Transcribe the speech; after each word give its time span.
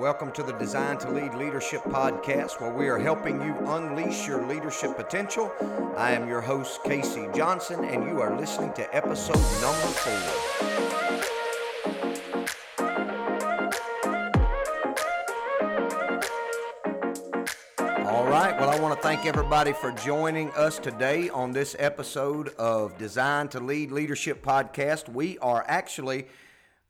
Welcome 0.00 0.32
to 0.32 0.42
the 0.42 0.52
Design 0.54 0.96
to 1.00 1.10
Lead 1.10 1.34
Leadership 1.34 1.82
Podcast, 1.82 2.58
where 2.58 2.72
we 2.72 2.88
are 2.88 2.96
helping 2.96 3.38
you 3.42 3.54
unleash 3.66 4.26
your 4.26 4.46
leadership 4.46 4.96
potential. 4.96 5.52
I 5.94 6.12
am 6.12 6.26
your 6.26 6.40
host, 6.40 6.82
Casey 6.84 7.26
Johnson, 7.34 7.84
and 7.84 8.04
you 8.08 8.18
are 8.18 8.34
listening 8.34 8.72
to 8.72 8.96
episode 8.96 9.36
number 9.60 9.92
four. 10.00 10.80
All 18.06 18.26
right. 18.26 18.58
Well, 18.58 18.70
I 18.70 18.80
want 18.80 18.96
to 18.96 19.02
thank 19.02 19.26
everybody 19.26 19.74
for 19.74 19.92
joining 19.92 20.50
us 20.52 20.78
today 20.78 21.28
on 21.28 21.52
this 21.52 21.76
episode 21.78 22.54
of 22.56 22.96
Design 22.96 23.48
to 23.48 23.60
Lead 23.60 23.90
Leadership 23.92 24.42
Podcast. 24.42 25.10
We 25.12 25.36
are 25.40 25.62
actually 25.68 26.26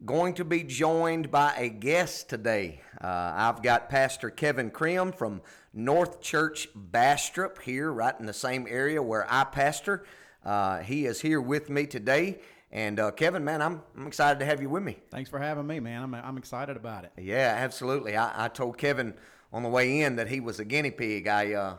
going 0.05 0.35
to 0.35 0.45
be 0.45 0.62
joined 0.62 1.30
by 1.30 1.55
a 1.57 1.69
guest 1.69 2.30
today. 2.30 2.80
Uh, 3.03 3.33
I've 3.37 3.62
got 3.62 3.91
Pastor 3.91 4.30
Kevin 4.30 4.70
Krim 4.70 5.12
from 5.12 5.42
North 5.75 6.20
Church 6.20 6.69
Bastrop 6.75 7.61
here, 7.61 7.92
right 7.92 8.15
in 8.19 8.27
the 8.27 8.33
same 8.33 8.66
area 8.69 9.02
where 9.02 9.27
I 9.30 9.45
pastor. 9.45 10.05
Uh, 10.45 10.78
he 10.78 11.05
is 11.05 11.20
here 11.20 11.41
with 11.41 11.69
me 11.69 11.87
today. 11.87 12.41
And 12.73 12.98
uh, 12.98 13.11
Kevin, 13.11 13.45
man, 13.45 13.61
I'm, 13.61 13.83
I'm 13.97 14.06
excited 14.06 14.39
to 14.39 14.47
have 14.47 14.62
you 14.62 14.70
with 14.70 14.83
me. 14.83 14.97
Thanks 15.11 15.28
for 15.28 15.39
having 15.39 15.66
me, 15.66 15.80
man. 15.80 16.03
I'm, 16.03 16.14
I'm 16.14 16.39
excited 16.39 16.77
about 16.77 17.05
it. 17.05 17.12
Yeah, 17.19 17.55
absolutely. 17.59 18.17
I, 18.17 18.47
I 18.47 18.48
told 18.48 18.78
Kevin 18.78 19.14
on 19.53 19.62
the 19.62 19.69
way 19.69 20.01
in 20.01 20.17
that 20.17 20.28
he 20.28 20.41
was 20.41 20.61
a 20.61 20.64
guinea 20.64 20.92
pig. 20.92 21.27
I 21.27 21.53
uh, 21.53 21.77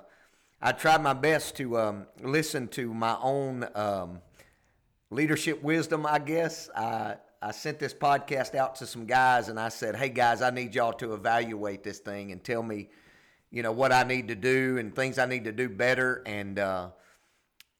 I 0.62 0.74
tried 0.74 1.02
my 1.02 1.14
best 1.14 1.56
to 1.56 1.80
um, 1.80 2.08
listen 2.22 2.68
to 2.70 2.94
my 2.94 3.18
own 3.22 3.68
um, 3.74 4.20
leadership 5.10 5.64
wisdom. 5.64 6.06
I 6.06 6.20
guess 6.20 6.70
I 6.76 7.16
I 7.44 7.52
sent 7.52 7.80
this 7.80 7.94
podcast 7.94 8.54
out 8.54 8.76
to 8.76 8.86
some 8.86 9.06
guys, 9.06 9.50
and 9.50 9.60
I 9.60 9.70
said, 9.70 9.96
"Hey 9.96 10.10
guys, 10.10 10.44
I 10.44 10.52
need 10.52 10.76
y'all 10.76 10.94
to 10.94 11.14
evaluate 11.16 11.84
this 11.84 11.98
thing 11.98 12.32
and 12.32 12.44
tell 12.44 12.62
me, 12.62 12.90
you 13.50 13.64
know, 13.64 13.72
what 13.72 13.92
I 13.92 14.04
need 14.04 14.28
to 14.28 14.36
do 14.36 14.78
and 14.78 14.96
things 14.96 15.18
I 15.18 15.26
need 15.26 15.46
to 15.46 15.52
do 15.52 15.68
better." 15.68 16.22
And 16.28 16.60
uh, 16.60 16.90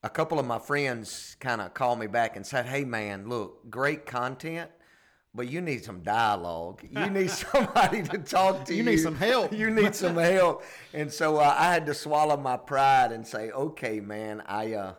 a 0.02 0.10
couple 0.10 0.40
of 0.40 0.48
my 0.48 0.58
friends 0.58 1.36
kind 1.40 1.62
of 1.62 1.76
called 1.76 2.00
me 2.00 2.08
back 2.08 2.36
and 2.36 2.46
said, 2.46 2.66
"Hey 2.66 2.84
man, 2.86 3.30
look, 3.30 3.70
great 3.70 4.08
content." 4.08 4.72
But 5.34 5.48
you 5.48 5.62
need 5.62 5.86
some 5.86 6.02
dialogue. 6.02 6.82
You 6.90 7.10
need 7.10 7.30
somebody 7.32 8.02
to 8.04 8.18
talk 8.18 8.66
to 8.66 8.74
you. 8.74 8.80
You 8.80 8.90
need 8.90 8.98
some 8.98 9.16
help. 9.16 9.54
You 9.54 9.70
need 9.70 9.94
some 9.96 10.18
help. 10.18 10.64
And 10.94 11.14
so 11.14 11.38
uh, 11.38 11.56
I 11.58 11.72
had 11.72 11.86
to 11.86 11.94
swallow 11.94 12.36
my 12.36 12.58
pride 12.58 13.12
and 13.12 13.26
say, 13.28 13.52
"Okay, 13.52 14.00
man, 14.00 14.42
I 14.48 14.74
uh, 14.74 14.94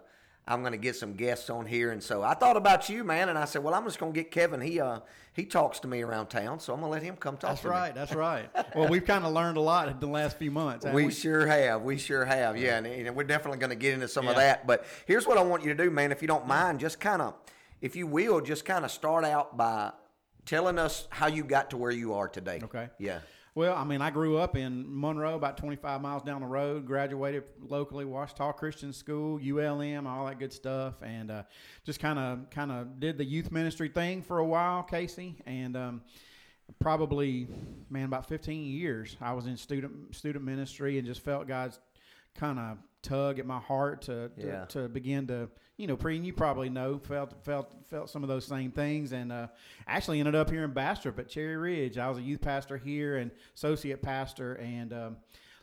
I'm 0.47 0.61
going 0.61 0.73
to 0.73 0.79
get 0.79 0.97
some 0.97 1.15
guests 1.15 1.51
on 1.51 1.67
here." 1.67 1.91
And 1.91 2.03
so 2.03 2.23
I 2.23 2.35
thought 2.35 2.57
about 2.57 2.89
you, 2.89 3.05
man, 3.05 3.29
and 3.29 3.39
I 3.39 3.45
said, 3.45 3.63
"Well, 3.63 3.75
I'm 3.75 3.85
just 3.85 3.99
going 3.99 4.13
to 4.13 4.21
get 4.21 4.31
Kevin. 4.31 4.61
He 4.61 4.81
uh 4.81 5.01
he 5.35 5.45
talks 5.45 5.81
to 5.81 5.89
me 5.89 6.03
around 6.03 6.27
town, 6.27 6.61
so 6.61 6.73
I'm 6.75 6.81
going 6.81 6.91
to 6.91 6.93
let 6.93 7.03
him 7.03 7.17
come 7.17 7.37
talk 7.37 7.51
That's 7.51 7.63
to 7.63 7.69
right. 7.69 7.95
me." 7.95 7.99
That's 7.99 8.15
right. 8.15 8.49
Well, 8.75 8.89
we've 8.89 9.05
kind 9.05 9.25
of 9.25 9.33
learned 9.33 9.59
a 9.59 9.61
lot 9.61 9.89
in 9.89 10.01
the 10.01 10.07
last 10.07 10.39
few 10.39 10.51
months. 10.51 10.85
haven't 10.85 11.05
We 11.05 11.11
sure 11.13 11.47
have. 11.47 11.83
We 11.83 11.99
sure 11.99 12.25
have. 12.25 12.57
Yeah, 12.57 12.79
and, 12.79 12.87
and 12.87 13.15
we're 13.15 13.25
definitely 13.25 13.59
going 13.59 13.71
to 13.71 13.77
get 13.77 13.93
into 13.95 14.09
some 14.09 14.29
of 14.29 14.37
that. 14.37 14.67
But 14.67 14.85
here's 15.07 15.27
what 15.27 15.37
I 15.37 15.43
want 15.43 15.63
you 15.63 15.75
to 15.75 15.85
do, 15.85 15.91
man. 15.91 16.11
If 16.13 16.23
you 16.23 16.29
don't 16.29 16.47
mind, 16.47 16.81
just 16.81 17.01
kind 17.01 17.21
of, 17.21 17.35
if 17.81 17.97
you 17.97 18.07
will, 18.07 18.41
just 18.41 18.65
kind 18.65 18.85
of 18.85 18.91
start 18.91 19.25
out 19.25 19.57
by 19.57 19.93
telling 20.47 20.79
us 20.79 21.07
how 21.11 21.27
you 21.27 21.45
got 21.45 21.71
to 21.71 21.77
where 21.77 21.91
you 21.91 22.15
are 22.15 22.29
today. 22.29 22.61
Okay. 22.63 22.89
Yeah. 22.99 23.21
Well, 23.55 23.75
I 23.75 23.85
mean, 23.85 24.01
I 24.01 24.09
grew 24.11 24.39
up 24.39 24.57
in 24.57 24.87
Monroe, 24.89 25.35
about 25.35 25.59
25 25.59 26.01
miles 26.01 26.23
down 26.23 26.41
the 26.41 26.47
road. 26.47 26.87
Graduated 26.87 27.45
locally, 27.61 28.07
Ouachita 28.07 28.55
Christian 28.55 28.95
School, 28.95 29.39
ULM, 29.39 30.07
all 30.07 30.25
that 30.25 30.39
good 30.39 30.55
stuff, 30.55 30.95
and 31.03 31.31
uh, 31.31 31.43
just 31.85 32.01
kind 32.01 32.19
of 32.19 32.49
kind 32.49 32.73
of 32.73 32.99
did 32.99 33.19
the 33.19 33.25
youth 33.25 33.53
ministry 33.53 33.91
thing 33.91 34.23
for 34.23 34.39
a 34.39 34.45
while, 34.45 34.83
Casey, 34.83 35.37
and 35.45 35.77
um, 35.77 36.01
probably 36.81 37.47
man 37.91 38.05
about 38.07 38.27
15 38.27 38.65
years 38.65 39.17
I 39.21 39.35
was 39.35 39.47
in 39.47 39.57
student 39.57 40.15
student 40.15 40.45
ministry 40.45 40.97
and 40.97 41.07
just 41.07 41.21
felt 41.21 41.47
God's 41.47 41.79
kind 42.35 42.59
of 42.59 42.79
tug 43.03 43.39
at 43.39 43.47
my 43.47 43.59
heart 43.59 44.03
to 44.03 44.29
to, 44.29 44.47
Yeah. 44.47 44.65
to 44.67 44.89
begin 44.89 45.27
to 45.27 45.49
you 45.77 45.87
know 45.87 45.97
pre 45.97 46.17
and 46.17 46.25
you 46.27 46.33
probably 46.33 46.69
know 46.69 46.99
felt 46.99 47.43
felt 47.45 47.75
felt 47.89 48.09
some 48.11 48.23
of 48.23 48.29
those 48.29 48.45
same 48.47 48.71
things. 48.71 49.13
And 49.13 49.33
uh, 49.33 49.49
actually 49.87 50.21
ended 50.21 50.35
up 50.35 50.51
here 50.51 50.65
in 50.65 50.73
Bastrop 50.73 51.19
at 51.19 51.29
Cherry 51.29 51.57
Ridge. 51.57 51.99
I 51.99 52.09
was 52.09 52.19
a 52.19 52.23
youth 52.23 52.41
pastor 52.41 52.77
here 52.77 53.17
and 53.17 53.31
associate 53.57 54.03
pastor. 54.03 54.55
And 54.55 54.93
um, 54.93 55.17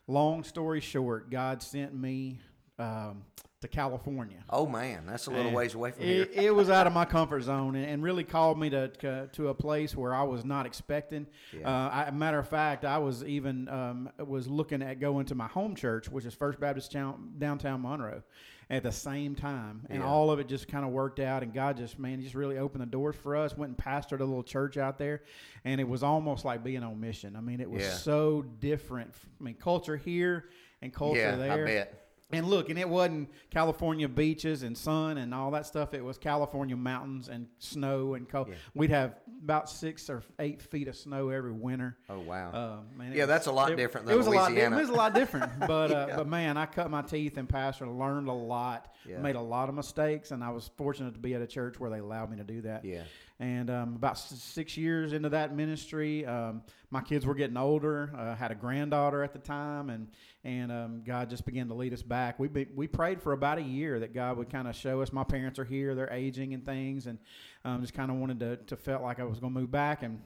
long 0.08 0.44
story 0.44 0.82
short 0.82 1.30
God 1.30 1.62
sent 1.64 1.94
me 1.94 2.40
um, 2.80 3.24
to 3.62 3.68
California 3.68 4.38
Oh 4.50 4.66
man, 4.66 5.06
that's 5.06 5.28
a 5.28 5.32
little 5.32 5.48
and 5.48 5.56
ways 5.56 5.76
away 5.76 5.92
from 5.92 6.06
here. 6.06 6.24
it, 6.24 6.32
it 6.46 6.56
was 6.56 6.70
out 6.70 6.88
of 6.88 6.94
my 6.94 7.04
comfort 7.04 7.42
zone 7.42 7.76
and, 7.76 7.86
and 7.86 8.02
really 8.02 8.24
called 8.24 8.58
me 8.58 8.70
to, 8.70 9.28
to 9.34 9.50
a 9.50 9.54
place 9.54 9.96
where 9.98 10.16
I 10.16 10.24
was 10.24 10.46
not 10.46 10.66
expecting. 10.66 11.28
Yeah. 11.52 11.68
Uh, 11.70 11.90
I, 12.08 12.12
matter 12.12 12.40
of 12.40 12.48
fact, 12.48 12.86
I 12.86 12.98
was 13.00 13.22
even 13.26 13.68
um, 13.68 14.10
was 14.26 14.48
looking 14.48 14.82
at 14.82 15.02
going 15.02 15.26
to 15.26 15.36
my 15.36 15.48
home 15.48 15.76
church, 15.76 16.10
which 16.10 16.24
is 16.24 16.34
First 16.34 16.60
Baptist 16.62 16.94
Town, 16.94 17.34
downtown 17.38 17.82
Monroe, 17.82 18.24
at 18.70 18.84
the 18.84 18.94
same 18.94 19.36
time, 19.36 19.86
and 19.90 20.00
Yeah. 20.04 20.08
all 20.08 20.32
of 20.32 20.40
it 20.40 20.48
just 20.48 20.70
kind 20.70 20.86
of 20.86 20.92
worked 20.92 21.20
out. 21.20 21.44
And 21.44 21.54
God 21.54 21.76
just 21.76 22.00
man, 22.00 22.22
just 22.22 22.36
really 22.36 22.58
opened 22.58 22.82
the 22.82 22.86
doors 22.88 23.18
for 23.18 23.36
us. 23.36 23.58
Went 23.58 23.72
and 23.72 23.78
pastored 23.78 24.22
a 24.22 24.24
little 24.24 24.42
church 24.44 24.78
out 24.78 24.98
there, 24.98 25.24
and 25.66 25.82
it 25.82 25.88
was 25.88 26.02
almost 26.02 26.46
like 26.46 26.64
being 26.64 26.82
on 26.84 26.98
mission. 27.02 27.36
I 27.36 27.42
mean, 27.42 27.60
it 27.60 27.70
was 27.70 27.84
Yeah. 27.84 27.90
so 27.92 28.44
different. 28.62 29.12
I 29.42 29.44
mean, 29.44 29.56
culture 29.56 29.98
here 29.98 30.46
and 30.82 30.94
culture 30.94 31.20
yeah, 31.20 31.36
there. 31.36 31.52
I 31.52 31.66
bet. 31.66 32.06
And 32.32 32.46
look, 32.48 32.70
and 32.70 32.78
it 32.78 32.88
wasn't 32.88 33.30
California 33.50 34.08
beaches 34.08 34.62
and 34.62 34.78
sun 34.78 35.18
and 35.18 35.34
all 35.34 35.50
that 35.52 35.66
stuff. 35.66 35.96
It 35.96 36.04
was 36.04 36.20
California 36.20 36.78
mountains 36.78 37.28
and 37.28 37.48
snow 37.58 38.14
and 38.14 38.30
cold. 38.30 38.50
Yeah. 38.50 38.56
We'd 38.76 38.92
have 38.92 39.16
about 39.44 39.68
six 39.68 40.12
or 40.12 40.22
eight 40.38 40.62
feet 40.62 40.88
of 40.88 40.96
snow 40.96 41.30
every 41.30 41.52
winter. 41.52 41.98
Oh 42.08 42.20
wow. 42.20 42.52
Uh, 42.52 42.78
man, 42.98 43.14
Yeah, 43.14 43.22
was- 43.24 43.28
that's 43.30 43.48
a 43.48 43.52
lot 43.52 43.72
it- 43.72 43.78
different 43.78 44.06
it 44.06 44.10
than 44.10 44.18
was 44.18 44.28
a 44.28 44.30
lot. 44.32 44.52
Louisiana. 44.52 44.78
It 44.78 44.82
was 44.82 44.90
a 44.90 44.94
lot 44.94 45.16
different, 45.16 45.52
but 45.68 45.92
uh, 45.92 46.06
Yeah. 46.10 46.16
but 46.18 46.28
man, 46.28 46.56
I 46.56 46.68
cut 46.68 46.92
my 46.92 47.02
teeth 47.02 47.38
in 47.40 47.48
pastor, 47.48 47.88
learned 47.88 48.28
a 48.28 48.32
lot, 48.34 48.94
Yeah. 49.08 49.18
made 49.22 49.36
a 49.36 49.42
lot 49.42 49.68
of 49.70 49.74
mistakes, 49.74 50.30
and 50.30 50.44
I 50.44 50.52
was 50.52 50.70
fortunate 50.78 51.14
to 51.16 51.20
be 51.20 51.34
at 51.34 51.42
a 51.42 51.48
church 51.48 51.80
where 51.80 51.90
they 51.90 51.98
allowed 52.00 52.30
me 52.30 52.38
to 52.38 52.44
do 52.44 52.62
that. 52.62 52.86
yeah. 52.86 53.04
And 53.42 53.70
um, 53.70 53.96
about 53.96 54.18
six 54.18 54.76
years 54.76 55.14
into 55.14 55.30
that 55.30 55.56
ministry, 55.56 56.26
um, 56.26 56.62
my 56.92 57.00
kids 57.00 57.26
were 57.26 57.36
getting 57.36 57.56
older. 57.56 58.12
Uh, 58.18 58.36
had 58.36 58.52
a 58.52 58.56
granddaughter 58.56 59.24
at 59.24 59.32
the 59.32 59.40
time, 59.40 59.90
and 59.90 60.10
and 60.44 60.72
um, 60.74 61.04
God 61.06 61.30
just 61.30 61.46
began 61.46 61.70
to 61.70 61.74
lead 61.74 61.94
us 61.94 62.02
back. 62.02 62.38
We 62.38 62.50
be, 62.50 62.68
we 62.76 62.88
prayed 62.88 63.22
for 63.22 63.32
about 63.32 63.58
a 63.58 63.62
year 63.62 63.98
that 64.02 64.14
God 64.14 64.38
would 64.38 64.50
kind 64.50 64.68
of 64.68 64.76
show 64.76 65.02
us. 65.02 65.14
My 65.14 65.24
parents 65.24 65.58
are 65.58 65.64
here; 65.64 65.96
they're 65.96 66.12
aging 66.12 66.54
and 66.54 66.66
things, 66.66 67.08
and 67.08 67.18
um, 67.64 67.80
just 67.80 67.94
kind 67.94 68.12
of 68.12 68.18
wanted 68.18 68.42
to 68.42 68.58
to 68.58 68.76
felt 68.76 69.04
like 69.04 69.22
I 69.22 69.24
was 69.24 69.40
going 69.40 69.54
to 69.54 69.60
move 69.62 69.72
back. 69.72 70.04
And 70.04 70.20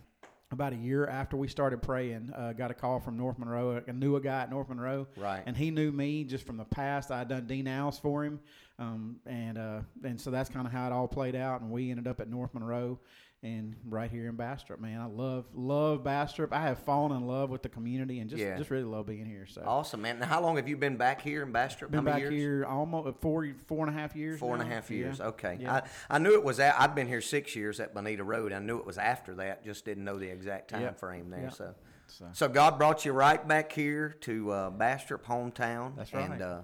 about 0.51 0.73
a 0.73 0.77
year 0.77 1.05
after 1.07 1.35
we 1.37 1.47
started 1.47 1.81
praying, 1.83 2.31
uh, 2.35 2.53
got 2.53 2.71
a 2.71 2.75
call 2.75 2.99
from 2.99 3.17
North 3.17 3.37
Monroe. 3.37 3.81
I 3.87 3.91
knew 3.91 4.15
a 4.15 4.21
guy 4.21 4.41
at 4.41 4.49
North 4.49 4.69
Monroe, 4.69 5.07
Right. 5.17 5.41
and 5.45 5.55
he 5.57 5.69
knew 5.71 5.91
me 5.91 6.23
just 6.23 6.45
from 6.45 6.57
the 6.57 6.65
past. 6.65 7.11
I 7.11 7.19
had 7.19 7.27
done 7.27 7.45
Dean 7.47 7.67
for 8.01 8.23
him, 8.23 8.39
um, 8.79 9.17
and 9.25 9.57
uh, 9.57 9.79
and 10.03 10.19
so 10.19 10.31
that's 10.31 10.49
kind 10.49 10.65
of 10.65 10.73
how 10.73 10.87
it 10.87 10.91
all 10.93 11.07
played 11.07 11.35
out. 11.35 11.61
And 11.61 11.71
we 11.71 11.89
ended 11.91 12.07
up 12.07 12.19
at 12.19 12.27
North 12.29 12.53
Monroe, 12.53 12.99
and 13.43 13.75
right 13.87 14.09
here 14.09 14.27
in 14.29 14.35
Bastrop. 14.35 14.79
Man, 14.79 14.99
I 14.99 15.05
love 15.05 15.45
love 15.53 16.03
Bastrop. 16.03 16.51
I 16.53 16.61
have 16.63 16.79
fallen 16.79 17.11
in 17.15 17.27
love 17.27 17.49
with 17.49 17.61
the 17.61 17.69
community, 17.69 18.19
and 18.19 18.29
just 18.29 18.41
Yeah. 18.41 18.57
just 18.57 18.71
really 18.71 18.83
love 18.85 19.05
being 19.05 19.25
here. 19.25 19.45
So 19.45 19.61
Awesome, 19.65 20.01
man. 20.01 20.19
Now, 20.19 20.25
how 20.27 20.41
long 20.41 20.55
have 20.55 20.67
you 20.67 20.75
been 20.77 20.97
back 20.97 21.21
here 21.21 21.43
in 21.43 21.51
Bastrop? 21.51 21.91
been 21.91 21.99
how 21.99 22.03
many 22.03 22.13
back 22.23 22.31
years? 22.31 22.33
here 22.33 22.65
almost 22.65 23.19
four 23.21 23.47
four 23.67 23.85
and 23.85 23.95
a 23.95 23.99
half 23.99 24.15
years. 24.15 24.39
Four 24.39 24.53
and 24.55 24.63
a 24.63 24.65
half 24.65 24.89
years. 24.89 25.19
Yeah. 25.19 25.25
Okay. 25.27 25.57
Yeah. 25.61 25.73
I, 26.09 26.15
I 26.15 26.19
knew 26.19 26.33
it 26.33 26.43
was. 26.43 26.59
At, 26.59 26.75
I've 26.79 26.95
been 26.95 27.07
here 27.07 27.21
six 27.21 27.55
years 27.55 27.79
at 27.79 27.93
Bonita 27.93 28.23
Road. 28.23 28.53
I 28.53 28.59
knew 28.59 28.77
it 28.79 28.85
was 28.85 28.97
after 28.97 29.35
that. 29.35 29.63
Just 29.63 29.85
didn't 29.85 30.03
know 30.03 30.17
the 30.17 30.29
exact 30.29 30.69
time 30.69 30.81
Yep. 30.81 30.99
frame 30.99 31.29
there. 31.29 31.41
Yep. 31.43 31.53
So, 31.53 31.75
So- 32.07 32.29
so 32.33 32.47
God 32.49 32.77
brought 32.77 33.05
you 33.05 33.11
right 33.13 33.45
back 33.47 33.71
here 33.71 34.09
to 34.21 34.51
uh, 34.51 34.69
Bastrop, 34.71 35.25
hometown. 35.25 35.95
That's 35.95 36.13
right. 36.13 36.29
And 36.29 36.41
uh, 36.41 36.61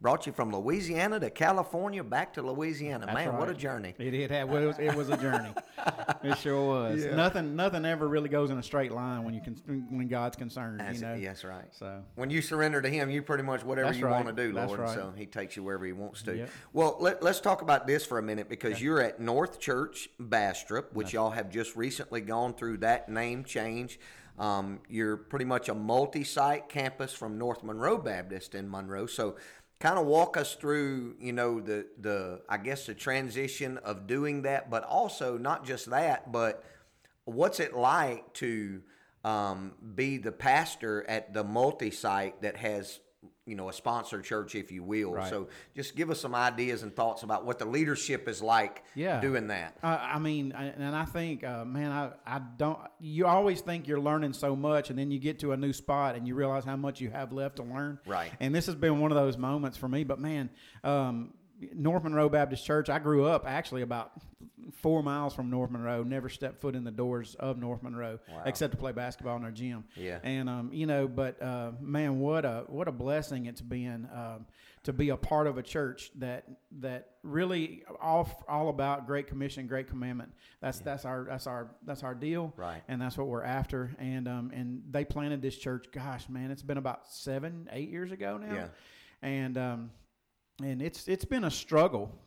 brought 0.00 0.26
you 0.26 0.32
from 0.32 0.54
Louisiana 0.54 1.18
to 1.20 1.30
California, 1.30 2.04
back 2.04 2.34
to 2.34 2.42
Louisiana. 2.42 3.06
That's 3.06 3.14
man, 3.14 3.36
what 3.36 3.48
a 3.48 3.54
journey. 3.54 3.94
It 3.98 4.14
it 4.14 4.30
had 4.30 4.48
well, 4.48 4.62
it 4.62 4.66
was, 4.66 4.78
it 4.78 4.94
was 4.94 5.08
a 5.08 5.16
journey. 5.16 5.50
it 6.22 6.38
sure 6.38 6.64
was. 6.64 7.04
Yeah. 7.04 7.14
Nothing 7.14 7.56
nothing 7.56 7.84
ever 7.84 8.06
really 8.06 8.28
goes 8.28 8.50
in 8.50 8.58
a 8.58 8.62
straight 8.62 8.92
line 8.92 9.24
when 9.24 9.34
you 9.34 9.40
can 9.40 9.54
when 9.90 10.08
God's 10.08 10.36
concerned. 10.36 10.80
That's 10.80 11.00
you 11.00 11.06
know. 11.06 11.14
Yes, 11.14 11.44
right. 11.44 11.66
So 11.72 12.02
When 12.14 12.30
you 12.30 12.42
surrender 12.42 12.82
to 12.82 12.88
Him, 12.88 13.10
you 13.10 13.22
pretty 13.22 13.44
much 13.44 13.64
whatever 13.64 13.88
That's 13.88 13.98
you 13.98 14.06
right. 14.06 14.24
want 14.24 14.36
to 14.36 14.46
do, 14.48 14.52
Lord. 14.52 14.78
right. 14.78 14.94
So 14.94 15.12
He 15.16 15.26
takes 15.26 15.56
you 15.56 15.62
wherever 15.62 15.84
He 15.84 15.92
wants 15.92 16.22
to. 16.22 16.36
Yep. 16.36 16.50
Well, 16.72 16.96
let, 17.00 17.22
let's 17.22 17.40
talk 17.40 17.62
about 17.62 17.86
this 17.86 18.04
for 18.04 18.18
a 18.18 18.22
minute 18.22 18.48
because 18.48 18.80
you're 18.80 19.00
at 19.00 19.20
North 19.20 19.58
Church 19.58 20.08
Bastrop, 20.18 20.92
which 20.92 21.12
y'all 21.12 21.30
have 21.30 21.50
just 21.50 21.76
recently 21.76 22.20
gone 22.20 22.54
through 22.54 22.78
that 22.78 23.08
name 23.08 23.44
change. 23.44 23.98
Um, 24.38 24.80
you're 24.88 25.16
pretty 25.16 25.46
much 25.46 25.68
a 25.68 25.74
multi-site 25.74 26.68
campus 26.68 27.14
from 27.14 27.38
North 27.38 27.62
Monroe 27.62 27.96
Baptist 27.98 28.54
in 28.54 28.70
Monroe. 28.70 29.06
So, 29.06 29.36
kind 29.78 29.98
of 29.98 30.06
walk 30.06 30.36
us 30.36 30.54
through, 30.54 31.16
you 31.20 31.32
know, 31.32 31.60
the 31.60 31.86
the 32.00 32.42
I 32.48 32.58
guess 32.58 32.86
the 32.86 32.94
transition 32.94 33.78
of 33.78 34.06
doing 34.06 34.42
that, 34.42 34.70
but 34.70 34.84
also 34.84 35.36
not 35.38 35.64
just 35.66 35.90
that, 35.90 36.32
but 36.32 36.64
what's 37.24 37.60
it 37.60 37.74
like 37.74 38.32
to 38.34 38.82
um, 39.24 39.72
be 39.94 40.18
the 40.18 40.32
pastor 40.32 41.04
at 41.08 41.34
the 41.34 41.42
multi-site 41.42 42.42
that 42.42 42.56
has 42.56 43.00
you 43.46 43.54
know, 43.54 43.68
a 43.68 43.72
sponsored 43.72 44.24
church, 44.24 44.54
if 44.54 44.72
you 44.72 44.82
will. 44.82 45.12
Right. 45.12 45.30
So 45.30 45.48
just 45.74 45.94
give 45.96 46.10
us 46.10 46.20
some 46.20 46.34
ideas 46.34 46.82
and 46.82 46.94
thoughts 46.94 47.22
about 47.22 47.44
what 47.46 47.58
the 47.58 47.64
leadership 47.64 48.28
is 48.28 48.42
like 48.42 48.82
Yeah. 48.94 49.20
doing 49.20 49.46
that. 49.48 49.76
Uh, 49.82 49.98
I 50.00 50.18
mean, 50.18 50.52
and 50.52 50.96
I 50.96 51.04
think, 51.04 51.44
uh, 51.44 51.64
man, 51.64 51.92
I, 51.92 52.10
I 52.26 52.40
don't. 52.56 52.78
You 52.98 53.26
always 53.26 53.60
think 53.60 53.86
you're 53.86 54.00
learning 54.00 54.32
so 54.32 54.56
much, 54.56 54.90
and 54.90 54.98
then 54.98 55.10
you 55.10 55.18
get 55.18 55.38
to 55.40 55.52
a 55.52 55.56
new 55.56 55.72
spot 55.72 56.16
and 56.16 56.26
you 56.26 56.34
realize 56.34 56.64
how 56.64 56.76
much 56.76 57.00
you 57.00 57.10
have 57.10 57.32
left 57.32 57.56
to 57.56 57.62
learn. 57.62 57.98
Right. 58.06 58.32
And 58.40 58.54
this 58.54 58.66
has 58.66 58.74
been 58.74 58.98
one 59.00 59.12
of 59.12 59.16
those 59.16 59.36
moments 59.38 59.76
for 59.78 59.88
me. 59.88 60.04
But 60.04 60.18
man, 60.18 60.50
um, 60.82 61.34
North 61.74 62.02
Monroe 62.02 62.28
Baptist 62.28 62.66
Church. 62.66 62.90
I 62.90 62.98
grew 62.98 63.24
up 63.24 63.44
actually 63.46 63.82
about 63.82 64.12
four 64.74 65.02
miles 65.02 65.34
from 65.34 65.50
North 65.50 65.70
Monroe. 65.70 66.02
Never 66.02 66.28
stepped 66.28 66.60
foot 66.60 66.74
in 66.74 66.84
the 66.84 66.90
doors 66.90 67.34
of 67.36 67.58
North 67.58 67.82
Monroe 67.82 68.18
Wow. 68.28 68.42
except 68.46 68.72
to 68.72 68.76
play 68.76 68.92
basketball 68.92 69.36
in 69.36 69.44
our 69.44 69.50
gym. 69.50 69.84
Yeah. 69.94 70.18
And 70.22 70.48
um, 70.48 70.70
you 70.72 70.86
know, 70.86 71.08
but 71.08 71.40
uh, 71.42 71.72
man, 71.80 72.18
what 72.20 72.44
a 72.44 72.64
what 72.68 72.88
a 72.88 72.92
blessing 72.92 73.46
it's 73.46 73.60
been 73.60 74.08
um, 74.12 74.46
to 74.84 74.92
be 74.92 75.08
a 75.08 75.16
part 75.16 75.46
of 75.46 75.58
a 75.58 75.62
church 75.62 76.10
that 76.16 76.44
that 76.80 77.10
really 77.22 77.82
all 78.00 78.28
all 78.48 78.68
about 78.68 79.06
Great 79.06 79.26
Commission, 79.26 79.66
Great 79.66 79.88
Commandment. 79.88 80.32
That's 80.60 80.78
that's 80.80 81.04
our 81.04 81.24
that's 81.28 81.46
our 81.46 81.70
that's 81.84 82.02
our 82.02 82.14
deal. 82.14 82.52
Right. 82.56 82.82
And 82.88 83.00
that's 83.00 83.16
what 83.18 83.26
we're 83.28 83.42
after. 83.44 83.94
And 83.98 84.28
um 84.28 84.50
and 84.54 84.82
they 84.90 85.04
planted 85.04 85.42
this 85.42 85.56
church. 85.56 85.86
Gosh, 85.92 86.28
man, 86.28 86.50
it's 86.50 86.62
been 86.62 86.78
about 86.78 87.06
seven 87.08 87.68
eight 87.72 87.90
years 87.90 88.12
ago 88.12 88.38
now. 88.38 88.54
Yeah. 88.54 88.66
And 89.22 89.58
um 89.58 89.90
and 90.62 90.80
it's 90.80 91.08
it's 91.08 91.24
been 91.24 91.44
a 91.44 91.50
struggle, 91.50 92.18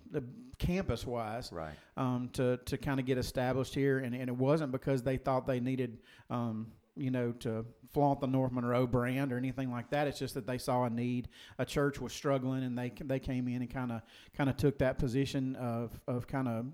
campus 0.58 1.06
wise 1.06 1.52
Right. 1.52 1.74
um, 1.98 2.30
to 2.34 2.58
to 2.66 2.78
kind 2.78 3.00
of 3.00 3.06
get 3.06 3.18
established 3.18 3.74
here, 3.74 4.00
and, 4.00 4.14
and 4.16 4.30
it 4.30 4.36
wasn't 4.36 4.72
because 4.72 5.02
they 5.04 5.18
thought 5.18 5.48
they 5.48 5.60
needed, 5.60 6.00
um, 6.30 6.68
you 6.96 7.12
know, 7.12 7.32
to 7.40 7.66
flaunt 7.92 8.20
the 8.22 8.28
North 8.28 8.52
Monroe 8.52 8.86
brand 8.86 9.34
or 9.34 9.38
anything 9.38 9.72
like 9.72 9.90
that. 9.90 10.08
It's 10.08 10.20
just 10.20 10.36
that 10.36 10.46
they 10.46 10.58
saw 10.60 10.84
a 10.84 10.90
need. 10.90 11.30
A 11.58 11.66
church 11.66 12.00
was 12.00 12.14
struggling, 12.14 12.64
and 12.64 12.78
they 12.78 12.92
they 13.04 13.20
came 13.20 13.48
in 13.48 13.62
and 13.62 13.70
kind 13.70 13.92
of 13.92 14.02
kind 14.36 14.50
of 14.50 14.58
took 14.58 14.78
that 14.80 15.00
position 15.00 15.56
of 15.56 16.00
of 16.08 16.28
kind 16.28 16.48
of 16.48 16.66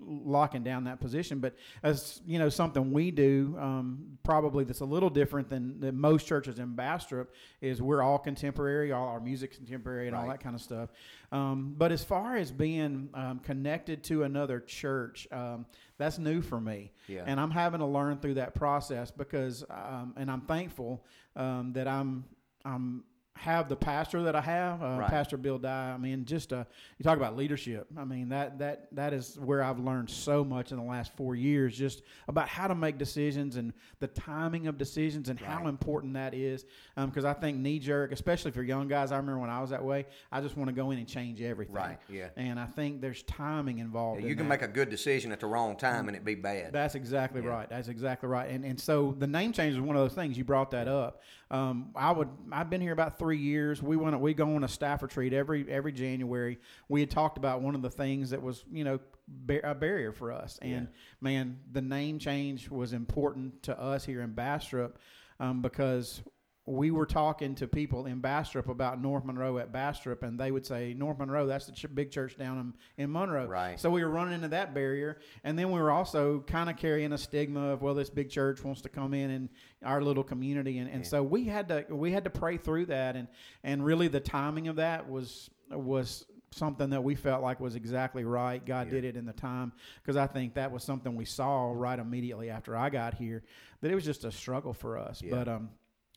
locking 0.00 0.62
down 0.62 0.84
that 0.84 1.00
position. 1.00 1.38
But 1.38 1.54
as 1.82 2.20
you 2.26 2.38
know, 2.38 2.48
something 2.48 2.92
we 2.92 3.10
do 3.10 3.56
um, 3.60 4.18
probably 4.22 4.64
that's 4.64 4.80
a 4.80 4.84
little 4.84 5.10
different 5.10 5.48
than, 5.48 5.80
than 5.80 5.98
most 5.98 6.26
churches 6.26 6.58
in 6.58 6.74
Bastrop 6.74 7.30
is 7.60 7.80
we're 7.80 8.02
all 8.02 8.18
contemporary, 8.18 8.92
all 8.92 9.06
our 9.08 9.20
music's 9.20 9.56
contemporary, 9.56 10.06
and 10.08 10.16
all 10.16 10.26
that 10.28 10.40
kind 10.40 10.54
of 10.54 10.60
stuff. 10.60 10.90
Um, 11.32 11.74
but 11.76 11.92
as 11.92 12.04
far 12.04 12.36
as 12.36 12.50
being 12.50 13.08
um, 13.14 13.38
connected 13.40 14.04
to 14.04 14.24
another 14.24 14.60
church, 14.60 15.26
um, 15.32 15.66
that's 15.98 16.18
new 16.18 16.42
for 16.42 16.60
me, 16.60 16.92
Yeah. 17.08 17.22
and 17.26 17.40
I'm 17.40 17.50
having 17.50 17.80
to 17.80 17.86
learn 17.86 18.18
through 18.18 18.34
that 18.34 18.54
process 18.54 19.10
because, 19.10 19.64
um, 19.70 20.14
and 20.16 20.30
I'm 20.30 20.42
thankful 20.42 21.04
um, 21.36 21.72
that 21.74 21.88
I'm 21.88 22.24
I'm 22.64 23.04
have 23.36 23.68
the 23.68 23.74
pastor 23.76 24.22
that 24.22 24.36
I 24.36 24.40
have, 24.40 24.80
uh, 24.82 24.96
Right. 25.00 25.10
Pastor 25.10 25.36
Bill 25.36 25.58
Dye. 25.58 25.90
I 25.92 25.96
mean, 25.98 26.24
just 26.24 26.52
uh, 26.52 26.64
you 26.98 27.02
talk 27.02 27.16
about 27.16 27.36
leadership. 27.36 27.86
I 27.98 28.04
mean 28.04 28.28
that 28.28 28.58
that 28.60 28.86
that 28.92 29.12
is 29.12 29.36
where 29.40 29.62
I've 29.62 29.80
learned 29.80 30.08
so 30.08 30.44
much 30.44 30.70
in 30.70 30.78
the 30.78 30.84
last 30.84 31.14
four 31.16 31.34
years, 31.34 31.76
just 31.76 32.02
about 32.28 32.48
how 32.48 32.68
to 32.68 32.74
make 32.76 32.96
decisions 32.96 33.56
and 33.56 33.72
the 33.98 34.06
timing 34.06 34.68
of 34.68 34.78
decisions 34.78 35.28
and 35.28 35.38
how 35.40 35.66
important 35.66 36.14
that 36.14 36.32
is. 36.32 36.64
Because 36.96 37.24
I 37.24 37.32
think 37.32 37.58
knee 37.58 37.80
jerk, 37.80 38.12
especially 38.12 38.52
for 38.52 38.62
young 38.62 38.86
guys, 38.86 39.10
I 39.10 39.16
remember 39.16 39.40
when 39.40 39.50
I 39.50 39.60
was 39.60 39.70
that 39.70 39.84
way. 39.84 40.06
I 40.30 40.40
just 40.40 40.56
want 40.56 40.68
to 40.68 40.74
go 40.74 40.92
in 40.92 40.98
and 40.98 41.08
change 41.08 41.42
everything. 41.42 41.74
Right, 41.74 41.98
yeah. 42.08 42.28
And 42.36 42.58
I 42.60 42.66
think 42.66 43.00
there's 43.00 43.24
timing 43.24 43.78
involved. 43.78 44.20
Yeah, 44.20 44.24
in 44.26 44.30
you 44.30 44.36
can 44.36 44.48
that. 44.48 44.60
make 44.60 44.62
a 44.62 44.72
good 44.72 44.90
decision 44.90 45.32
at 45.32 45.40
the 45.40 45.46
wrong 45.46 45.76
time 45.76 46.06
and 46.06 46.16
it 46.16 46.24
be 46.24 46.36
bad. 46.36 46.72
That's 46.72 46.94
exactly 46.94 47.42
Yeah. 47.42 47.48
right. 47.48 47.68
That's 47.68 47.88
exactly 47.88 48.28
right. 48.28 48.48
And 48.48 48.64
and 48.64 48.80
so 48.80 49.14
the 49.18 49.26
name 49.26 49.52
change 49.52 49.74
is 49.74 49.80
one 49.80 49.96
of 49.96 50.02
those 50.02 50.14
things. 50.14 50.38
You 50.38 50.44
brought 50.44 50.70
that 50.70 50.86
up. 50.86 51.20
Um, 51.54 51.90
I 51.94 52.10
would. 52.10 52.28
I've 52.50 52.68
been 52.68 52.80
here 52.80 52.92
about 52.92 53.16
three 53.16 53.38
years. 53.38 53.80
We 53.80 53.96
went. 53.96 54.18
We 54.18 54.34
go 54.34 54.56
on 54.56 54.64
a 54.64 54.68
staff 54.68 55.04
retreat 55.04 55.32
every 55.32 55.64
every 55.70 55.92
January. 55.92 56.58
We 56.88 56.98
had 56.98 57.10
talked 57.10 57.38
about 57.38 57.60
one 57.62 57.76
of 57.76 57.82
the 57.82 57.90
things 57.90 58.30
that 58.30 58.42
was 58.42 58.64
you 58.72 58.82
know 58.82 58.98
bar- 59.28 59.60
a 59.62 59.72
barrier 59.72 60.10
for 60.10 60.32
us. 60.32 60.58
And 60.60 60.88
man, 61.20 61.60
the 61.70 61.80
name 61.80 62.18
change 62.18 62.68
was 62.68 62.92
important 62.92 63.62
to 63.64 63.80
us 63.80 64.04
here 64.04 64.22
in 64.22 64.32
Bastrop 64.32 64.98
um, 65.38 65.62
because 65.62 66.22
we 66.66 66.90
were 66.90 67.04
talking 67.04 67.54
to 67.56 67.68
people 67.68 68.06
in 68.06 68.20
Bastrop 68.20 68.68
about 68.70 69.00
North 69.00 69.24
Monroe 69.24 69.58
at 69.58 69.70
Bastrop, 69.70 70.22
and 70.22 70.40
they 70.40 70.50
would 70.50 70.64
say 70.64 70.94
North 70.94 71.18
Monroe, 71.18 71.46
that's 71.46 71.66
the 71.66 71.72
ch- 71.72 71.94
big 71.94 72.10
church 72.10 72.38
down 72.38 72.74
in, 72.96 73.04
in 73.04 73.12
Monroe. 73.12 73.46
Right. 73.46 73.78
So 73.78 73.90
we 73.90 74.02
were 74.02 74.10
running 74.10 74.32
into 74.32 74.48
that 74.48 74.72
barrier, 74.72 75.18
and 75.44 75.58
then 75.58 75.70
we 75.70 75.78
were 75.78 75.90
also 75.90 76.40
kind 76.46 76.70
of 76.70 76.78
carrying 76.78 77.12
a 77.12 77.18
stigma 77.18 77.72
of 77.72 77.82
well, 77.82 77.92
this 77.92 78.08
big 78.08 78.30
church 78.30 78.64
wants 78.64 78.80
to 78.82 78.88
come 78.88 79.12
in 79.12 79.30
in 79.30 79.50
our 79.84 80.00
little 80.00 80.24
community, 80.24 80.78
and, 80.78 80.90
and 80.90 81.06
so 81.06 81.22
we 81.22 81.44
had 81.44 81.68
to 81.68 81.84
we 81.90 82.12
had 82.12 82.24
to 82.24 82.30
pray 82.30 82.56
through 82.56 82.86
that, 82.86 83.14
and 83.14 83.28
and 83.62 83.84
really 83.84 84.08
the 84.08 84.20
timing 84.20 84.68
of 84.68 84.76
that 84.76 85.08
was 85.08 85.50
was 85.70 86.24
something 86.50 86.90
that 86.90 87.02
we 87.02 87.14
felt 87.14 87.42
like 87.42 87.60
was 87.60 87.74
exactly 87.74 88.24
right. 88.24 88.64
God 88.64 88.88
did 88.88 89.04
it 89.04 89.16
in 89.16 89.26
the 89.26 89.32
time 89.34 89.72
because 90.00 90.16
I 90.16 90.26
think 90.28 90.54
that 90.54 90.70
was 90.72 90.82
something 90.82 91.14
we 91.14 91.24
saw 91.26 91.72
right 91.74 91.98
immediately 91.98 92.48
after 92.48 92.74
I 92.74 92.88
got 92.88 93.12
here 93.12 93.42
that 93.82 93.90
it 93.90 93.94
was 93.94 94.04
just 94.04 94.24
a 94.24 94.32
struggle 94.32 94.72
for 94.72 94.96
us, 94.96 95.20
but 95.28 95.46
um. 95.46 95.68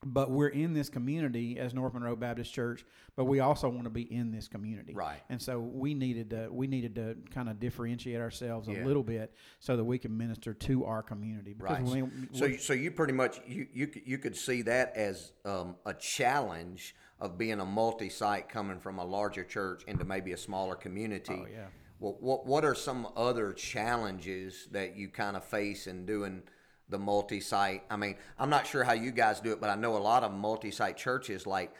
But 0.05 0.29
we're 0.29 0.49
in 0.49 0.73
this 0.73 0.89
community 0.89 1.57
as 1.57 1.73
North 1.73 1.95
Monroe 1.95 2.15
Baptist 2.15 2.53
Church, 2.53 2.85
but 3.15 3.25
we 3.25 3.39
also 3.39 3.67
want 3.67 3.85
to 3.85 3.89
be 3.89 4.03
in 4.13 4.31
this 4.31 4.47
community, 4.47 4.93
Right. 4.93 5.23
and 5.29 5.41
so 5.41 5.59
we 5.59 5.95
needed 5.95 6.29
to 6.29 6.49
we 6.51 6.67
needed 6.67 6.93
to 6.95 7.17
kind 7.31 7.49
of 7.49 7.59
differentiate 7.59 8.21
ourselves 8.21 8.67
a 8.67 8.73
Yeah. 8.73 8.85
little 8.85 9.01
bit 9.01 9.33
so 9.59 9.75
that 9.75 9.83
we 9.83 9.97
can 9.97 10.15
minister 10.15 10.53
to 10.53 10.85
our 10.85 11.01
community. 11.01 11.55
Right. 11.57 11.81
we- 11.81 12.03
So, 12.31 12.45
you- 12.45 12.57
so 12.59 12.73
you 12.73 12.91
pretty 12.91 13.13
much 13.13 13.41
you 13.47 13.67
you 13.73 13.87
could- 13.87 14.07
you 14.07 14.19
could 14.19 14.35
see 14.37 14.61
that 14.63 14.95
as 14.95 15.33
um, 15.45 15.75
a 15.83 15.95
challenge 15.95 16.95
of 17.19 17.35
being 17.39 17.59
a 17.59 17.65
multi-site 17.65 18.49
coming 18.49 18.79
from 18.79 18.99
a 18.99 19.05
larger 19.05 19.43
church 19.43 19.83
into 19.85 20.05
maybe 20.05 20.31
a 20.31 20.37
smaller 20.37 20.75
community. 20.75 21.33
Oh, 21.43 21.47
yeah. 21.51 21.67
Well, 21.99 22.17
what 22.19 22.45
what 22.45 22.63
are 22.63 22.75
some 22.75 23.07
other 23.15 23.51
challenges 23.51 24.67
that 24.71 24.95
you 24.95 25.09
kind 25.09 25.35
of 25.35 25.43
face 25.43 25.87
in 25.87 26.05
doing 26.05 26.43
the 26.89 26.97
multi-site? 26.97 27.83
I 27.89 27.97
mean, 27.97 28.15
I'm 28.39 28.49
not 28.49 28.67
sure 28.67 28.83
how 28.83 28.93
you 28.93 29.11
guys 29.11 29.39
do 29.39 29.51
it, 29.51 29.61
but 29.61 29.69
I 29.69 29.75
know 29.75 29.97
a 29.97 29.99
lot 29.99 30.23
of 30.23 30.33
multi-site 30.33 30.97
churches 30.97 31.45
like 31.45 31.73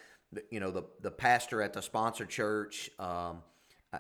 you 0.52 0.60
know 0.60 0.72
the 0.72 0.84
the 1.02 1.12
pastor 1.12 1.62
at 1.62 1.74
the 1.74 1.82
sponsor 1.82 2.26
church. 2.26 2.90
Um, 3.00 3.44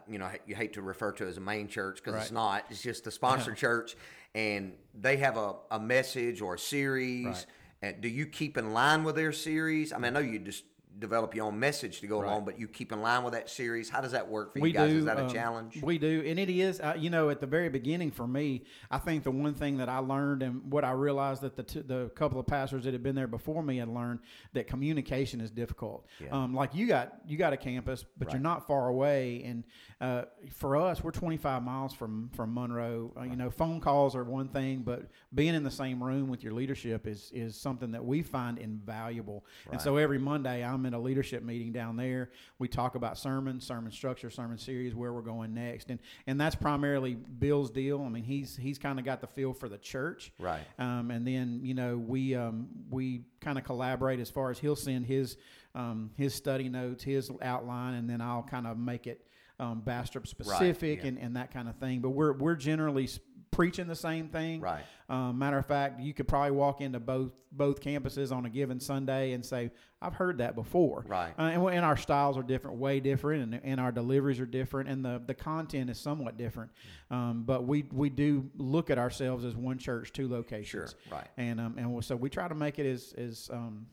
you 0.09 0.19
know, 0.19 0.29
you 0.45 0.55
hate 0.55 0.73
to 0.73 0.81
refer 0.81 1.11
to 1.13 1.25
it 1.25 1.29
as 1.29 1.37
a 1.37 1.41
main 1.41 1.67
church 1.67 2.01
because 2.03 2.21
it's 2.21 2.31
not. 2.31 2.65
It's 2.69 2.81
just 2.81 3.03
the 3.05 3.11
sponsor 3.11 3.53
church, 3.55 3.95
and 4.35 4.73
they 4.93 5.17
have 5.17 5.37
a, 5.37 5.55
a 5.71 5.79
message 5.79 6.41
or 6.41 6.55
a 6.55 6.59
series. 6.59 7.25
Right. 7.25 7.45
And 7.81 8.01
do 8.01 8.09
you 8.09 8.25
keep 8.25 8.57
in 8.57 8.73
line 8.73 9.03
with 9.03 9.15
their 9.15 9.31
series? 9.31 9.93
I 9.93 9.97
mean, 9.97 10.05
I 10.05 10.09
know 10.09 10.27
you 10.27 10.39
just 10.39 10.63
develop 10.99 11.35
your 11.35 11.45
own 11.45 11.59
message 11.59 11.99
to 12.01 12.07
go 12.07 12.23
along, 12.23 12.45
but 12.45 12.59
you 12.59 12.67
keep 12.67 12.91
in 12.91 13.01
line 13.01 13.23
with 13.23 13.33
that 13.33 13.49
series. 13.49 13.89
How 13.89 14.01
does 14.01 14.11
that 14.13 14.27
work 14.27 14.53
for 14.53 14.59
you 14.59 14.73
guys? 14.73 14.91
is 14.91 15.05
that 15.05 15.17
a 15.17 15.25
um, 15.25 15.29
challenge? 15.29 15.81
We 15.81 15.97
do, 15.97 16.23
and 16.25 16.39
it 16.39 16.49
is. 16.49 16.79
Uh, 16.79 16.95
you 16.97 17.09
know, 17.09 17.29
at 17.29 17.39
the 17.39 17.47
very 17.47 17.69
beginning 17.69 18.11
for 18.11 18.27
me, 18.27 18.63
I 18.89 18.97
think 18.97 19.23
the 19.23 19.31
one 19.31 19.53
thing 19.53 19.77
that 19.77 19.89
I 19.89 19.99
learned 19.99 20.41
and 20.43 20.71
what 20.71 20.83
I 20.83 20.91
realized 20.91 21.41
that 21.41 21.55
the 21.55 21.63
t- 21.63 21.81
the 21.81 22.09
couple 22.15 22.39
of 22.39 22.47
pastors 22.47 22.85
that 22.85 22.93
had 22.93 23.03
been 23.03 23.15
there 23.15 23.27
before 23.27 23.61
me 23.61 23.77
had 23.77 23.89
learned 23.89 24.19
that 24.53 24.67
communication 24.67 25.41
is 25.41 25.51
difficult. 25.51 26.07
Um, 26.31 26.53
like 26.53 26.73
you 26.73 26.87
got 26.87 27.13
you 27.27 27.37
got 27.37 27.53
a 27.53 27.57
campus, 27.57 28.03
but 28.17 28.31
you're 28.31 28.41
not 28.41 28.65
far 28.67 28.87
away, 28.87 29.43
and 29.45 29.63
uh, 30.01 30.23
for 30.51 30.77
us, 30.77 31.03
we're 31.03 31.11
25 31.11 31.63
miles 31.63 31.93
from 31.93 32.29
from 32.33 32.53
Monroe. 32.53 33.13
Uh, 33.17 33.23
You 33.23 33.35
know, 33.35 33.49
phone 33.49 33.79
calls 33.81 34.15
are 34.15 34.23
one 34.23 34.47
thing, 34.47 34.81
but 34.83 35.09
being 35.33 35.53
in 35.53 35.63
the 35.63 35.71
same 35.71 36.01
room 36.03 36.27
with 36.29 36.43
your 36.43 36.53
leadership 36.53 37.05
is 37.07 37.31
is 37.33 37.55
something 37.59 37.91
that 37.91 38.03
we 38.03 38.21
find 38.23 38.57
invaluable. 38.57 39.45
And 39.71 39.81
so 39.81 39.97
every 39.97 40.17
Monday, 40.17 40.63
I'm 40.63 40.86
in 40.87 40.93
a 40.93 40.99
leadership 40.99 41.43
meeting 41.43 41.71
down 41.71 41.97
there. 41.97 42.31
We 42.57 42.67
talk 42.67 42.95
about 42.95 43.17
sermon, 43.17 43.59
sermon 43.59 43.91
structure, 43.91 44.29
sermon 44.29 44.57
series, 44.57 44.95
where 44.95 45.13
we're 45.13 45.21
going 45.21 45.53
next, 45.53 45.89
and 45.89 45.99
and 46.25 46.39
that's 46.39 46.55
primarily 46.55 47.13
Bill's 47.13 47.69
deal. 47.69 48.01
I 48.01 48.09
mean, 48.09 48.23
he's 48.23 48.55
he's 48.55 48.79
kind 48.79 48.97
of 48.97 49.05
got 49.05 49.21
the 49.21 49.27
feel 49.27 49.53
for 49.53 49.69
the 49.69 49.77
church, 49.77 50.31
Right. 50.39 50.61
Um, 50.79 51.11
and 51.11 51.27
then 51.27 51.59
you 51.63 51.73
know 51.73 51.97
we 51.97 52.35
um, 52.35 52.67
we 52.89 53.25
kind 53.41 53.57
of 53.57 53.63
collaborate 53.63 54.19
as 54.19 54.29
far 54.29 54.49
as 54.49 54.59
he'll 54.59 54.75
send 54.75 55.05
his 55.05 55.37
um, 55.75 56.11
his 56.15 56.33
study 56.33 56.69
notes, 56.69 57.03
his 57.03 57.29
outline, 57.41 57.93
and 57.95 58.09
then 58.09 58.21
I'll 58.21 58.43
kind 58.43 58.65
of 58.65 58.77
make 58.77 59.05
it 59.05 59.27
um, 59.59 59.81
Bastrop 59.81 60.27
specific 60.27 61.01
yeah. 61.01 61.09
and, 61.09 61.17
and 61.19 61.35
that 61.35 61.51
kind 61.51 61.67
of 61.67 61.75
thing. 61.75 61.99
But 61.99 62.09
we're 62.09 62.33
we're 62.33 62.55
generally 62.55 63.09
preaching 63.51 63.87
the 63.87 63.95
same 63.95 64.29
thing. 64.29 64.61
Right. 64.61 64.83
Um, 65.09 65.39
matter 65.39 65.57
of 65.57 65.65
fact, 65.65 66.01
you 66.01 66.13
could 66.13 66.27
probably 66.27 66.51
walk 66.51 66.81
into 66.81 66.99
both 66.99 67.31
both 67.51 67.79
campuses 67.81 68.35
on 68.35 68.45
a 68.45 68.49
given 68.49 68.77
Sunday 68.79 69.31
and 69.31 69.45
say, 69.45 69.71
"I've 70.01 70.13
heard 70.15 70.39
that 70.39 70.53
before." 70.53 71.05
Right. 71.07 71.33
Uh, 71.39 71.43
and, 71.43 71.63
and 71.75 71.85
our 71.85 71.95
styles 71.95 72.37
are 72.37 72.43
different, 72.43 72.77
way 72.77 72.99
different, 72.99 73.41
and, 73.53 73.61
and 73.63 73.79
our 73.79 73.91
deliveries 73.93 74.39
are 74.41 74.45
different, 74.45 74.89
and 74.89 75.05
the, 75.05 75.21
the 75.25 75.33
content 75.33 75.89
is 75.89 75.97
somewhat 75.97 76.37
different. 76.37 76.71
Um, 77.09 77.43
but 77.45 77.65
we 77.65 77.85
we 77.93 78.09
do 78.09 78.49
look 78.57 78.89
at 78.89 78.97
ourselves 78.97 79.45
as 79.45 79.55
one 79.55 79.77
church, 79.77 80.11
two 80.11 80.27
locations. 80.27 80.95
Sure, 81.07 81.17
right. 81.17 81.27
And 81.37 81.61
um, 81.61 81.77
and 81.77 82.03
so 82.03 82.15
we 82.17 82.29
try 82.29 82.49
to 82.49 82.55
make 82.55 82.77
it 82.77 82.85
as 82.85 83.13
as 83.17 83.49
um, 83.53 83.87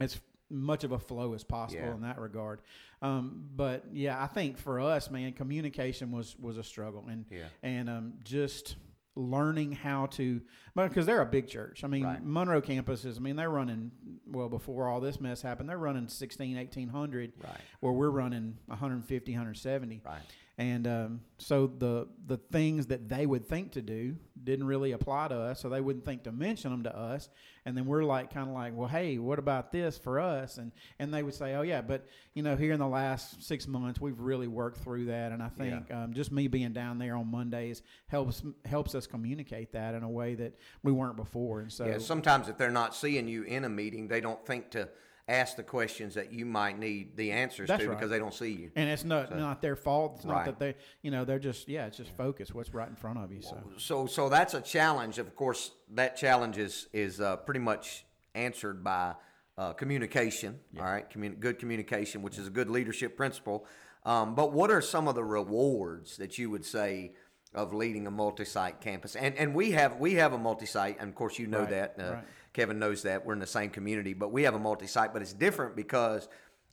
as 0.00 0.18
much 0.50 0.82
of 0.84 0.92
a 0.92 0.98
flow 0.98 1.34
as 1.34 1.42
possible 1.44 1.82
Yeah. 1.82 1.94
in 1.94 2.00
that 2.02 2.18
regard. 2.18 2.60
Um, 3.02 3.48
but 3.54 3.84
yeah, 3.92 4.22
I 4.22 4.26
think 4.28 4.56
for 4.56 4.80
us, 4.80 5.10
man, 5.10 5.32
communication 5.34 6.10
was 6.10 6.36
was 6.38 6.56
a 6.56 6.62
struggle, 6.64 7.04
and 7.10 7.26
Yeah. 7.30 7.44
and 7.62 7.90
um, 7.90 8.12
just 8.24 8.76
learning 9.16 9.72
how 9.72 10.06
to 10.06 10.40
because 10.74 11.06
they're 11.06 11.20
a 11.22 11.26
big 11.26 11.46
church. 11.48 11.84
I 11.84 11.86
mean, 11.86 12.04
Right. 12.04 12.24
Monroe 12.24 12.60
campuses. 12.60 13.16
I 13.16 13.20
mean, 13.20 13.36
they're 13.36 13.50
running 13.50 13.92
well 14.26 14.48
before 14.48 14.88
all 14.88 15.00
this 15.00 15.20
mess 15.20 15.42
happened 15.42 15.68
they're 15.68 15.78
running 15.78 16.08
16 16.08 16.56
1800 16.56 17.32
Right. 17.42 17.52
where 17.80 17.92
we're 17.92 18.10
running 18.10 18.58
150 18.66 19.32
170 19.32 20.02
Right. 20.04 20.22
And 20.56 20.86
um, 20.86 21.20
so 21.38 21.66
the 21.66 22.06
the 22.26 22.36
things 22.36 22.86
that 22.86 23.08
they 23.08 23.26
would 23.26 23.48
think 23.48 23.72
to 23.72 23.82
do 23.82 24.14
didn't 24.44 24.66
really 24.66 24.92
apply 24.92 25.28
to 25.28 25.34
us, 25.36 25.60
so 25.60 25.68
they 25.68 25.80
wouldn't 25.80 26.04
think 26.04 26.22
to 26.24 26.32
mention 26.32 26.70
them 26.70 26.84
to 26.84 26.96
us. 26.96 27.28
And 27.64 27.76
then 27.76 27.86
we're 27.86 28.04
like, 28.04 28.32
kind 28.32 28.48
of 28.48 28.54
like, 28.54 28.76
well, 28.76 28.86
hey, 28.86 29.18
what 29.18 29.38
about 29.40 29.72
this 29.72 29.98
for 29.98 30.20
us? 30.20 30.58
And 30.58 30.70
and 31.00 31.12
they 31.12 31.24
would 31.24 31.34
say, 31.34 31.54
oh 31.54 31.62
yeah, 31.62 31.80
but 31.80 32.06
you 32.34 32.44
know, 32.44 32.54
here 32.54 32.72
in 32.72 32.78
the 32.78 32.86
last 32.86 33.42
six 33.42 33.66
months, 33.66 34.00
we've 34.00 34.20
really 34.20 34.46
worked 34.46 34.78
through 34.78 35.06
that. 35.06 35.32
And 35.32 35.42
I 35.42 35.48
think 35.48 35.90
um, 35.92 36.12
just 36.14 36.30
me 36.30 36.46
being 36.46 36.72
down 36.72 36.98
there 36.98 37.16
on 37.16 37.28
Mondays 37.28 37.82
helps 38.06 38.44
helps 38.64 38.94
us 38.94 39.08
communicate 39.08 39.72
that 39.72 39.94
in 39.94 40.04
a 40.04 40.10
way 40.10 40.36
that 40.36 40.56
we 40.84 40.92
weren't 40.92 41.16
before. 41.16 41.60
And 41.62 41.72
so 41.72 41.84
Yeah, 41.86 41.98
sometimes 41.98 42.48
if 42.48 42.58
they're 42.58 42.70
not 42.70 42.94
seeing 42.94 43.26
you 43.26 43.42
in 43.42 43.64
a 43.64 43.68
meeting, 43.68 44.06
they 44.06 44.20
don't 44.20 44.44
think 44.46 44.70
to 44.70 44.88
ask 45.28 45.56
the 45.56 45.62
questions 45.62 46.14
that 46.14 46.32
you 46.32 46.44
might 46.44 46.78
need 46.78 47.16
the 47.16 47.32
answers 47.32 47.68
That's 47.68 47.82
to 47.82 47.88
right. 47.88 47.96
because 47.96 48.10
they 48.10 48.18
don't 48.18 48.34
see 48.34 48.50
you. 48.52 48.70
and 48.76 48.88
it's 48.90 49.04
not 49.04 49.34
not 49.36 49.62
their 49.62 49.76
fault. 49.76 50.16
It's 50.16 50.24
not 50.24 50.34
Right. 50.34 50.44
that 50.46 50.58
they, 50.58 50.74
you 51.02 51.10
know, 51.10 51.24
they're 51.24 51.38
just 51.38 51.68
yeah, 51.68 51.86
it's 51.86 51.96
just 51.96 52.10
focus 52.16 52.52
what's 52.54 52.74
right 52.74 52.88
in 52.88 52.96
front 52.96 53.18
of 53.18 53.32
you. 53.32 53.40
So 53.40 53.58
So, 53.78 54.06
so 54.06 54.28
that's 54.28 54.54
a 54.54 54.60
challenge. 54.60 55.18
Of 55.18 55.34
course, 55.34 55.70
that 55.94 56.16
challenge 56.16 56.58
is 56.58 56.88
is 56.92 57.20
uh, 57.20 57.36
pretty 57.36 57.60
much 57.60 58.04
answered 58.34 58.84
by 58.84 59.14
uh, 59.56 59.72
communication. 59.72 60.58
All 60.78 60.84
right, 60.84 61.08
Commun- 61.08 61.36
good 61.36 61.58
communication, 61.58 62.20
which 62.22 62.38
is 62.38 62.48
a 62.48 62.50
good 62.50 62.68
leadership 62.68 63.16
principle. 63.16 63.66
Um, 64.04 64.34
but 64.34 64.52
what 64.52 64.70
are 64.70 64.82
some 64.82 65.08
of 65.08 65.14
the 65.14 65.24
rewards 65.24 66.18
that 66.18 66.36
you 66.36 66.50
would 66.50 66.64
say 66.66 67.12
of 67.54 67.72
leading 67.72 68.06
a 68.06 68.10
multi-site 68.10 68.82
campus? 68.82 69.16
And 69.16 69.34
and 69.36 69.54
we 69.54 69.70
have 69.70 69.98
we 69.98 70.14
have 70.14 70.34
a 70.34 70.38
multi-site, 70.38 70.98
and 71.00 71.08
of 71.08 71.14
course 71.14 71.38
you 71.38 71.46
know 71.46 71.60
Right, 71.60 71.70
that. 71.70 71.94
Uh, 71.98 72.12
right. 72.12 72.24
Kevin 72.54 72.78
knows 72.78 73.02
that 73.02 73.26
we're 73.26 73.34
in 73.34 73.40
the 73.40 73.46
same 73.46 73.68
community, 73.68 74.14
but 74.14 74.32
we 74.32 74.44
have 74.44 74.54
a 74.54 74.58
multi-site, 74.58 75.12
but 75.12 75.20
it's 75.20 75.32
different 75.34 75.76
because 75.76 76.28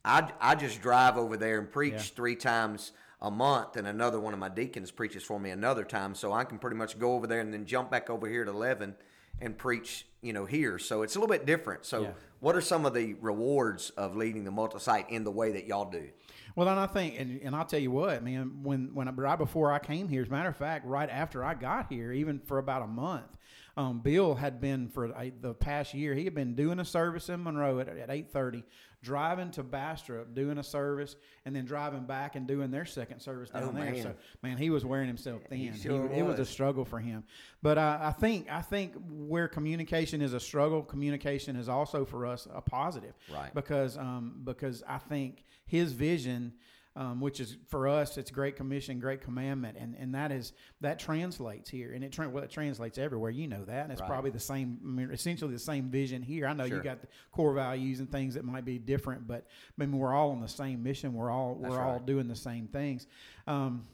I, 0.06 0.32
I 0.40 0.56
just 0.56 0.82
drive 0.82 1.18
over 1.18 1.36
there 1.36 1.60
and 1.60 1.70
preach 1.70 1.94
Yeah. 1.94 2.00
three 2.00 2.36
times 2.36 2.92
a 3.20 3.30
month, 3.30 3.76
and 3.76 3.88
another 3.88 4.20
one 4.20 4.34
of 4.34 4.40
my 4.40 4.50
deacons 4.50 4.90
preaches 4.92 5.24
for 5.24 5.40
me 5.40 5.50
another 5.50 5.84
time, 5.84 6.16
so 6.16 6.32
I 6.32 6.44
can 6.44 6.58
pretty 6.60 6.78
much 6.78 6.98
go 6.98 7.14
over 7.16 7.28
there 7.28 7.40
and 7.40 7.54
then 7.54 7.66
jump 7.66 7.92
back 7.92 8.10
over 8.10 8.28
here 8.28 8.44
at 8.44 8.48
eleven 8.48 8.96
and 9.40 9.58
preach, 9.58 10.06
you 10.22 10.34
know, 10.34 10.46
here. 10.46 10.78
So 10.78 11.02
it's 11.02 11.16
a 11.16 11.20
little 11.20 11.32
bit 11.36 11.46
different. 11.48 11.84
So, 11.86 12.04
Yeah. 12.04 12.12
what 12.42 12.56
are 12.56 12.62
some 12.62 12.86
of 12.86 12.94
the 12.94 13.16
rewards 13.16 13.90
of 13.92 14.16
leading 14.16 14.44
the 14.44 14.52
multi-site 14.52 15.10
in 15.10 15.24
the 15.24 15.32
way 15.32 15.52
that 15.54 15.66
y'all 15.66 15.90
do? 15.90 16.10
Well, 16.56 16.68
and 16.68 16.80
I 16.80 16.86
think, 16.86 17.20
and, 17.20 17.42
and 17.42 17.56
I'll 17.56 17.66
tell 17.66 17.80
you 17.80 17.92
what, 17.92 18.24
man. 18.24 18.62
When 18.62 18.94
when 18.94 19.08
I, 19.08 19.12
right 19.12 19.38
before 19.38 19.72
I 19.72 19.80
came 19.80 20.08
here, 20.10 20.22
as 20.22 20.28
a 20.28 20.32
matter 20.32 20.50
of 20.50 20.58
fact, 20.58 20.86
right 20.86 21.10
after 21.10 21.44
I 21.44 21.54
got 21.56 21.88
here, 21.92 22.12
even 22.12 22.40
for 22.40 22.58
about 22.60 22.82
a 22.84 22.88
month, 22.88 23.38
um, 23.78 24.00
Bill 24.00 24.36
had 24.36 24.60
been 24.60 24.88
for 24.90 25.06
a, 25.06 25.32
the 25.42 25.54
past 25.54 25.94
year. 25.94 26.14
He 26.14 26.26
had 26.26 26.36
been 26.36 26.56
doing 26.56 26.80
a 26.80 26.86
service 26.86 27.30
in 27.30 27.44
Monroe 27.44 27.80
at, 27.80 27.88
at 27.88 28.10
eight 28.10 28.30
thirty, 28.32 28.64
driving 29.02 29.50
to 29.52 29.64
Bastrop, 29.64 30.34
doing 30.36 30.58
a 30.58 30.64
service, 30.64 31.16
and 31.46 31.56
then 31.56 31.66
driving 31.66 32.04
back 32.06 32.36
and 32.36 32.46
doing 32.48 32.70
their 32.70 32.86
second 32.86 33.20
service 33.22 33.50
down 33.50 33.64
Oh, 33.64 33.72
there. 33.72 33.92
man. 33.92 34.04
So, 34.04 34.14
man, 34.44 34.58
he 34.58 34.70
was 34.70 34.84
wearing 34.86 35.08
himself 35.08 35.42
thin. 35.50 35.58
He 35.58 35.72
sure 35.80 36.12
it 36.12 36.24
was 36.24 36.40
a 36.40 36.46
struggle 36.46 36.86
for 36.86 37.00
him. 37.00 37.24
But 37.62 37.78
uh, 37.78 37.98
I 38.02 38.12
think 38.12 38.52
I 38.52 38.62
think 38.62 38.94
where 39.10 39.48
communication 39.48 40.22
is 40.22 40.34
a 40.34 40.40
struggle, 40.40 40.82
communication 40.84 41.56
is 41.56 41.70
also 41.70 42.04
for 42.06 42.26
us 42.26 42.48
a 42.54 42.62
positive. 42.62 43.14
Right. 43.34 43.54
Because 43.54 43.98
um, 43.98 44.42
because 44.44 44.84
I 44.88 44.98
think 44.98 45.44
his 45.66 45.94
vision. 45.94 46.54
Um, 46.94 47.22
which 47.22 47.40
is 47.40 47.56
for 47.70 47.88
us, 47.88 48.18
it's 48.18 48.32
great 48.32 48.58
commission, 48.58 49.00
great 49.00 49.22
commandment, 49.22 49.78
and, 49.80 49.96
and 49.96 50.14
that 50.14 50.30
is 50.30 50.52
that 50.82 51.00
translates 51.00 51.70
here, 51.70 51.94
and 51.94 52.04
it 52.04 52.12
tra- 52.12 52.28
well, 52.28 52.44
it 52.44 52.50
translates 52.50 52.98
everywhere. 52.98 53.32
You 53.32 53.48
know 53.48 53.64
that, 53.64 53.84
and 53.84 53.94
it's 53.94 54.02
Right. 54.02 54.10
probably 54.10 54.32
the 54.32 54.42
same, 54.42 54.78
I 54.84 54.88
mean, 54.88 55.10
essentially 55.10 55.54
the 55.54 55.58
same 55.60 55.90
vision 55.90 56.22
here. 56.22 56.46
I 56.48 56.52
know 56.52 56.68
Sure. 56.68 56.76
you 56.80 56.84
got 56.84 57.00
the 57.00 57.08
core 57.32 57.54
values 57.54 58.02
and 58.02 58.12
things 58.12 58.34
that 58.34 58.44
might 58.44 58.66
be 58.66 58.78
different, 58.78 59.26
but 59.26 59.48
I 59.48 59.86
mean 59.86 59.98
we're 59.98 60.14
all 60.14 60.32
on 60.32 60.42
the 60.42 60.50
same 60.50 60.84
mission. 60.84 61.14
We're 61.14 61.32
all 61.32 61.56
That's 61.56 61.72
we're 61.72 61.80
all 61.82 62.00
doing 62.00 62.28
the 62.28 62.36
same 62.36 62.68
things. 62.68 63.08
Um, 63.48 63.88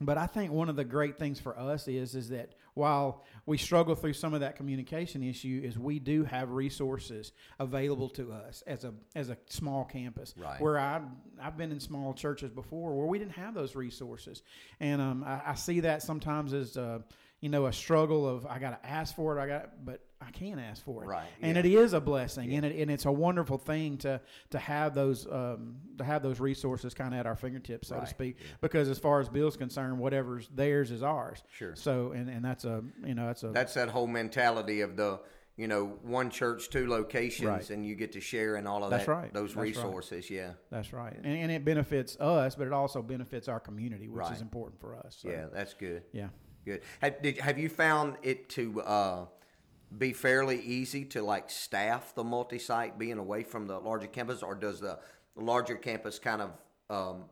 but 0.00 0.16
I 0.16 0.28
think 0.28 0.52
one 0.52 0.68
of 0.68 0.76
the 0.76 0.84
great 0.84 1.18
things 1.18 1.40
for 1.40 1.58
us 1.58 1.88
is 1.88 2.14
is 2.14 2.28
that 2.28 2.54
while 2.76 3.24
we 3.46 3.56
struggle 3.56 3.94
through 3.94 4.12
some 4.12 4.34
of 4.34 4.40
that 4.40 4.54
communication 4.54 5.22
issue, 5.22 5.62
is 5.64 5.78
we 5.78 5.98
do 5.98 6.24
have 6.24 6.50
resources 6.50 7.32
available 7.58 8.10
to 8.10 8.32
us 8.32 8.62
as 8.66 8.84
a 8.84 8.92
as 9.14 9.30
a 9.30 9.38
small 9.46 9.84
campus. 9.84 10.34
Right. 10.36 10.60
Where 10.60 10.78
I 10.78 11.00
I've 11.40 11.56
been 11.56 11.72
in 11.72 11.80
small 11.80 12.12
churches 12.12 12.50
before 12.50 12.94
where 12.94 13.06
we 13.06 13.18
didn't 13.18 13.32
have 13.32 13.54
those 13.54 13.74
resources, 13.74 14.42
and 14.78 15.00
um, 15.00 15.24
I, 15.24 15.40
I 15.46 15.54
see 15.54 15.80
that 15.80 16.02
sometimes 16.02 16.52
as 16.52 16.76
uh, 16.76 16.98
you 17.40 17.48
know 17.48 17.66
a 17.66 17.72
struggle 17.72 18.28
of 18.28 18.46
I 18.46 18.58
got 18.58 18.82
to 18.82 18.88
ask 18.88 19.14
for 19.14 19.38
it, 19.38 19.42
I 19.42 19.46
got, 19.46 19.84
but 19.84 20.00
I 20.20 20.30
can't 20.30 20.58
ask 20.58 20.82
for 20.82 21.04
it. 21.04 21.06
Right, 21.06 21.26
And 21.42 21.54
yeah. 21.56 21.60
it 21.60 21.66
is 21.66 21.92
a 21.92 22.00
blessing, 22.00 22.54
and 22.54 22.64
it 22.64 22.80
and 22.80 22.90
it's 22.90 23.04
a 23.04 23.12
wonderful 23.12 23.58
thing 23.58 23.98
to 23.98 24.20
to 24.50 24.58
have 24.58 24.94
those 24.94 25.26
um, 25.30 25.76
to 25.98 26.04
have 26.04 26.22
those 26.22 26.40
resources 26.40 26.94
kind 26.94 27.12
of 27.12 27.20
at 27.20 27.26
our 27.26 27.36
fingertips, 27.36 27.88
so 27.88 27.96
Right, 27.96 28.04
to 28.04 28.10
speak. 28.10 28.36
Because 28.60 28.88
as 28.88 28.98
far 28.98 29.20
as 29.20 29.28
Bill's 29.28 29.56
concerned, 29.56 29.98
whatever's 29.98 30.48
theirs 30.54 30.90
is 30.90 31.02
ours. 31.02 31.42
Sure. 31.52 31.74
So 31.76 32.12
and, 32.12 32.30
and 32.30 32.44
that's 32.44 32.64
a 32.64 32.82
you 33.04 33.14
know 33.14 33.26
that's 33.26 33.42
a 33.42 33.48
That's 33.48 33.74
that 33.74 33.90
whole 33.90 34.06
mentality 34.06 34.80
of 34.80 34.96
the, 34.96 35.20
you 35.58 35.68
know, 35.68 35.98
one 36.02 36.30
church, 36.30 36.70
two 36.70 36.88
locations, 36.88 37.46
Right. 37.48 37.70
and 37.70 37.84
you 37.86 37.94
get 37.94 38.12
to 38.12 38.20
share 38.20 38.56
in 38.56 38.66
all 38.66 38.82
of 38.84 38.90
That's 38.90 39.04
that, 39.06 39.12
right. 39.12 39.32
those 39.34 39.50
That's 39.50 39.56
right. 39.56 39.62
resources. 39.76 40.30
Yeah. 40.30 40.52
that's 40.70 40.92
right, 40.94 41.14
and, 41.14 41.26
and 41.26 41.52
it 41.52 41.64
benefits 41.66 42.16
us, 42.18 42.54
but 42.54 42.66
it 42.66 42.72
also 42.72 43.02
benefits 43.02 43.48
our 43.48 43.60
community, 43.60 44.08
which 44.08 44.20
Right. 44.20 44.32
is 44.32 44.40
important 44.40 44.80
for 44.80 44.96
us. 44.96 45.18
So, 45.20 45.28
Yeah, 45.28 45.46
that's 45.52 45.74
good. 45.74 46.02
yeah. 46.12 46.28
Good. 46.66 46.82
Have, 47.00 47.22
did, 47.22 47.38
have 47.38 47.58
you 47.58 47.68
found 47.68 48.16
it 48.24 48.48
to 48.50 48.82
uh, 48.82 49.26
be 49.96 50.12
fairly 50.12 50.60
easy 50.60 51.04
to 51.06 51.22
like 51.22 51.48
staff 51.48 52.12
the 52.14 52.24
multi-site 52.24 52.98
being 52.98 53.18
away 53.18 53.44
from 53.44 53.68
the 53.68 53.78
larger 53.78 54.08
campus, 54.08 54.42
or 54.42 54.56
does 54.56 54.80
the 54.80 54.98
larger 55.36 55.76
campus 55.76 56.18
kind 56.18 56.42
of 56.42 56.50
um, 56.90 57.24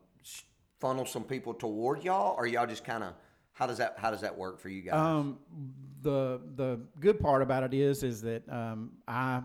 funnel 0.81 1.05
some 1.05 1.25
people 1.25 1.53
toward 1.53 2.05
y'all, 2.05 2.37
or 2.39 2.47
y'all 2.47 2.67
just 2.67 2.85
kind 2.85 3.03
of 3.03 3.15
how 3.55 3.67
does 3.67 3.79
that 3.79 3.97
how 3.99 4.11
does 4.11 4.21
that 4.21 4.37
work 4.37 4.61
for 4.61 4.69
you 4.69 4.83
guys? 4.83 4.95
Um, 4.95 5.39
the 6.03 6.41
the 6.55 6.81
good 7.01 7.19
part 7.19 7.43
about 7.43 7.65
it 7.65 7.75
is 7.75 8.05
is 8.05 8.23
that 8.23 8.49
um, 8.49 8.93
I 9.09 9.43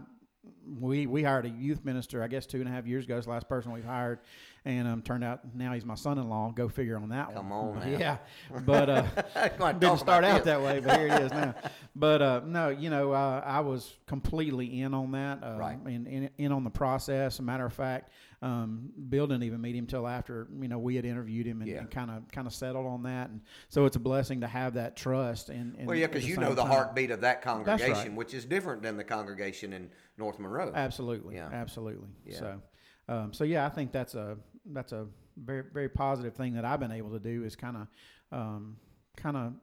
we 0.80 1.08
we 1.08 1.24
hired 1.24 1.46
a 1.46 1.50
youth 1.50 1.84
minister. 1.84 2.24
I 2.24 2.28
guess 2.28 2.46
two 2.46 2.60
and 2.60 2.68
a 2.70 2.72
half 2.72 2.86
years 2.86 3.06
ago. 3.06 3.18
It's 3.18 3.26
the 3.26 3.32
last 3.32 3.50
person 3.50 3.72
we've 3.72 3.84
hired, 3.84 4.20
and 4.66 4.88
um, 4.88 5.02
turned 5.02 5.24
out 5.24 5.42
now 5.56 5.74
he's 5.74 5.86
my 5.86 5.96
son-in-law. 5.96 6.52
Go 6.56 6.70
figure 6.70 6.96
on 6.98 7.10
that 7.10 7.34
Come 7.34 7.50
one. 7.50 7.78
on 7.78 7.92
now. 7.92 7.98
yeah. 8.00 8.18
But 8.66 8.90
uh, 8.90 9.72
didn't 9.74 9.98
start 10.00 10.24
out 10.24 10.38
this. 10.44 10.46
that 10.46 10.62
way, 10.62 10.80
but 10.80 10.98
here 10.98 11.08
it 11.08 11.22
is 11.24 11.32
now. 11.34 11.56
But 11.96 12.22
uh, 12.22 12.42
no, 12.46 12.70
you 12.70 12.90
know, 12.90 13.12
uh, 13.12 13.42
I 13.46 13.60
was 13.62 13.96
completely 14.06 14.82
in 14.82 14.94
on 14.94 15.12
that, 15.14 15.44
uh, 15.44 15.58
Right. 15.58 15.78
in, 15.86 16.06
in 16.08 16.30
in 16.38 16.52
on 16.52 16.64
the 16.64 16.70
process. 16.70 17.34
As 17.36 17.40
a 17.40 17.44
matter 17.44 17.66
of 17.66 17.74
fact, 17.74 18.12
um, 18.42 18.90
Bill 19.10 19.28
didn't 19.28 19.44
even 19.44 19.60
meet 19.60 19.76
him 19.76 19.86
till 19.86 20.08
after 20.08 20.48
you 20.62 20.68
know 20.70 20.80
we 20.80 20.96
had 20.96 21.06
interviewed 21.06 21.46
him 21.46 21.62
and 21.62 21.92
kind 21.92 22.10
of 22.10 22.30
kind 22.32 22.48
of 22.48 22.54
settled 22.54 22.86
on 22.86 23.04
that, 23.04 23.30
and 23.30 23.42
so 23.68 23.86
it's 23.86 23.98
a 23.98 24.00
blessing 24.00 24.42
to 24.42 24.48
have 24.48 24.76
that 24.76 24.96
trust. 24.96 25.50
And, 25.50 25.76
and 25.78 25.88
Well, 25.88 25.98
yeah, 25.98 26.08
because 26.08 26.28
you 26.28 26.38
know 26.38 26.54
the 26.54 26.62
time- 26.62 26.72
heartbeat 26.72 27.12
of 27.12 27.22
that 27.22 27.36
right. 27.36 27.42
congregation, 27.42 28.16
which 28.16 28.34
is 28.34 28.46
different 28.46 28.82
than 28.82 28.96
the 28.96 29.04
congregation 29.04 29.74
in 29.74 29.90
North 30.18 30.40
Monroe. 30.40 30.72
Absolutely, 30.74 31.36
Yeah. 31.36 31.50
absolutely. 31.52 32.10
Yeah. 32.26 32.40
So, 32.40 32.62
um, 33.10 33.34
so 33.34 33.44
yeah, 33.44 33.66
I 33.66 33.70
think 33.70 33.92
that's 33.92 34.16
a 34.16 34.38
that's 34.68 34.94
a 34.94 35.08
very 35.38 35.64
very 35.74 35.90
positive 35.90 36.34
thing 36.36 36.54
that 36.54 36.64
I've 36.64 36.80
been 36.80 36.92
able 36.92 37.12
to 37.12 37.20
do 37.20 37.44
is 37.44 37.56
kind 37.58 37.78
of 37.78 37.88
um, 38.32 38.78
kind 39.18 39.36
of 39.36 39.54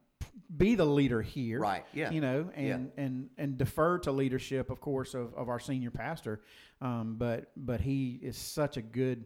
be 0.56 0.74
the 0.74 0.84
leader 0.84 1.22
here, 1.22 1.60
Right, 1.60 1.84
yeah. 1.92 2.10
You 2.10 2.20
know, 2.20 2.50
Yeah. 2.56 2.74
and 2.74 2.90
and 2.96 3.30
and 3.38 3.58
defer 3.58 3.98
to 4.00 4.12
leadership, 4.12 4.70
of 4.70 4.80
course, 4.80 5.14
of, 5.14 5.34
of 5.34 5.48
our 5.48 5.58
senior 5.60 5.90
pastor. 5.90 6.40
Um, 6.80 7.16
but 7.18 7.50
but 7.56 7.80
he 7.80 8.18
is 8.22 8.36
such 8.36 8.76
a 8.76 8.82
good. 8.82 9.24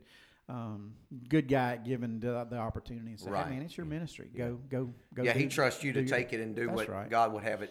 Um, 0.49 0.95
good 1.29 1.47
guy 1.47 1.77
given 1.77 2.19
the, 2.19 2.45
the 2.51 2.57
opportunity 2.57 3.11
and 3.11 3.21
say, 3.21 3.31
Right. 3.31 3.47
"Hey, 3.47 3.55
man, 3.55 3.63
it's 3.63 3.77
your 3.77 3.87
ministry. 3.87 4.29
Go, 4.37 4.59
go, 4.69 4.93
go." 5.15 5.23
yeah, 5.23 5.33
he 5.33 5.47
trusts 5.47 5.85
you 5.85 5.93
to 5.93 6.01
do 6.03 6.09
your- 6.09 6.19
take 6.19 6.33
it 6.33 6.41
and 6.41 6.57
do 6.57 6.69
what 6.69 6.89
right. 6.89 7.09
God 7.09 7.33
would 7.35 7.45
have 7.45 7.63
it 7.63 7.71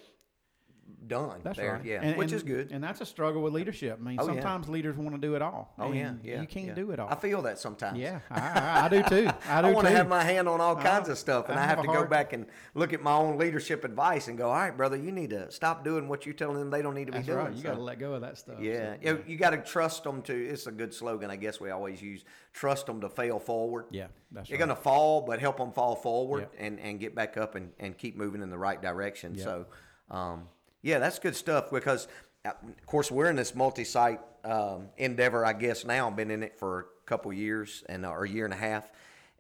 done. 1.08 1.39
That's 1.43 1.58
there. 1.58 1.74
right. 1.74 1.86
Yeah, 1.86 2.01
And- 2.01 2.17
which 2.17 2.31
and- 2.31 2.36
is 2.38 2.43
good. 2.43 2.72
And 2.72 2.84
that's 2.84 3.01
a 3.01 3.05
struggle 3.05 3.41
with 3.41 3.53
leadership. 3.53 3.98
I 4.00 4.03
mean, 4.03 4.17
Oh, 4.19 4.27
yeah. 4.27 4.34
sometimes 4.34 4.69
leaders 4.69 4.96
want 4.98 5.12
to 5.15 5.17
do 5.17 5.36
it 5.36 5.41
all. 5.41 5.74
Oh 5.79 5.91
yeah, 5.91 6.13
yeah. 6.24 6.41
You 6.41 6.48
can't 6.48 6.67
yeah. 6.67 6.74
do 6.75 6.91
it 6.91 7.00
all. 7.00 7.10
I 7.10 7.15
feel 7.15 7.41
that 7.43 7.58
sometimes. 7.60 7.98
Yeah, 7.98 8.19
I, 8.31 8.39
I, 8.39 8.86
I 8.86 8.89
do 8.89 9.03
too. 9.03 9.29
I 9.48 9.62
do 9.62 9.67
I 9.69 9.72
want 9.74 9.88
to 9.88 9.93
have 9.93 10.08
my 10.08 10.24
hand 10.24 10.48
on 10.48 10.62
all 10.62 10.75
kinds 10.75 11.10
of 11.10 11.17
stuff, 11.17 11.50
and 11.50 11.60
I 11.60 11.63
have 11.65 11.77
have 11.79 11.86
to 11.86 11.91
go 11.91 12.05
back 12.05 12.34
and 12.34 12.46
look 12.75 12.93
at 12.93 13.01
my 13.01 13.13
own 13.13 13.38
leadership 13.38 13.84
advice 13.84 14.27
and 14.27 14.38
go, 14.38 14.48
"All 14.50 14.55
right, 14.55 14.75
brother, 14.75 14.98
you 14.98 15.12
need 15.12 15.29
to 15.31 15.51
stop 15.51 15.84
doing 15.84 16.08
what 16.08 16.25
you're 16.25 16.36
telling 16.36 16.58
them 16.60 16.69
they 16.69 16.81
don't 16.81 16.93
need 16.96 17.05
to 17.08 17.12
That's 17.12 17.25
be 17.25 17.34
doing." 17.34 17.46
right. 17.46 17.53
You 17.55 17.62
So, 17.62 17.69
got 17.69 17.75
to 17.75 17.81
let 17.81 18.00
go 18.00 18.13
of 18.13 18.22
that 18.22 18.38
stuff. 18.38 18.60
yeah, 18.60 18.93
so, 18.96 19.00
yeah, 19.01 19.13
you 19.25 19.38
got 19.38 19.51
to 19.51 19.58
trust 19.58 20.03
them 20.03 20.22
to. 20.24 20.34
It's 20.34 20.67
a 20.67 20.72
good 20.72 20.93
slogan, 20.93 21.29
I 21.31 21.36
guess 21.38 21.60
we 21.60 21.69
always 21.72 22.01
use. 22.01 22.24
Trust 22.53 22.86
them 22.88 23.01
to 23.01 23.10
fail 23.10 23.39
forward. 23.39 23.86
yeah, 23.91 24.08
that's 24.31 24.50
You're 24.50 24.58
right. 24.60 24.65
going 24.65 24.75
to 24.77 24.81
fall, 24.84 25.22
but 25.22 25.39
help 25.39 25.58
them 25.58 25.72
fall 25.72 25.96
forward 25.96 26.48
and, 26.58 26.79
and 26.79 27.00
get 27.00 27.13
back 27.15 27.38
up 27.38 27.55
and, 27.55 27.72
and 27.79 27.98
keep 27.98 28.17
moving 28.17 28.41
in 28.41 28.50
the 28.50 28.58
right 28.58 28.81
direction. 28.81 29.38
So, 29.38 29.67
um, 30.12 30.48
yeah, 30.81 31.00
that's 31.00 31.19
good 31.19 31.36
stuff 31.36 31.69
because, 31.71 32.07
uh, 32.45 32.51
of 32.63 32.86
course, 32.86 33.12
we're 33.12 33.29
in 33.29 33.36
this 33.36 33.55
multi 33.55 33.83
site 33.83 34.19
um, 34.43 34.88
endeavor, 34.98 35.45
I 35.45 35.53
guess, 35.53 35.86
now. 35.86 36.07
I've 36.09 36.15
been 36.15 36.31
in 36.31 36.43
it 36.43 36.57
for 36.57 36.79
a 36.79 37.05
couple 37.05 37.31
years 37.33 37.83
and 37.89 38.05
or 38.05 38.24
a 38.24 38.29
year 38.29 38.45
and 38.45 38.53
a 38.53 38.57
half. 38.57 38.91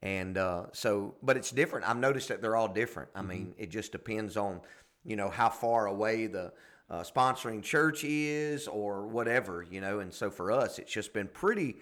And 0.01 0.37
uh, 0.37 0.65
so, 0.71 1.15
but 1.21 1.37
it's 1.37 1.51
different. 1.51 1.87
I've 1.87 1.97
noticed 1.97 2.29
that 2.29 2.41
they're 2.41 2.55
all 2.55 2.67
different. 2.67 3.13
Mm-hmm. 3.13 3.31
I 3.31 3.33
mean, 3.33 3.55
it 3.57 3.69
just 3.69 3.91
depends 3.91 4.37
on, 4.37 4.61
you 5.03 5.15
know, 5.15 5.29
how 5.29 5.49
far 5.49 5.87
away 5.87 6.27
the 6.27 6.53
uh, 6.89 7.03
sponsoring 7.03 7.61
church 7.61 8.03
is 8.03 8.67
or 8.67 9.07
whatever, 9.07 9.65
you 9.69 9.81
know. 9.81 9.99
And 9.99 10.13
so 10.13 10.29
for 10.29 10.51
us, 10.51 10.79
it's 10.79 10.91
just 10.91 11.13
been 11.13 11.27
pretty. 11.27 11.77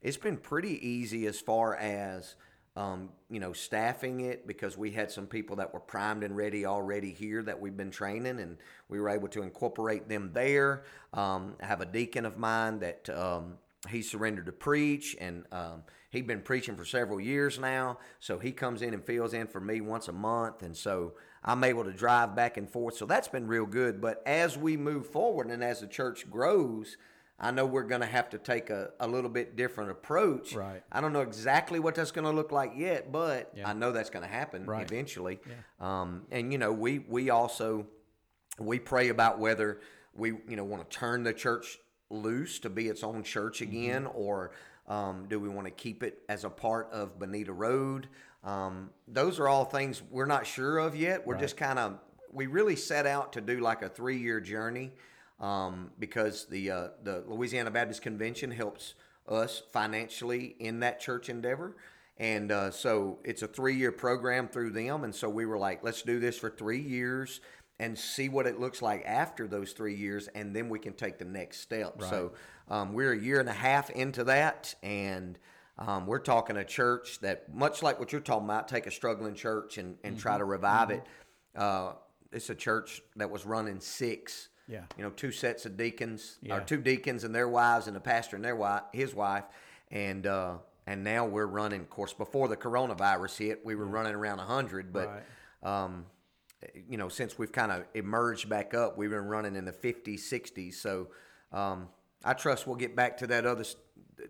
It's 0.00 0.16
been 0.16 0.36
pretty 0.36 0.86
easy 0.86 1.26
as 1.26 1.40
far 1.40 1.74
as 1.74 2.36
um, 2.78 3.08
you 3.28 3.40
know 3.40 3.52
staffing 3.52 4.20
it 4.20 4.46
because 4.46 4.78
we 4.78 4.92
had 4.92 5.10
some 5.10 5.26
people 5.26 5.56
that 5.56 5.74
were 5.74 5.80
primed 5.80 6.22
and 6.22 6.36
ready 6.36 6.64
already 6.64 7.10
here 7.10 7.42
that 7.42 7.60
we've 7.60 7.76
been 7.76 7.90
training, 7.90 8.38
and 8.38 8.56
we 8.88 9.00
were 9.00 9.08
able 9.08 9.28
to 9.28 9.42
incorporate 9.42 10.08
them 10.08 10.30
there. 10.32 10.84
Um, 11.12 11.56
I 11.60 11.66
have 11.66 11.80
a 11.80 11.86
deacon 11.86 12.24
of 12.24 12.38
mine 12.38 12.78
that. 12.78 13.10
Um, 13.10 13.58
he 13.88 14.02
surrendered 14.02 14.46
to 14.46 14.52
preach 14.52 15.16
and 15.20 15.44
um, 15.52 15.84
he'd 16.10 16.26
been 16.26 16.40
preaching 16.40 16.74
for 16.74 16.84
several 16.84 17.20
years 17.20 17.60
now 17.60 17.96
so 18.18 18.36
he 18.36 18.50
comes 18.50 18.82
in 18.82 18.92
and 18.92 19.04
fills 19.04 19.32
in 19.32 19.46
for 19.46 19.60
me 19.60 19.80
once 19.80 20.08
a 20.08 20.12
month 20.12 20.62
and 20.62 20.76
so 20.76 21.12
i'm 21.44 21.62
able 21.62 21.84
to 21.84 21.92
drive 21.92 22.34
back 22.34 22.56
and 22.56 22.68
forth 22.68 22.96
so 22.96 23.06
that's 23.06 23.28
been 23.28 23.46
real 23.46 23.64
good 23.64 24.00
but 24.00 24.20
as 24.26 24.58
we 24.58 24.76
move 24.76 25.06
forward 25.06 25.46
and 25.46 25.62
as 25.62 25.80
the 25.80 25.86
church 25.86 26.28
grows 26.28 26.96
i 27.40 27.50
know 27.50 27.64
we're 27.66 27.82
going 27.84 28.00
to 28.00 28.06
have 28.06 28.28
to 28.30 28.38
take 28.38 28.70
a, 28.70 28.90
a 29.00 29.06
little 29.06 29.30
bit 29.30 29.54
different 29.56 29.90
approach. 29.90 30.54
Right. 30.54 30.82
i 30.90 31.00
don't 31.00 31.12
know 31.12 31.20
exactly 31.22 31.78
what 31.78 31.94
that's 31.94 32.10
going 32.10 32.24
to 32.26 32.32
look 32.32 32.52
like 32.52 32.72
yet 32.76 33.12
but 33.12 33.52
Yeah. 33.54 33.68
i 33.68 33.72
know 33.72 33.92
that's 33.92 34.10
going 34.10 34.24
to 34.24 34.30
happen 34.30 34.64
Right. 34.66 34.90
eventually. 34.90 35.38
Um, 35.80 36.26
and 36.30 36.52
you 36.52 36.58
know 36.58 36.72
we 36.72 37.00
we 37.00 37.30
also 37.30 37.86
we 38.58 38.78
pray 38.78 39.08
about 39.08 39.38
whether 39.38 39.80
we 40.14 40.30
you 40.48 40.56
know 40.56 40.64
want 40.64 40.88
to 40.88 40.96
turn 40.96 41.22
the 41.22 41.32
church 41.32 41.78
loose 42.10 42.58
to 42.60 42.70
be 42.70 42.88
its 42.88 43.04
own 43.04 43.22
church 43.22 43.60
again 43.60 44.06
or 44.06 44.50
um, 44.88 45.26
do 45.28 45.38
we 45.38 45.48
want 45.50 45.66
to 45.66 45.70
keep 45.70 46.02
it 46.02 46.20
as 46.30 46.44
a 46.44 46.50
part 46.50 46.90
of 46.92 47.18
bonita 47.18 47.52
road? 47.52 48.08
Um, 48.42 48.88
those 49.06 49.38
are 49.38 49.46
all 49.46 49.66
things 49.66 50.02
we're 50.10 50.24
not 50.24 50.46
sure 50.46 50.78
of 50.78 50.96
yet. 50.96 51.26
We're 51.26 51.36
just 51.38 51.58
kind 51.58 51.78
of 51.78 51.98
we 52.32 52.46
really 52.46 52.74
set 52.76 53.06
out 53.06 53.34
to 53.34 53.42
do 53.42 53.60
like 53.60 53.82
a 53.82 53.88
three 53.90 54.16
year 54.18 54.40
journey 54.40 54.92
um, 55.40 55.90
because 55.98 56.46
the 56.46 56.70
uh, 56.70 56.88
the 57.02 57.24
louisiana 57.26 57.70
baptist 57.70 58.02
convention 58.02 58.50
helps 58.50 58.94
us 59.28 59.62
financially 59.72 60.56
in 60.58 60.80
that 60.80 61.00
church 61.00 61.28
endeavor 61.28 61.76
and 62.18 62.50
uh, 62.50 62.70
so 62.70 63.18
it's 63.24 63.42
a 63.42 63.46
three 63.46 63.76
year 63.76 63.92
program 63.92 64.48
through 64.48 64.70
them. 64.70 65.04
And 65.04 65.14
so 65.14 65.28
we 65.28 65.46
were 65.46 65.58
like, 65.58 65.84
let's 65.84 66.02
do 66.02 66.18
this 66.18 66.36
for 66.36 66.50
three 66.50 66.80
years 66.80 67.40
and 67.78 67.96
see 67.96 68.28
what 68.28 68.46
it 68.46 68.58
looks 68.58 68.82
like 68.82 69.04
after 69.06 69.46
those 69.46 69.72
three 69.72 69.94
years. 69.94 70.28
And 70.34 70.54
then 70.54 70.68
we 70.68 70.80
can 70.80 70.94
take 70.94 71.18
the 71.18 71.24
next 71.24 71.60
step. 71.60 72.02
So 72.02 72.32
um, 72.68 72.92
we're 72.92 73.12
a 73.12 73.18
year 73.18 73.38
and 73.38 73.48
a 73.48 73.52
half 73.52 73.88
into 73.90 74.24
that. 74.24 74.74
And 74.82 75.38
um, 75.78 76.06
we're 76.06 76.18
talking 76.18 76.56
a 76.56 76.64
church 76.64 77.20
that, 77.20 77.54
much 77.54 77.84
like 77.84 78.00
what 78.00 78.10
you're 78.10 78.20
talking 78.20 78.46
about, 78.46 78.66
take 78.66 78.88
a 78.88 78.90
struggling 78.90 79.34
church 79.34 79.78
and, 79.78 79.96
and 80.02 80.18
try 80.18 80.36
to 80.36 80.44
revive 80.44 80.90
it. 80.90 81.04
Uh, 81.56 81.92
it's 82.32 82.50
a 82.50 82.54
church 82.54 83.00
that 83.14 83.30
was 83.30 83.46
running 83.46 83.78
six. 83.78 84.48
Yeah. 84.68 84.82
You 84.96 85.04
know, 85.04 85.10
two 85.10 85.32
sets 85.32 85.64
of 85.66 85.76
deacons, 85.76 86.38
Yeah. 86.42 86.56
or 86.56 86.60
two 86.60 86.76
deacons 86.78 87.24
and 87.24 87.34
their 87.34 87.48
wives, 87.48 87.86
and 87.88 87.96
a 87.96 88.00
pastor 88.00 88.36
and 88.36 88.44
their 88.44 88.54
wife, 88.56 88.82
his 88.92 89.14
wife, 89.14 89.44
and 89.90 90.26
uh, 90.26 90.58
and 90.86 91.02
now 91.02 91.26
we're 91.26 91.46
running. 91.46 91.80
Of 91.80 91.90
course, 91.90 92.12
before 92.12 92.48
the 92.48 92.56
coronavirus 92.56 93.38
hit, 93.38 93.64
we 93.64 93.74
were 93.74 93.86
running 93.86 94.14
around 94.14 94.38
hundred, 94.38 94.92
but 94.92 95.24
um, 95.62 96.04
you 96.88 96.98
know, 96.98 97.08
since 97.08 97.38
we've 97.38 97.52
kind 97.52 97.72
of 97.72 97.84
emerged 97.94 98.48
back 98.48 98.74
up, 98.74 98.98
we've 98.98 99.10
been 99.10 99.26
running 99.26 99.54
in 99.56 99.64
the 99.64 99.72
50s, 99.72 100.20
60s. 100.20 100.74
So 100.74 101.08
um, 101.52 101.88
I 102.24 102.34
trust 102.34 102.66
we'll 102.66 102.76
get 102.76 102.96
back 102.96 103.18
to 103.18 103.26
that 103.28 103.46
other, 103.46 103.64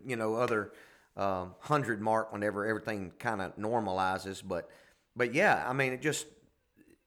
you 0.05 0.15
know, 0.15 0.35
other 0.35 0.71
um, 1.17 1.55
hundred 1.59 2.01
mark 2.01 2.31
whenever 2.31 2.65
everything 2.65 3.11
kind 3.19 3.41
of 3.41 3.55
normalizes. 3.57 4.43
But 4.45 4.69
but 5.15 5.33
yeah, 5.33 5.65
I 5.67 5.73
mean, 5.73 5.91
it 5.91 6.01
just 6.01 6.27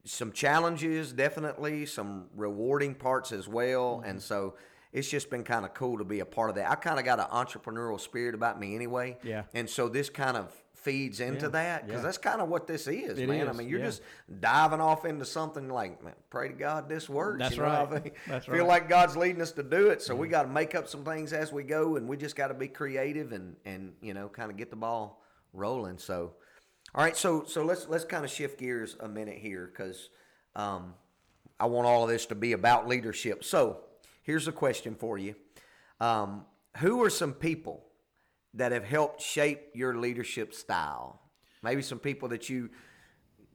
some 0.05 0.33
challenges, 0.33 1.13
definitely 1.13 1.87
some 1.87 2.27
rewarding 2.37 2.95
parts 2.95 3.33
as 3.33 3.47
well, 3.49 3.99
Mm-hmm. 3.99 4.11
and 4.11 4.23
so 4.23 4.55
it's 4.93 5.09
just 5.09 5.31
been 5.31 5.43
kind 5.45 5.65
of 5.65 5.73
cool 5.75 5.97
to 5.99 6.05
be 6.05 6.21
a 6.21 6.25
part 6.27 6.51
of 6.51 6.57
that. 6.57 6.71
I 6.71 6.75
kind 6.75 6.99
of 6.99 7.05
got 7.05 7.19
an 7.19 7.27
entrepreneurial 7.33 7.99
spirit 8.01 8.35
about 8.35 8.61
me 8.61 8.75
anyway, 8.75 9.17
Yeah. 9.23 9.45
and 9.55 9.69
so 9.69 9.89
this 9.89 10.11
kind 10.11 10.37
of 10.37 10.53
feeds 10.75 11.21
into 11.21 11.43
Yeah, 11.47 11.49
that 11.51 11.87
because 11.87 12.01
yeah. 12.01 12.07
that's 12.07 12.19
kind 12.19 12.41
of 12.41 12.49
what 12.49 12.67
this 12.67 12.89
is, 12.89 13.17
It 13.17 13.29
man. 13.29 13.49
I 13.49 13.53
mean, 13.53 13.69
you're 13.69 13.79
yeah. 13.79 13.87
just 13.87 14.03
diving 14.41 14.81
off 14.81 15.05
into 15.05 15.25
something 15.25 15.69
like, 15.69 16.03
man, 16.03 16.15
pray 16.29 16.49
to 16.49 16.55
God 16.55 16.89
this 16.89 17.09
works. 17.09 17.39
That's 17.39 17.55
you 17.57 17.63
know, 17.63 17.69
I 17.69 17.85
right. 17.85 18.03
think- 18.03 18.15
That's 18.27 18.47
feel 18.47 18.55
right. 18.57 18.67
like 18.67 18.89
God's 18.89 19.17
leading 19.17 19.41
us 19.41 19.53
to 19.53 19.63
do 19.63 19.91
it, 19.91 20.03
so 20.03 20.17
we 20.17 20.27
got 20.27 20.43
to 20.43 20.49
make 20.49 20.75
up 20.75 20.89
some 20.89 21.05
things 21.05 21.33
as 21.33 21.53
we 21.53 21.63
go, 21.63 21.95
and 21.97 22.09
we 22.09 22.17
just 22.17 22.35
got 22.35 22.49
to 22.49 22.55
be 22.55 22.67
creative 22.69 23.31
and 23.33 23.55
and 23.65 23.93
you 24.03 24.13
know, 24.15 24.29
kind 24.29 24.51
of 24.51 24.57
get 24.57 24.71
the 24.71 24.77
ball 24.77 25.23
rolling. 25.53 25.99
So, 25.99 26.33
all 26.95 27.03
right, 27.03 27.17
so 27.17 27.45
so 27.47 27.65
let's 27.65 27.89
let's 27.89 28.05
kind 28.05 28.25
of 28.25 28.31
shift 28.31 28.59
gears 28.59 28.97
a 29.01 29.09
minute 29.09 29.39
here 29.39 29.71
because 29.73 30.11
um, 30.55 30.95
I 31.59 31.67
want 31.67 31.87
all 31.87 32.03
of 32.03 32.11
this 32.11 32.27
to 32.27 32.35
be 32.35 32.53
about 32.53 32.87
leadership. 32.87 33.45
So, 33.45 33.79
here's 34.23 34.47
a 34.47 34.53
question 34.53 34.95
for 34.95 35.17
you: 35.17 35.35
um, 36.01 36.45
Who 36.79 37.03
are 37.03 37.09
some 37.09 37.33
people 37.33 37.87
that 38.55 38.73
have 38.73 38.85
helped 38.85 39.23
shape 39.23 39.71
your 39.73 39.97
leadership 39.97 40.53
style? 40.53 41.19
Maybe 41.63 41.81
some 41.81 41.99
people 41.99 42.29
that 42.29 42.51
you 42.51 42.69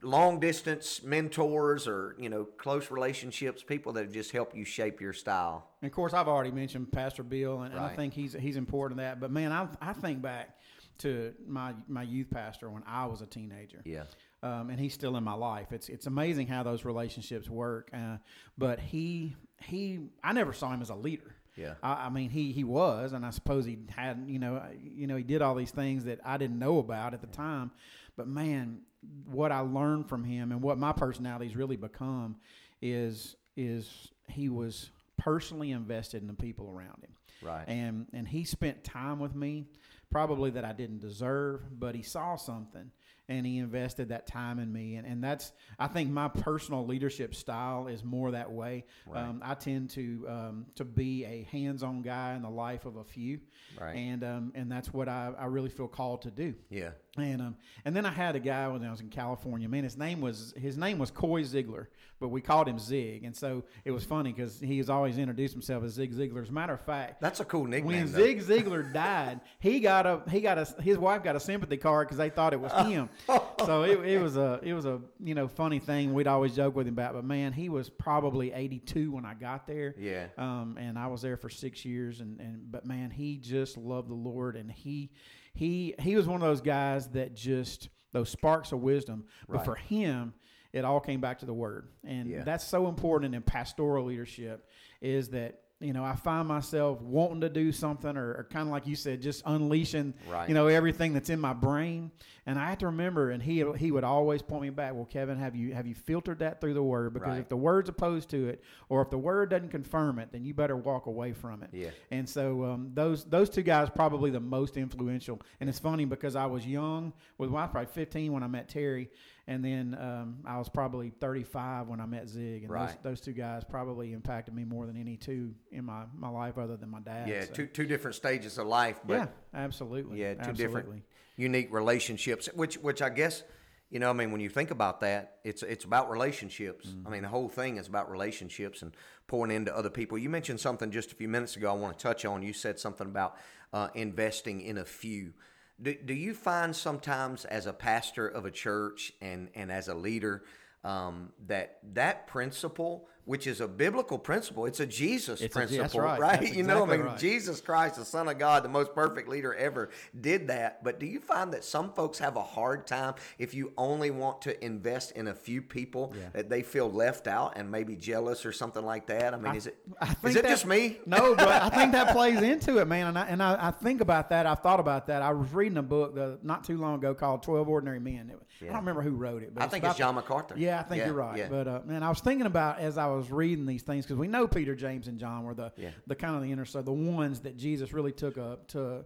long 0.02 0.38
distance 0.40 1.02
mentors 1.02 1.86
or 1.86 2.16
you 2.18 2.28
know 2.28 2.44
close 2.44 2.90
relationships, 2.90 3.62
people 3.62 3.92
that 3.92 4.04
have 4.04 4.12
just 4.12 4.32
helped 4.32 4.56
you 4.56 4.64
shape 4.64 5.00
your 5.00 5.12
style. 5.12 5.68
And 5.80 5.88
of 5.88 5.94
course, 5.94 6.12
I've 6.12 6.26
already 6.26 6.50
mentioned 6.50 6.90
Pastor 6.90 7.22
Bill, 7.22 7.62
and, 7.62 7.72
and 7.72 7.84
I 7.84 7.94
think 7.94 8.14
he's 8.14 8.32
he's 8.32 8.56
important 8.56 8.98
in 8.98 9.04
that. 9.04 9.20
But 9.20 9.30
man, 9.30 9.52
I 9.52 9.68
I 9.80 9.92
think 9.92 10.22
back 10.22 10.58
to 10.98 11.34
my 11.46 11.74
my 11.88 12.02
youth 12.02 12.30
pastor 12.30 12.68
when 12.70 12.82
I 12.86 13.06
was 13.06 13.20
a 13.20 13.26
teenager. 13.26 13.80
Yeah. 13.84 14.04
Um, 14.42 14.70
and 14.70 14.78
he's 14.78 14.94
still 14.94 15.16
in 15.16 15.24
my 15.24 15.34
life. 15.34 15.72
It's 15.72 15.88
it's 15.88 16.06
amazing 16.06 16.46
how 16.46 16.62
those 16.62 16.84
relationships 16.84 17.48
work. 17.48 17.90
Uh, 17.92 18.18
but 18.56 18.78
he 18.80 19.34
he 19.62 20.00
I 20.22 20.32
never 20.32 20.52
saw 20.52 20.72
him 20.72 20.80
as 20.82 20.90
a 20.90 20.94
leader. 20.94 21.34
Yeah. 21.56 21.74
I, 21.82 22.06
I 22.06 22.08
mean 22.10 22.30
he 22.30 22.52
he 22.52 22.62
was, 22.64 23.12
and 23.12 23.26
I 23.26 23.30
suppose 23.30 23.64
he 23.64 23.78
had 23.88 24.24
you 24.26 24.38
know 24.38 24.62
you 24.80 25.06
know 25.06 25.16
he 25.16 25.24
did 25.24 25.42
all 25.42 25.54
these 25.54 25.72
things 25.72 26.04
that 26.04 26.20
I 26.24 26.36
didn't 26.36 26.58
know 26.58 26.78
about 26.78 27.14
at 27.14 27.20
the 27.20 27.26
time. 27.28 27.72
But 28.16 28.28
man, 28.28 28.80
what 29.26 29.50
I 29.52 29.60
learned 29.60 30.08
from 30.08 30.24
him 30.24 30.52
and 30.52 30.60
what 30.62 30.78
my 30.78 30.92
personality's 30.92 31.56
really 31.56 31.76
become 31.76 32.36
is 32.80 33.34
is 33.56 34.08
he 34.28 34.48
was 34.48 34.90
personally 35.16 35.72
invested 35.72 36.22
in 36.22 36.28
the 36.28 36.34
people 36.34 36.70
around 36.70 37.02
him 37.02 37.10
Right. 37.42 37.64
and 37.68 38.06
and 38.12 38.26
he 38.28 38.44
spent 38.44 38.84
time 38.84 39.18
with 39.18 39.34
me 39.34 39.66
probably 40.10 40.50
that 40.50 40.64
I 40.64 40.72
didn't 40.72 41.00
deserve 41.00 41.60
but 41.78 41.94
he 41.94 42.02
saw 42.02 42.36
something 42.36 42.90
and 43.28 43.44
he 43.44 43.58
invested 43.58 44.08
that 44.08 44.26
time 44.26 44.58
in 44.58 44.72
me. 44.72 44.96
And, 44.96 45.06
and 45.06 45.22
that's 45.22 45.52
I 45.78 45.86
think 45.86 46.10
my 46.10 46.28
personal 46.28 46.86
leadership 46.86 47.34
style 47.34 47.86
is 47.86 48.02
more 48.02 48.30
that 48.30 48.50
way. 48.50 48.84
Um, 49.12 49.42
I 49.44 49.54
tend 49.54 49.90
to 49.90 50.26
um, 50.28 50.66
to 50.76 50.84
be 50.84 51.24
a 51.24 51.46
hands-on 51.50 52.02
guy 52.02 52.34
in 52.34 52.42
the 52.42 52.50
life 52.50 52.86
of 52.86 52.96
a 52.96 53.04
few. 53.04 53.40
Right. 53.78 53.96
and 53.96 54.24
um, 54.24 54.52
and 54.54 54.70
that's 54.72 54.92
what 54.92 55.08
I, 55.08 55.32
I 55.38 55.44
really 55.46 55.68
feel 55.68 55.88
called 55.88 56.22
to 56.22 56.30
do. 56.30 56.54
Yeah. 56.70 56.90
And 57.20 57.42
um, 57.42 57.56
and 57.84 57.94
then 57.94 58.06
I 58.06 58.10
had 58.10 58.36
a 58.36 58.40
guy 58.40 58.68
when 58.68 58.84
I 58.84 58.90
was 58.90 59.00
in 59.00 59.08
California. 59.08 59.68
Man, 59.68 59.84
his 59.84 59.96
name 59.96 60.20
was 60.20 60.54
his 60.56 60.76
name 60.76 60.98
was 60.98 61.10
Coy 61.10 61.42
Ziegler, 61.42 61.88
but 62.20 62.28
we 62.28 62.40
called 62.40 62.68
him 62.68 62.78
Zig. 62.78 63.24
And 63.24 63.34
so 63.36 63.64
it 63.84 63.90
was 63.90 64.04
funny 64.04 64.32
because 64.32 64.60
he 64.60 64.78
has 64.78 64.90
always 64.90 65.18
introduced 65.18 65.52
himself 65.54 65.84
as 65.84 65.92
Zig 65.92 66.12
Ziglar. 66.12 66.42
As 66.42 66.48
a 66.48 66.52
matter 66.52 66.72
of 66.72 66.80
fact, 66.80 67.20
That's 67.20 67.40
a 67.40 67.44
cool 67.44 67.64
nickname. 67.64 67.86
when 68.04 68.12
though. 68.12 68.18
Zig 68.18 68.40
Ziglar 68.42 68.92
died, 68.92 69.40
he 69.60 69.80
got 69.80 70.06
a 70.06 70.22
he 70.30 70.40
got 70.40 70.58
a 70.58 70.64
his 70.82 70.98
wife 70.98 71.22
got 71.22 71.36
a 71.36 71.40
sympathy 71.40 71.76
card 71.76 72.06
because 72.08 72.18
they 72.18 72.30
thought 72.30 72.52
it 72.52 72.60
was 72.60 72.72
him. 72.86 73.08
so 73.64 73.82
it, 73.82 74.00
it 74.06 74.22
was 74.22 74.36
a 74.36 74.60
it 74.62 74.72
was 74.74 74.86
a 74.86 75.00
you 75.22 75.34
know 75.34 75.48
funny 75.48 75.78
thing 75.78 76.14
we'd 76.14 76.26
always 76.26 76.54
joke 76.54 76.74
with 76.76 76.86
him 76.86 76.94
about. 76.94 77.14
But 77.14 77.24
man, 77.24 77.52
he 77.52 77.68
was 77.68 77.88
probably 77.90 78.52
eighty 78.52 78.78
two 78.78 79.12
when 79.12 79.24
I 79.24 79.34
got 79.34 79.66
there. 79.66 79.94
Yeah. 79.98 80.26
Um, 80.36 80.76
and 80.78 80.98
I 80.98 81.06
was 81.06 81.22
there 81.22 81.36
for 81.36 81.48
six 81.48 81.84
years, 81.84 82.20
and, 82.20 82.40
and 82.40 82.70
but 82.70 82.86
man, 82.86 83.10
he 83.10 83.36
just 83.36 83.76
loved 83.76 84.08
the 84.08 84.14
Lord, 84.14 84.56
and 84.56 84.70
he 84.70 85.10
he 85.58 85.94
he 85.98 86.14
was 86.14 86.26
one 86.28 86.36
of 86.40 86.46
those 86.48 86.60
guys 86.60 87.08
that 87.08 87.34
just 87.34 87.88
those 88.12 88.28
sparks 88.30 88.70
of 88.72 88.80
wisdom. 88.80 89.24
But 89.48 89.56
Right. 89.58 89.64
for 89.64 89.74
him, 89.74 90.32
it 90.72 90.84
all 90.84 91.00
came 91.00 91.20
back 91.20 91.40
to 91.40 91.46
the 91.46 91.52
Word, 91.54 91.88
and 92.04 92.28
Yeah. 92.28 92.44
that's 92.44 92.64
so 92.64 92.88
important 92.88 93.34
in 93.34 93.42
pastoral 93.42 94.04
leadership. 94.04 94.68
Is 95.00 95.30
that 95.30 95.62
you 95.80 95.92
know 95.92 96.04
I 96.04 96.14
find 96.14 96.46
myself 96.46 97.00
wanting 97.02 97.40
to 97.42 97.48
do 97.48 97.72
something, 97.72 98.16
or, 98.16 98.30
or 98.34 98.46
kind 98.50 98.68
of 98.68 98.72
like 98.72 98.86
you 98.86 98.94
said, 98.96 99.20
just 99.20 99.42
unleashing 99.46 100.14
Right. 100.30 100.48
you 100.48 100.54
know 100.54 100.68
everything 100.68 101.12
that's 101.12 101.28
in 101.30 101.40
my 101.40 101.52
brain, 101.54 102.12
and 102.48 102.58
I 102.58 102.70
have 102.70 102.78
to 102.78 102.86
remember. 102.86 103.30
And 103.30 103.42
he 103.42 103.62
he 103.76 103.92
would 103.92 104.04
always 104.04 104.40
point 104.40 104.62
me 104.62 104.70
back. 104.70 104.94
Well, 104.94 105.04
Kevin, 105.04 105.36
have 105.38 105.54
you 105.54 105.74
have 105.74 105.86
you 105.86 105.94
filtered 105.94 106.38
that 106.38 106.62
through 106.62 106.72
the 106.72 106.82
Word? 106.82 107.12
Because 107.12 107.28
Right. 107.28 107.40
if 107.40 107.48
the 107.50 107.58
Word's 107.58 107.90
opposed 107.90 108.30
to 108.30 108.48
it, 108.48 108.64
or 108.88 109.02
if 109.02 109.10
the 109.10 109.18
Word 109.18 109.50
doesn't 109.50 109.68
confirm 109.68 110.18
it, 110.18 110.32
then 110.32 110.44
you 110.46 110.54
better 110.54 110.74
walk 110.74 111.04
away 111.06 111.34
from 111.34 111.62
it. 111.62 111.68
Yeah. 111.72 111.90
And 112.10 112.26
so 112.26 112.64
um, 112.64 112.90
those 112.94 113.24
those 113.24 113.50
two 113.50 113.60
guys 113.62 113.90
probably 113.90 114.30
the 114.30 114.40
most 114.40 114.78
influential. 114.78 115.42
And 115.60 115.68
it's 115.68 115.78
funny 115.78 116.06
because 116.06 116.36
I 116.36 116.46
was 116.46 116.66
young 116.66 117.12
with 117.36 117.50
well, 117.50 117.60
I 117.60 117.64
was 117.66 117.70
probably 117.70 117.92
15 117.92 118.32
when 118.32 118.42
I 118.42 118.46
met 118.46 118.70
Terry, 118.70 119.10
and 119.46 119.62
then 119.62 119.94
um, 120.00 120.38
I 120.46 120.56
was 120.56 120.70
probably 120.70 121.10
35 121.10 121.88
when 121.88 122.00
I 122.00 122.06
met 122.06 122.30
Zig. 122.30 122.62
And 122.62 122.70
those, 122.70 122.70
Right. 122.70 123.02
those 123.02 123.20
two 123.20 123.32
guys 123.34 123.62
probably 123.62 124.14
impacted 124.14 124.54
me 124.54 124.64
more 124.64 124.86
than 124.86 124.96
any 124.96 125.18
two 125.18 125.54
in 125.70 125.84
my, 125.84 126.04
my 126.16 126.30
life 126.30 126.56
other 126.56 126.78
than 126.78 126.88
my 126.88 127.00
dad. 127.00 127.28
Yeah, 127.28 127.44
so. 127.44 127.52
two 127.52 127.66
two 127.66 127.84
different 127.84 128.14
stages 128.14 128.56
of 128.56 128.66
life, 128.66 129.00
but 129.06 129.14
yeah, 129.14 129.26
absolutely. 129.52 130.18
yeah, 130.22 130.32
two 130.32 130.40
absolutely. 130.40 130.64
different 130.64 131.02
unique 131.38 131.72
relationships, 131.72 132.50
which 132.54 132.76
which 132.76 133.00
I 133.00 133.08
guess 133.08 133.44
you 133.90 133.98
know, 133.98 134.10
I 134.10 134.12
mean, 134.12 134.32
when 134.32 134.42
you 134.42 134.50
think 134.50 134.70
about 134.70 135.00
that, 135.00 135.38
it's 135.44 135.62
it's 135.62 135.84
about 135.84 136.10
relationships. 136.10 136.94
I 137.06 137.10
mean, 137.10 137.22
the 137.22 137.28
whole 137.28 137.48
thing 137.48 137.78
is 137.78 137.86
about 137.86 138.10
relationships 138.10 138.82
and 138.82 138.94
pouring 139.26 139.50
into 139.50 139.74
other 139.74 139.88
people. 139.88 140.18
You 140.18 140.28
mentioned 140.28 140.60
something 140.60 140.90
just 140.90 141.10
a 141.10 141.14
few 141.14 141.28
minutes 141.28 141.56
ago. 141.56 141.70
I 141.70 141.72
want 141.72 141.96
to 141.96 142.02
touch 142.02 142.26
on. 142.26 142.42
You 142.42 142.52
said 142.52 142.78
something 142.78 143.06
about 143.06 143.36
uh, 143.72 143.88
investing 143.94 144.60
in 144.60 144.76
a 144.76 144.84
few. 144.84 145.32
Do, 145.80 145.94
do 145.94 146.12
you 146.12 146.34
find 146.34 146.76
sometimes 146.76 147.46
as 147.46 147.66
a 147.66 147.72
pastor 147.72 148.28
of 148.28 148.44
a 148.44 148.50
church 148.50 149.12
and 149.22 149.48
and 149.54 149.72
as 149.72 149.88
a 149.88 149.94
leader 149.94 150.44
um, 150.84 151.32
that 151.46 151.78
that 151.94 152.26
principle 152.26 153.08
which 153.28 153.46
is 153.46 153.60
a 153.60 153.68
biblical 153.68 154.18
principle. 154.18 154.64
It's 154.64 154.80
a 154.80 154.86
Jesus 154.86 155.42
It's 155.42 155.54
a- 155.54 155.58
principle, 155.58 155.82
that's 155.82 155.94
right. 155.94 156.18
right? 156.18 156.54
You 156.58 156.62
know, 156.62 156.82
I 156.84 156.86
mean, 156.86 157.00
right. 157.02 157.18
Jesus 157.18 157.60
Christ, 157.60 157.96
the 157.96 158.04
Son 158.06 158.26
of 158.26 158.38
God, 158.38 158.64
the 158.64 158.70
most 158.70 158.94
perfect 158.94 159.28
leader 159.28 159.54
ever, 159.54 159.90
did 160.18 160.48
that. 160.48 160.82
But 160.82 160.98
do 160.98 161.04
you 161.04 161.20
find 161.20 161.52
that 161.52 161.62
some 161.62 161.92
folks 161.92 162.18
have 162.20 162.36
a 162.36 162.42
hard 162.42 162.86
time 162.86 163.14
if 163.38 163.52
you 163.52 163.72
only 163.76 164.10
want 164.10 164.40
to 164.42 164.64
invest 164.64 165.12
in 165.12 165.28
a 165.28 165.34
few 165.34 165.60
people 165.60 166.14
Yeah. 166.16 166.30
that 166.32 166.48
they 166.48 166.62
feel 166.62 166.90
left 166.90 167.26
out 167.26 167.52
and 167.58 167.70
maybe 167.70 167.96
jealous 167.96 168.46
or 168.46 168.52
something 168.52 168.82
like 168.84 169.06
that? 169.08 169.34
I 169.34 169.36
mean, 169.36 169.54
is 169.56 169.66
it 169.66 169.76
I 170.00 170.14
is 170.24 170.34
it 170.36 170.42
that- 170.44 170.48
just 170.48 170.64
me? 170.66 170.96
No, 171.06 171.34
but 171.34 171.48
I 171.48 171.68
think 171.68 171.92
that 171.92 172.12
plays 172.16 172.40
into 172.40 172.78
it, 172.78 172.86
man. 172.88 173.08
And 173.08 173.18
I 173.18 173.26
and 173.26 173.42
I, 173.42 173.68
I 173.68 173.70
think 173.72 174.00
about 174.00 174.30
that. 174.30 174.46
I've 174.46 174.60
thought 174.60 174.80
about 174.80 175.06
that. 175.08 175.20
I 175.20 175.32
was 175.32 175.52
reading 175.52 175.76
a 175.76 175.82
book 175.82 176.16
uh, 176.18 176.36
not 176.42 176.64
too 176.64 176.78
long 176.78 176.94
ago 176.94 177.14
called 177.14 177.42
Twelve 177.42 177.68
Ordinary 177.68 178.00
Men. 178.00 178.30
It- 178.30 178.38
I 178.60 178.64
don't 178.72 178.76
remember 178.78 179.02
who 179.02 179.12
wrote 179.12 179.44
it, 179.44 179.54
but 179.54 179.62
I 179.62 179.68
think 179.68 179.84
about 179.84 179.90
it's 179.92 179.98
John 179.98 180.16
MacArthur. 180.16 180.54
Yeah, 180.58 180.80
I 180.80 180.82
think 180.82 180.98
Yeah, 180.98 181.06
you're 181.06 181.14
right. 181.14 181.36
yeah. 181.38 181.48
But 181.48 181.68
uh, 181.68 181.80
man, 181.84 182.02
I 182.02 182.08
was 182.08 182.18
thinking 182.18 182.46
about 182.46 182.80
as 182.80 182.98
I 182.98 183.06
was 183.06 183.17
reading 183.30 183.66
these 183.66 183.82
things 183.82 184.04
because 184.06 184.18
we 184.18 184.28
know 184.28 184.46
Peter, 184.46 184.74
James, 184.74 185.08
and 185.08 185.18
John 185.18 185.44
were 185.44 185.54
the 185.54 185.72
Yeah. 185.76 185.90
the 186.06 186.14
kind 186.14 186.36
of 186.36 186.42
the 186.42 186.50
inner 186.52 186.64
so 186.64 186.82
the 186.82 186.92
ones 186.92 187.40
that 187.40 187.56
Jesus 187.56 187.92
really 187.92 188.12
took 188.12 188.38
up 188.38 188.68
to 188.68 189.04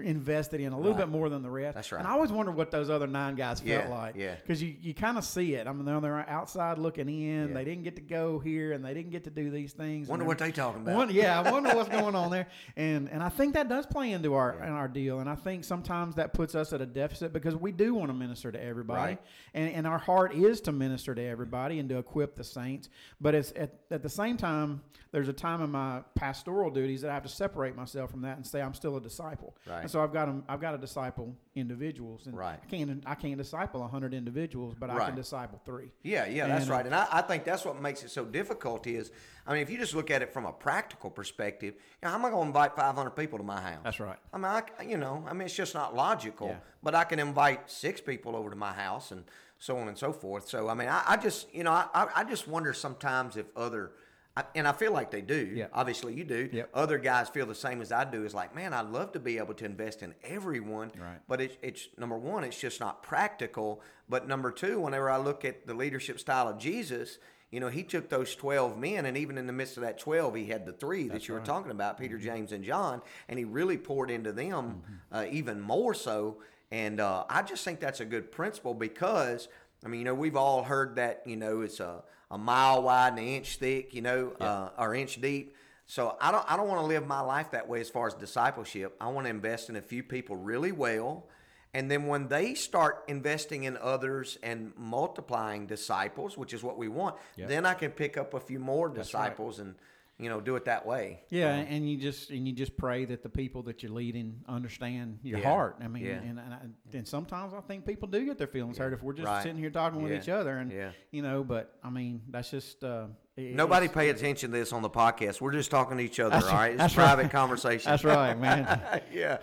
invested 0.00 0.60
in 0.60 0.72
a 0.72 0.76
little 0.76 0.92
Right. 0.92 1.00
bit 1.00 1.08
more 1.08 1.28
than 1.28 1.42
the 1.42 1.50
rest. 1.50 1.74
That's 1.74 1.90
right. 1.90 1.98
And 1.98 2.06
I 2.06 2.12
always 2.12 2.30
wonder 2.30 2.52
what 2.52 2.70
those 2.70 2.88
other 2.90 3.08
nine 3.08 3.34
guys 3.34 3.60
Yeah, 3.62 3.80
felt 3.80 3.90
like. 3.90 4.14
yeah. 4.16 4.36
Because 4.36 4.62
you, 4.62 4.74
you 4.80 4.94
kind 4.94 5.18
of 5.18 5.24
see 5.24 5.54
it. 5.54 5.66
I 5.66 5.72
mean, 5.72 5.84
they're, 5.84 6.00
they're 6.00 6.28
outside 6.30 6.78
looking 6.78 7.08
in. 7.08 7.48
Yeah. 7.48 7.54
They 7.54 7.64
didn't 7.64 7.82
get 7.82 7.96
to 7.96 8.02
go 8.02 8.38
here 8.38 8.72
and 8.72 8.84
they 8.84 8.94
didn't 8.94 9.10
get 9.10 9.24
to 9.24 9.30
do 9.30 9.50
these 9.50 9.72
things. 9.72 10.06
Wonder 10.08 10.24
what 10.24 10.38
they 10.38 10.52
talking 10.52 10.82
about. 10.82 10.94
one, 10.94 11.10
yeah, 11.10 11.40
I 11.40 11.50
wonder 11.52 11.74
what's 11.74 11.88
going 11.88 12.14
on 12.14 12.30
there, 12.30 12.46
and 12.76 13.08
and 13.10 13.20
I 13.22 13.28
think 13.30 13.54
that 13.54 13.68
does 13.68 13.84
play 13.84 14.12
into 14.12 14.34
our 14.34 14.62
in 14.62 14.70
our 14.70 14.86
deal, 14.88 15.18
and 15.20 15.28
I 15.28 15.34
think 15.34 15.64
sometimes 15.64 16.14
that 16.14 16.32
puts 16.34 16.54
us 16.54 16.72
at 16.72 16.80
a 16.80 16.86
deficit 16.86 17.32
because 17.32 17.56
we 17.56 17.72
do 17.72 17.94
want 17.94 18.10
to 18.10 18.14
minister 18.14 18.52
to 18.52 18.62
everybody, 18.62 19.00
Right. 19.14 19.22
and 19.54 19.72
and 19.74 19.86
our 19.86 19.98
heart 19.98 20.34
is 20.34 20.60
to 20.62 20.72
minister 20.72 21.14
to 21.14 21.22
everybody 21.22 21.78
and 21.80 21.88
to 21.88 21.98
equip 21.98 22.36
the 22.36 22.44
saints, 22.44 22.88
but 23.20 23.34
it's 23.34 23.52
at 23.56 23.74
at 23.90 24.02
the 24.02 24.08
same 24.08 24.36
time 24.36 24.82
there's 25.12 25.28
a 25.28 25.32
time 25.32 25.60
in 25.60 25.70
my 25.72 26.02
pastoral 26.14 26.70
duties 26.70 27.00
that 27.00 27.10
I 27.10 27.14
have 27.14 27.24
to 27.24 27.28
separate 27.28 27.74
myself 27.74 28.12
from 28.12 28.22
that 28.22 28.36
and 28.36 28.46
say 28.46 28.62
I'm 28.62 28.74
still 28.74 28.96
a 28.96 29.00
disciple, 29.00 29.56
Right. 29.68 29.79
And 29.82 29.90
so 29.90 30.02
I've 30.02 30.12
got 30.12 30.26
to 30.26 30.42
I've 30.48 30.60
got 30.60 30.72
to 30.72 30.78
disciple 30.78 31.34
individuals, 31.54 32.26
and 32.26 32.36
Right. 32.36 32.58
I 32.62 32.66
can't 32.66 33.02
I 33.06 33.14
can't 33.14 33.36
disciple 33.38 33.86
hundred 33.86 34.14
individuals, 34.14 34.74
but 34.78 34.90
I 34.90 35.06
can 35.06 35.14
disciple 35.16 35.60
three. 35.64 35.90
Yeah, 36.02 36.26
yeah, 36.26 36.46
that's 36.46 36.64
And, 36.64 36.70
uh, 36.70 36.74
right. 36.74 36.86
And 36.86 36.94
I, 36.94 37.06
I 37.10 37.22
think 37.22 37.44
that's 37.44 37.64
what 37.64 37.80
makes 37.80 38.02
it 38.02 38.10
so 38.10 38.24
difficult 38.24 38.86
is, 38.86 39.10
I 39.46 39.52
mean, 39.52 39.62
if 39.62 39.70
you 39.70 39.78
just 39.78 39.94
look 39.94 40.10
at 40.10 40.22
it 40.22 40.32
from 40.32 40.46
a 40.46 40.52
practical 40.52 41.10
perspective, 41.10 41.74
you 41.74 41.80
know, 42.02 42.08
how 42.10 42.14
am 42.16 42.24
I 42.24 42.30
going 42.30 42.42
to 42.42 42.46
invite 42.48 42.76
500 42.76 43.10
people 43.10 43.38
to 43.38 43.44
my 43.44 43.60
house? 43.60 43.80
That's 43.84 44.00
right. 44.00 44.18
I 44.32 44.36
mean, 44.36 44.46
I, 44.46 44.62
you 44.82 44.96
know, 44.96 45.24
I 45.28 45.32
mean, 45.32 45.42
it's 45.46 45.54
just 45.56 45.74
not 45.74 45.94
logical. 45.94 46.48
Yeah. 46.48 46.56
But 46.82 46.94
I 46.94 47.04
can 47.04 47.18
invite 47.18 47.70
six 47.70 48.00
people 48.00 48.34
over 48.36 48.50
to 48.50 48.56
my 48.56 48.72
house 48.72 49.10
and 49.10 49.24
so 49.58 49.76
on 49.76 49.88
and 49.88 49.98
so 49.98 50.12
forth. 50.12 50.48
So, 50.48 50.68
I 50.68 50.74
mean, 50.74 50.88
I, 50.88 51.02
I 51.06 51.16
just, 51.16 51.52
you 51.54 51.64
know, 51.64 51.72
I 51.72 52.08
I 52.16 52.24
just 52.24 52.48
wonder 52.48 52.72
sometimes 52.72 53.36
if 53.36 53.46
other, 53.56 53.92
I, 54.36 54.44
and 54.54 54.68
I 54.68 54.72
feel 54.72 54.92
like 54.92 55.10
they 55.10 55.22
do. 55.22 55.66
Obviously, 55.72 56.14
you 56.14 56.24
do. 56.24 56.48
Yep. 56.52 56.70
Other 56.72 56.98
guys 56.98 57.28
feel 57.28 57.46
the 57.46 57.54
same 57.54 57.82
as 57.82 57.90
I 57.90 58.04
do. 58.04 58.24
Is 58.24 58.32
like, 58.34 58.54
man, 58.54 58.72
I'd 58.72 58.86
love 58.90 59.12
to 59.12 59.20
be 59.20 59.38
able 59.38 59.54
to 59.54 59.64
invest 59.64 60.02
in 60.02 60.14
everyone. 60.22 60.92
Right. 60.98 61.18
But 61.26 61.40
it's, 61.40 61.56
it's 61.62 61.88
number 61.98 62.16
one, 62.16 62.44
it's 62.44 62.58
just 62.58 62.80
not 62.80 63.02
practical. 63.02 63.80
But 64.08 64.28
number 64.28 64.50
two, 64.52 64.80
whenever 64.80 65.10
I 65.10 65.18
look 65.18 65.44
at 65.44 65.66
the 65.66 65.74
leadership 65.74 66.20
style 66.20 66.48
of 66.48 66.58
Jesus, 66.58 67.18
you 67.50 67.58
know, 67.58 67.68
he 67.68 67.82
took 67.82 68.08
those 68.08 68.34
12 68.36 68.78
men, 68.78 69.06
and 69.06 69.16
even 69.16 69.36
in 69.36 69.48
the 69.48 69.52
midst 69.52 69.76
of 69.76 69.82
that 69.82 69.98
12, 69.98 70.36
he 70.36 70.46
had 70.46 70.64
the 70.64 70.72
three 70.72 71.08
that 71.08 71.26
you 71.26 71.34
were 71.34 71.40
talking 71.40 71.72
about 71.72 71.98
Peter, 71.98 72.16
James, 72.16 72.52
and 72.52 72.62
John, 72.62 73.02
and 73.28 73.38
he 73.38 73.44
really 73.44 73.76
poured 73.76 74.10
into 74.10 74.30
them 74.30 74.82
uh, 75.10 75.26
even 75.30 75.60
more 75.60 75.92
so. 75.92 76.38
And 76.70 77.00
uh, 77.00 77.24
I 77.28 77.42
just 77.42 77.64
think 77.64 77.80
that's 77.80 77.98
a 77.98 78.04
good 78.04 78.30
principle 78.30 78.74
because, 78.74 79.48
I 79.84 79.88
mean, 79.88 79.98
you 79.98 80.04
know, 80.04 80.14
we've 80.14 80.36
all 80.36 80.62
heard 80.62 80.94
that, 80.96 81.22
you 81.26 81.36
know, 81.36 81.62
it's 81.62 81.80
a, 81.80 82.04
a 82.30 82.38
mile 82.38 82.82
wide 82.82 83.08
and 83.08 83.18
an 83.18 83.24
inch 83.26 83.56
thick, 83.56 83.94
you 83.94 84.02
know, 84.02 84.32
uh, 84.40 84.70
or 84.78 84.94
inch 84.94 85.20
deep. 85.20 85.56
So 85.86 86.16
I 86.20 86.30
don't 86.30 86.44
I 86.50 86.56
don't 86.56 86.68
want 86.68 86.80
to 86.80 86.86
live 86.86 87.06
my 87.06 87.20
life 87.20 87.50
that 87.50 87.68
way 87.68 87.80
as 87.80 87.90
far 87.90 88.06
as 88.06 88.14
discipleship. 88.14 88.96
I 89.00 89.08
want 89.08 89.26
to 89.26 89.30
invest 89.30 89.68
in 89.68 89.76
a 89.76 89.82
few 89.82 90.02
people 90.04 90.36
really 90.36 90.72
well. 90.72 91.26
And 91.72 91.88
then 91.90 92.06
when 92.06 92.26
they 92.28 92.54
start 92.54 93.04
investing 93.06 93.62
in 93.64 93.76
others 93.76 94.38
and 94.42 94.72
multiplying 94.76 95.66
disciples, 95.66 96.36
which 96.36 96.52
is 96.52 96.62
what 96.64 96.76
we 96.76 96.88
want, 96.88 97.16
then 97.48 97.64
I 97.64 97.74
can 97.74 97.90
pick 97.92 98.16
up 98.16 98.34
a 98.34 98.40
few 98.40 98.58
more 98.58 98.88
disciples 98.88 99.58
and 99.60 99.74
you 100.20 100.28
know 100.28 100.40
do 100.40 100.56
it 100.56 100.64
that 100.66 100.84
way. 100.86 101.20
Yeah, 101.30 101.54
and 101.54 101.88
you 101.90 101.96
just 101.96 102.30
and 102.30 102.46
you 102.46 102.54
just 102.54 102.76
pray 102.76 103.04
that 103.06 103.22
the 103.22 103.28
people 103.28 103.62
that 103.64 103.82
you're 103.82 103.92
leading 103.92 104.40
understand 104.48 105.18
your 105.22 105.38
Yeah. 105.40 105.48
heart. 105.48 105.76
I 105.80 105.88
mean, 105.88 106.04
Yeah. 106.04 106.12
and, 106.14 106.38
and 106.38 106.54
I- 106.54 106.96
and 106.96 107.06
sometimes 107.06 107.54
I 107.54 107.60
think 107.60 107.86
people 107.86 108.08
do 108.08 108.24
get 108.24 108.38
their 108.38 108.46
feelings 108.46 108.78
hurt 108.78 108.92
if 108.92 109.02
we're 109.02 109.12
just 109.14 109.26
Right. 109.26 109.42
sitting 109.42 109.58
here 109.58 109.70
talking 109.70 110.02
with 110.02 110.12
Yeah. 110.12 110.18
each 110.18 110.28
other, 110.28 110.58
and 110.58 110.70
Yeah. 110.70 110.90
you 111.10 111.22
know. 111.22 111.42
But 111.44 111.78
I 111.82 111.90
mean, 111.90 112.22
that's 112.28 112.50
just 112.50 112.84
uh, 112.84 113.06
Nobody 113.36 113.88
pay 113.88 114.10
attention 114.10 114.50
to 114.50 114.58
this 114.58 114.70
on 114.72 114.82
the 114.82 114.90
podcast. 114.90 115.40
We're 115.40 115.52
just 115.52 115.70
talking 115.70 115.96
to 115.96 116.02
each 116.04 116.20
other, 116.20 116.36
all 116.36 116.52
right? 116.52 116.78
It's 116.78 116.92
private 116.94 117.22
right. 117.22 117.30
conversation. 117.32 117.90
That's 117.90 118.04
right, 118.04 118.38
man. 118.38 119.00
yeah. 119.12 119.38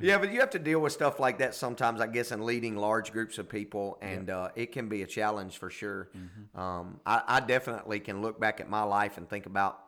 Yeah, 0.00 0.16
but 0.16 0.32
you 0.32 0.40
have 0.40 0.48
to 0.50 0.58
deal 0.58 0.80
with 0.80 0.94
stuff 0.94 1.20
like 1.20 1.36
that 1.40 1.54
sometimes, 1.54 2.00
I 2.00 2.06
guess, 2.06 2.32
in 2.32 2.46
leading 2.46 2.76
large 2.76 3.12
groups 3.12 3.36
of 3.36 3.50
people, 3.50 3.98
and 4.00 4.30
uh, 4.30 4.48
it 4.56 4.72
can 4.72 4.88
be 4.88 5.02
a 5.02 5.06
challenge 5.06 5.58
for 5.58 5.68
sure. 5.68 6.08
Mm-hmm. 6.16 6.58
Um, 6.58 7.00
I, 7.04 7.22
I 7.28 7.40
definitely 7.40 8.00
can 8.00 8.22
look 8.22 8.40
back 8.40 8.58
at 8.60 8.70
my 8.70 8.84
life 8.84 9.18
and 9.18 9.28
think 9.28 9.44
about, 9.44 9.78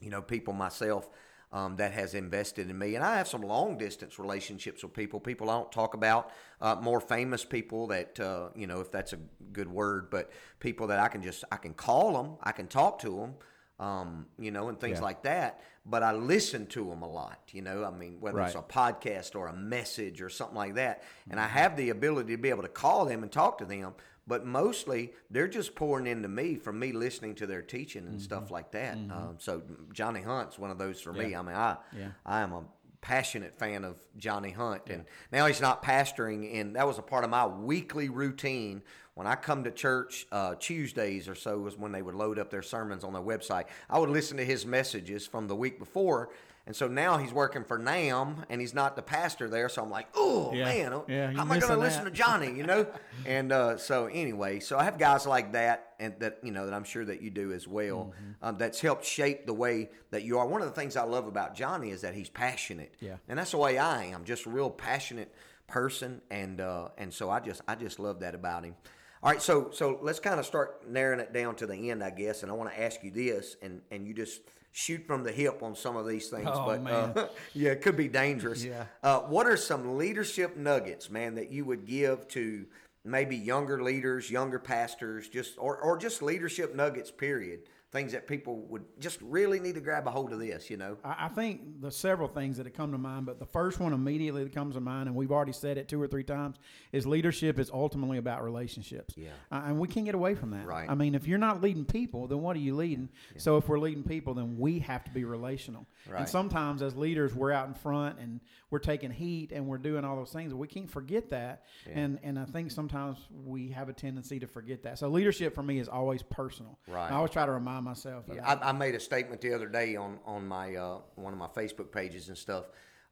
you 0.00 0.10
know, 0.10 0.22
people 0.22 0.52
myself 0.54 1.08
um, 1.52 1.76
that 1.76 1.92
has 1.92 2.14
invested 2.14 2.68
in 2.68 2.76
me, 2.78 2.96
and 2.96 3.04
I 3.04 3.16
have 3.16 3.28
some 3.28 3.42
long 3.42 3.78
distance 3.78 4.18
relationships 4.18 4.82
with 4.82 4.92
people. 4.92 5.20
People 5.20 5.50
I 5.50 5.54
don't 5.54 5.70
talk 5.70 5.94
about, 5.94 6.30
uh, 6.60 6.74
more 6.80 7.00
famous 7.00 7.44
people 7.44 7.86
that 7.88 8.18
uh, 8.18 8.48
you 8.56 8.66
know, 8.66 8.80
if 8.80 8.90
that's 8.90 9.12
a 9.12 9.18
good 9.52 9.68
word, 9.68 10.10
but 10.10 10.30
people 10.58 10.88
that 10.88 10.98
I 10.98 11.08
can 11.08 11.22
just 11.22 11.44
I 11.52 11.56
can 11.56 11.72
call 11.74 12.12
them, 12.20 12.36
I 12.42 12.52
can 12.52 12.66
talk 12.66 12.98
to 13.00 13.10
them. 13.16 13.34
Um, 13.80 14.26
you 14.38 14.52
know, 14.52 14.68
and 14.68 14.78
things 14.78 14.98
Yeah. 14.98 15.04
like 15.04 15.22
that. 15.24 15.60
But 15.84 16.04
I 16.04 16.12
listen 16.12 16.66
to 16.68 16.84
them 16.88 17.02
a 17.02 17.08
lot. 17.10 17.40
You 17.50 17.60
know, 17.62 17.84
I 17.84 17.90
mean, 17.90 18.18
whether 18.20 18.38
it's 18.46 18.54
a 18.54 18.62
podcast 18.62 19.34
or 19.34 19.48
a 19.48 19.52
message 19.52 20.22
or 20.22 20.28
something 20.28 20.56
like 20.56 20.74
that. 20.76 21.02
And 21.28 21.40
I 21.40 21.48
have 21.48 21.76
the 21.76 21.90
ability 21.90 22.36
to 22.36 22.40
be 22.40 22.50
able 22.50 22.62
to 22.62 22.68
call 22.68 23.04
them 23.04 23.24
and 23.24 23.32
talk 23.32 23.58
to 23.58 23.64
them, 23.64 23.94
but 24.26 24.46
mostly 24.46 25.12
they're 25.30 25.48
just 25.48 25.74
pouring 25.74 26.06
into 26.06 26.28
me 26.28 26.56
from 26.56 26.78
me 26.78 26.92
listening 26.92 27.34
to 27.36 27.46
their 27.46 27.62
teaching 27.62 28.06
and 28.06 28.20
stuff 28.20 28.50
like 28.50 28.72
that. 28.72 28.94
Um, 28.94 29.36
so 29.38 29.62
Johnny 29.92 30.22
Hunt's 30.22 30.58
one 30.58 30.70
of 30.70 30.78
those 30.78 31.00
for 31.00 31.12
me. 31.12 31.34
I 31.34 31.42
mean, 31.42 31.54
I 31.54 31.76
Yeah. 31.96 32.08
I 32.24 32.40
am 32.40 32.52
a 32.52 32.64
passionate 33.00 33.58
fan 33.58 33.84
of 33.84 33.96
Johnny 34.16 34.50
Hunt, 34.50 34.82
and 34.88 35.04
now 35.30 35.46
he's 35.46 35.60
not 35.60 35.82
pastoring, 35.82 36.58
and 36.58 36.74
that 36.76 36.86
was 36.86 36.98
a 36.98 37.02
part 37.02 37.22
of 37.24 37.28
my 37.30 37.46
weekly 37.46 38.08
routine. 38.08 38.82
When 39.14 39.26
I 39.28 39.36
come 39.36 39.62
to 39.64 39.70
church 39.70 40.26
uh, 40.32 40.54
Tuesdays 40.58 41.28
or 41.28 41.34
so 41.36 41.58
was 41.60 41.76
when 41.78 41.92
they 41.92 42.02
would 42.02 42.14
load 42.16 42.38
up 42.38 42.50
their 42.50 42.62
sermons 42.62 43.04
on 43.04 43.12
their 43.12 43.22
website. 43.22 43.66
I 43.88 43.98
would 44.00 44.10
listen 44.10 44.38
to 44.38 44.44
his 44.44 44.66
messages 44.66 45.24
from 45.26 45.46
the 45.46 45.54
week 45.54 45.78
before, 45.78 46.30
and 46.66 46.74
so 46.74 46.88
now 46.88 47.18
he's 47.18 47.32
working 47.32 47.62
for 47.64 47.78
NAMB, 47.78 48.44
and 48.48 48.60
he's 48.60 48.72
not 48.74 48.96
the 48.96 49.02
pastor 49.02 49.48
there. 49.48 49.68
So 49.68 49.82
I'm 49.82 49.90
like, 49.90 50.06
oh 50.14 50.52
Yeah. 50.54 50.64
man, 50.64 51.02
Yeah, 51.08 51.32
how 51.32 51.42
am 51.42 51.52
I 51.52 51.58
going 51.58 51.72
to 51.72 51.78
listen 51.78 52.04
to 52.04 52.10
Johnny? 52.10 52.46
You 52.56 52.62
know, 52.64 52.86
and 53.26 53.52
uh, 53.52 53.76
so 53.76 54.06
anyway, 54.06 54.60
so 54.60 54.78
I 54.78 54.84
have 54.84 54.98
guys 54.98 55.26
like 55.26 55.52
that, 55.52 55.94
and 56.00 56.14
that 56.20 56.38
you 56.42 56.50
know 56.52 56.64
that 56.66 56.74
I'm 56.74 56.84
sure 56.84 57.04
that 57.04 57.20
you 57.22 57.30
do 57.30 57.52
as 57.52 57.68
well. 57.68 58.12
Mm-hmm. 58.14 58.30
Um, 58.48 58.58
that's 58.58 58.80
helped 58.80 59.04
shape 59.04 59.46
the 59.46 59.54
way 59.54 59.90
that 60.10 60.22
you 60.22 60.38
are. 60.38 60.46
One 60.46 60.62
of 60.62 60.68
the 60.68 60.74
things 60.74 60.96
I 60.96 61.04
love 61.04 61.26
about 61.26 61.54
Johnny 61.54 61.90
is 61.90 62.00
that 62.00 62.14
he's 62.14 62.28
passionate. 62.30 62.94
Yeah. 63.00 63.16
and 63.28 63.38
that's 63.38 63.50
the 63.52 63.58
way 63.58 63.78
I 63.78 64.04
am. 64.06 64.24
Just 64.24 64.46
a 64.46 64.50
real 64.50 64.70
passionate 64.70 65.34
person, 65.66 66.20
and 66.30 66.60
uh, 66.60 66.88
and 66.98 67.12
so 67.12 67.30
I 67.30 67.40
just 67.40 67.62
I 67.68 67.74
just 67.74 67.98
love 67.98 68.20
that 68.20 68.34
about 68.34 68.64
him. 68.64 68.74
All 69.22 69.30
right, 69.30 69.40
so 69.40 69.70
so 69.72 69.98
let's 70.02 70.20
kind 70.20 70.38
of 70.38 70.44
start 70.44 70.86
narrowing 70.88 71.20
it 71.20 71.32
down 71.32 71.56
to 71.56 71.66
the 71.66 71.90
end, 71.90 72.02
I 72.04 72.10
guess. 72.10 72.42
And 72.42 72.52
I 72.52 72.54
want 72.54 72.70
to 72.72 72.82
ask 72.82 73.02
you 73.02 73.10
this, 73.10 73.56
and 73.62 73.80
and 73.90 74.06
you 74.06 74.12
just 74.12 74.42
shoot 74.74 75.06
from 75.06 75.22
the 75.22 75.30
hip 75.30 75.62
on 75.62 75.76
some 75.76 75.96
of 75.96 76.06
these 76.06 76.28
things. 76.28 76.48
Oh, 76.52 76.66
but 76.66 76.82
man. 76.82 77.12
Uh, 77.16 77.28
yeah, 77.54 77.70
it 77.70 77.80
could 77.80 77.96
be 77.96 78.08
dangerous. 78.08 78.64
Yeah. 78.64 78.86
Uh, 79.04 79.20
what 79.20 79.46
are 79.46 79.56
some 79.56 79.96
leadership 79.96 80.56
nuggets, 80.56 81.08
man, 81.08 81.36
that 81.36 81.50
you 81.50 81.64
would 81.64 81.86
give 81.86 82.26
to 82.28 82.66
maybe 83.04 83.36
younger 83.36 83.82
leaders, 83.84 84.28
younger 84.28 84.58
pastors, 84.58 85.28
just 85.28 85.54
or, 85.58 85.78
or 85.78 85.96
just 85.96 86.22
leadership 86.22 86.74
nuggets, 86.74 87.12
period, 87.12 87.60
things 87.94 88.10
that 88.10 88.26
people 88.26 88.66
would 88.68 88.84
just 88.98 89.22
really 89.22 89.60
need 89.60 89.76
to 89.76 89.80
grab 89.80 90.06
a 90.08 90.10
hold 90.10 90.32
of 90.32 90.40
this, 90.40 90.68
you 90.68 90.76
know? 90.76 90.98
I, 91.04 91.26
I 91.26 91.28
think 91.28 91.80
the 91.80 91.92
several 91.92 92.26
things 92.26 92.56
that 92.56 92.66
have 92.66 92.74
come 92.74 92.90
to 92.90 92.98
mind, 92.98 93.24
but 93.24 93.38
the 93.38 93.46
first 93.46 93.78
one 93.78 93.92
immediately 93.92 94.42
that 94.42 94.52
comes 94.52 94.74
to 94.74 94.80
mind, 94.80 95.08
and 95.08 95.14
we've 95.14 95.30
already 95.30 95.52
said 95.52 95.78
it 95.78 95.88
two 95.88 96.02
or 96.02 96.08
three 96.08 96.24
times, 96.24 96.56
is 96.92 97.06
leadership 97.06 97.60
is 97.60 97.70
ultimately 97.72 98.18
about 98.18 98.42
relationships. 98.42 99.14
Yeah. 99.16 99.28
Uh, 99.52 99.62
and 99.66 99.78
we 99.78 99.86
can't 99.86 100.04
get 100.04 100.16
away 100.16 100.34
from 100.34 100.50
that. 100.50 100.66
Right. 100.66 100.90
I 100.90 100.96
mean, 100.96 101.14
if 101.14 101.28
you're 101.28 101.38
not 101.38 101.62
leading 101.62 101.84
people, 101.84 102.26
then 102.26 102.42
what 102.42 102.56
are 102.56 102.60
you 102.60 102.74
leading? 102.74 103.08
So 103.36 103.58
if 103.58 103.68
we're 103.68 103.78
leading 103.78 104.02
people, 104.02 104.34
then 104.34 104.58
we 104.58 104.80
have 104.80 105.04
to 105.04 105.10
be 105.12 105.24
relational. 105.24 105.86
Right. 106.10 106.20
And 106.20 106.28
sometimes 106.28 106.82
as 106.82 106.96
leaders, 106.96 107.32
we're 107.32 107.52
out 107.52 107.68
in 107.68 107.74
front 107.74 108.18
and 108.18 108.40
we're 108.70 108.80
taking 108.80 109.12
heat 109.12 109.52
and 109.52 109.68
we're 109.68 109.78
doing 109.78 110.04
all 110.04 110.16
those 110.16 110.32
things. 110.32 110.52
But 110.52 110.58
we 110.58 110.66
can't 110.66 110.90
forget 110.90 111.30
that. 111.30 111.62
Yeah. 111.86 112.00
And 112.00 112.18
and 112.24 112.38
I 112.40 112.44
think 112.44 112.72
sometimes 112.72 113.18
we 113.30 113.68
have 113.68 113.88
a 113.88 113.92
tendency 113.92 114.40
to 114.40 114.48
forget 114.48 114.82
that. 114.82 114.98
So 114.98 115.08
leadership 115.08 115.54
for 115.54 115.62
me 115.62 115.78
is 115.78 115.88
always 115.88 116.24
personal. 116.24 116.78
Right. 116.88 117.10
I 117.10 117.14
always 117.14 117.30
try 117.30 117.46
to 117.46 117.52
remind 117.52 117.83
myself 117.84 118.24
Yeah. 118.32 118.44
I, 118.46 118.70
I 118.70 118.72
made 118.72 118.94
a 118.94 119.00
statement 119.00 119.40
the 119.40 119.52
other 119.54 119.68
day 119.68 119.96
on 119.96 120.18
on 120.26 120.46
my 120.46 120.74
uh, 120.74 120.98
one 121.14 121.32
of 121.32 121.38
my 121.38 121.48
Facebook 121.48 121.92
pages 121.92 122.28
and 122.28 122.36
stuff, 122.36 122.64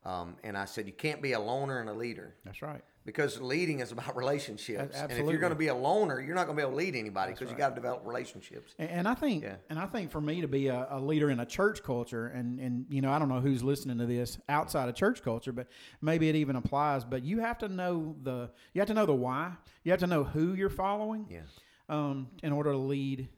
um, 0.05 0.37
and 0.43 0.57
I 0.57 0.65
said 0.65 0.87
you 0.87 0.93
can't 0.93 1.23
be 1.23 1.33
a 1.33 1.41
loner 1.41 1.81
and 1.81 1.89
a 1.89 1.93
leader 1.95 2.35
That's 2.45 2.61
right. 2.63 2.81
because 3.05 3.41
leading 3.41 3.79
is 3.81 3.93
about 3.93 4.17
relationships. 4.25 4.97
And 4.97 5.13
if 5.13 5.19
you're 5.19 5.39
going 5.39 5.53
to 5.53 5.59
be 5.59 5.69
a 5.69 5.75
loner, 5.75 6.21
you're 6.21 6.35
not 6.35 6.47
going 6.47 6.57
to 6.57 6.63
be 6.63 6.67
able 6.67 6.73
to 6.73 6.77
lead 6.85 6.97
anybody 6.97 7.33
because 7.33 7.51
you 7.51 7.57
got 7.57 7.69
to 7.71 7.75
develop 7.77 8.03
relationships. 8.05 8.75
And, 8.81 8.91
and 8.91 9.09
I 9.09 9.15
think, 9.15 9.45
Yeah. 9.45 9.57
and 9.71 9.79
I 9.79 9.87
think 9.87 10.11
for 10.11 10.21
me 10.21 10.41
to 10.41 10.49
be 10.49 10.67
a, 10.69 10.89
a 10.91 10.99
leader 11.01 11.31
in 11.31 11.39
a 11.41 11.47
church 11.47 11.83
culture, 11.85 12.27
and 12.29 12.59
and 12.59 12.87
you 12.89 13.01
know, 13.01 13.13
I 13.13 13.19
don't 13.21 13.29
know 13.29 13.41
who's 13.41 13.63
listening 13.63 13.99
to 13.99 14.07
this 14.07 14.39
outside 14.49 14.89
of 14.89 14.95
church 14.97 15.23
culture, 15.23 15.53
but 15.53 15.69
maybe 16.01 16.29
it 16.29 16.35
even 16.37 16.57
applies. 16.57 17.05
But 17.05 17.23
you 17.25 17.39
have 17.41 17.59
to 17.59 17.69
know 17.69 18.17
the, 18.23 18.51
you 18.73 18.81
have 18.81 18.89
to 18.89 18.95
know 18.95 19.07
the 19.07 19.15
why. 19.15 19.53
You 19.85 19.93
have 19.93 20.01
to 20.01 20.07
know 20.09 20.25
who 20.25 20.55
you're 20.55 20.69
following. 20.71 21.27
Yeah. 21.31 21.41
Um, 21.89 22.29
in 22.43 22.53
order 22.53 22.73
to 22.73 22.79
lead 22.79 23.29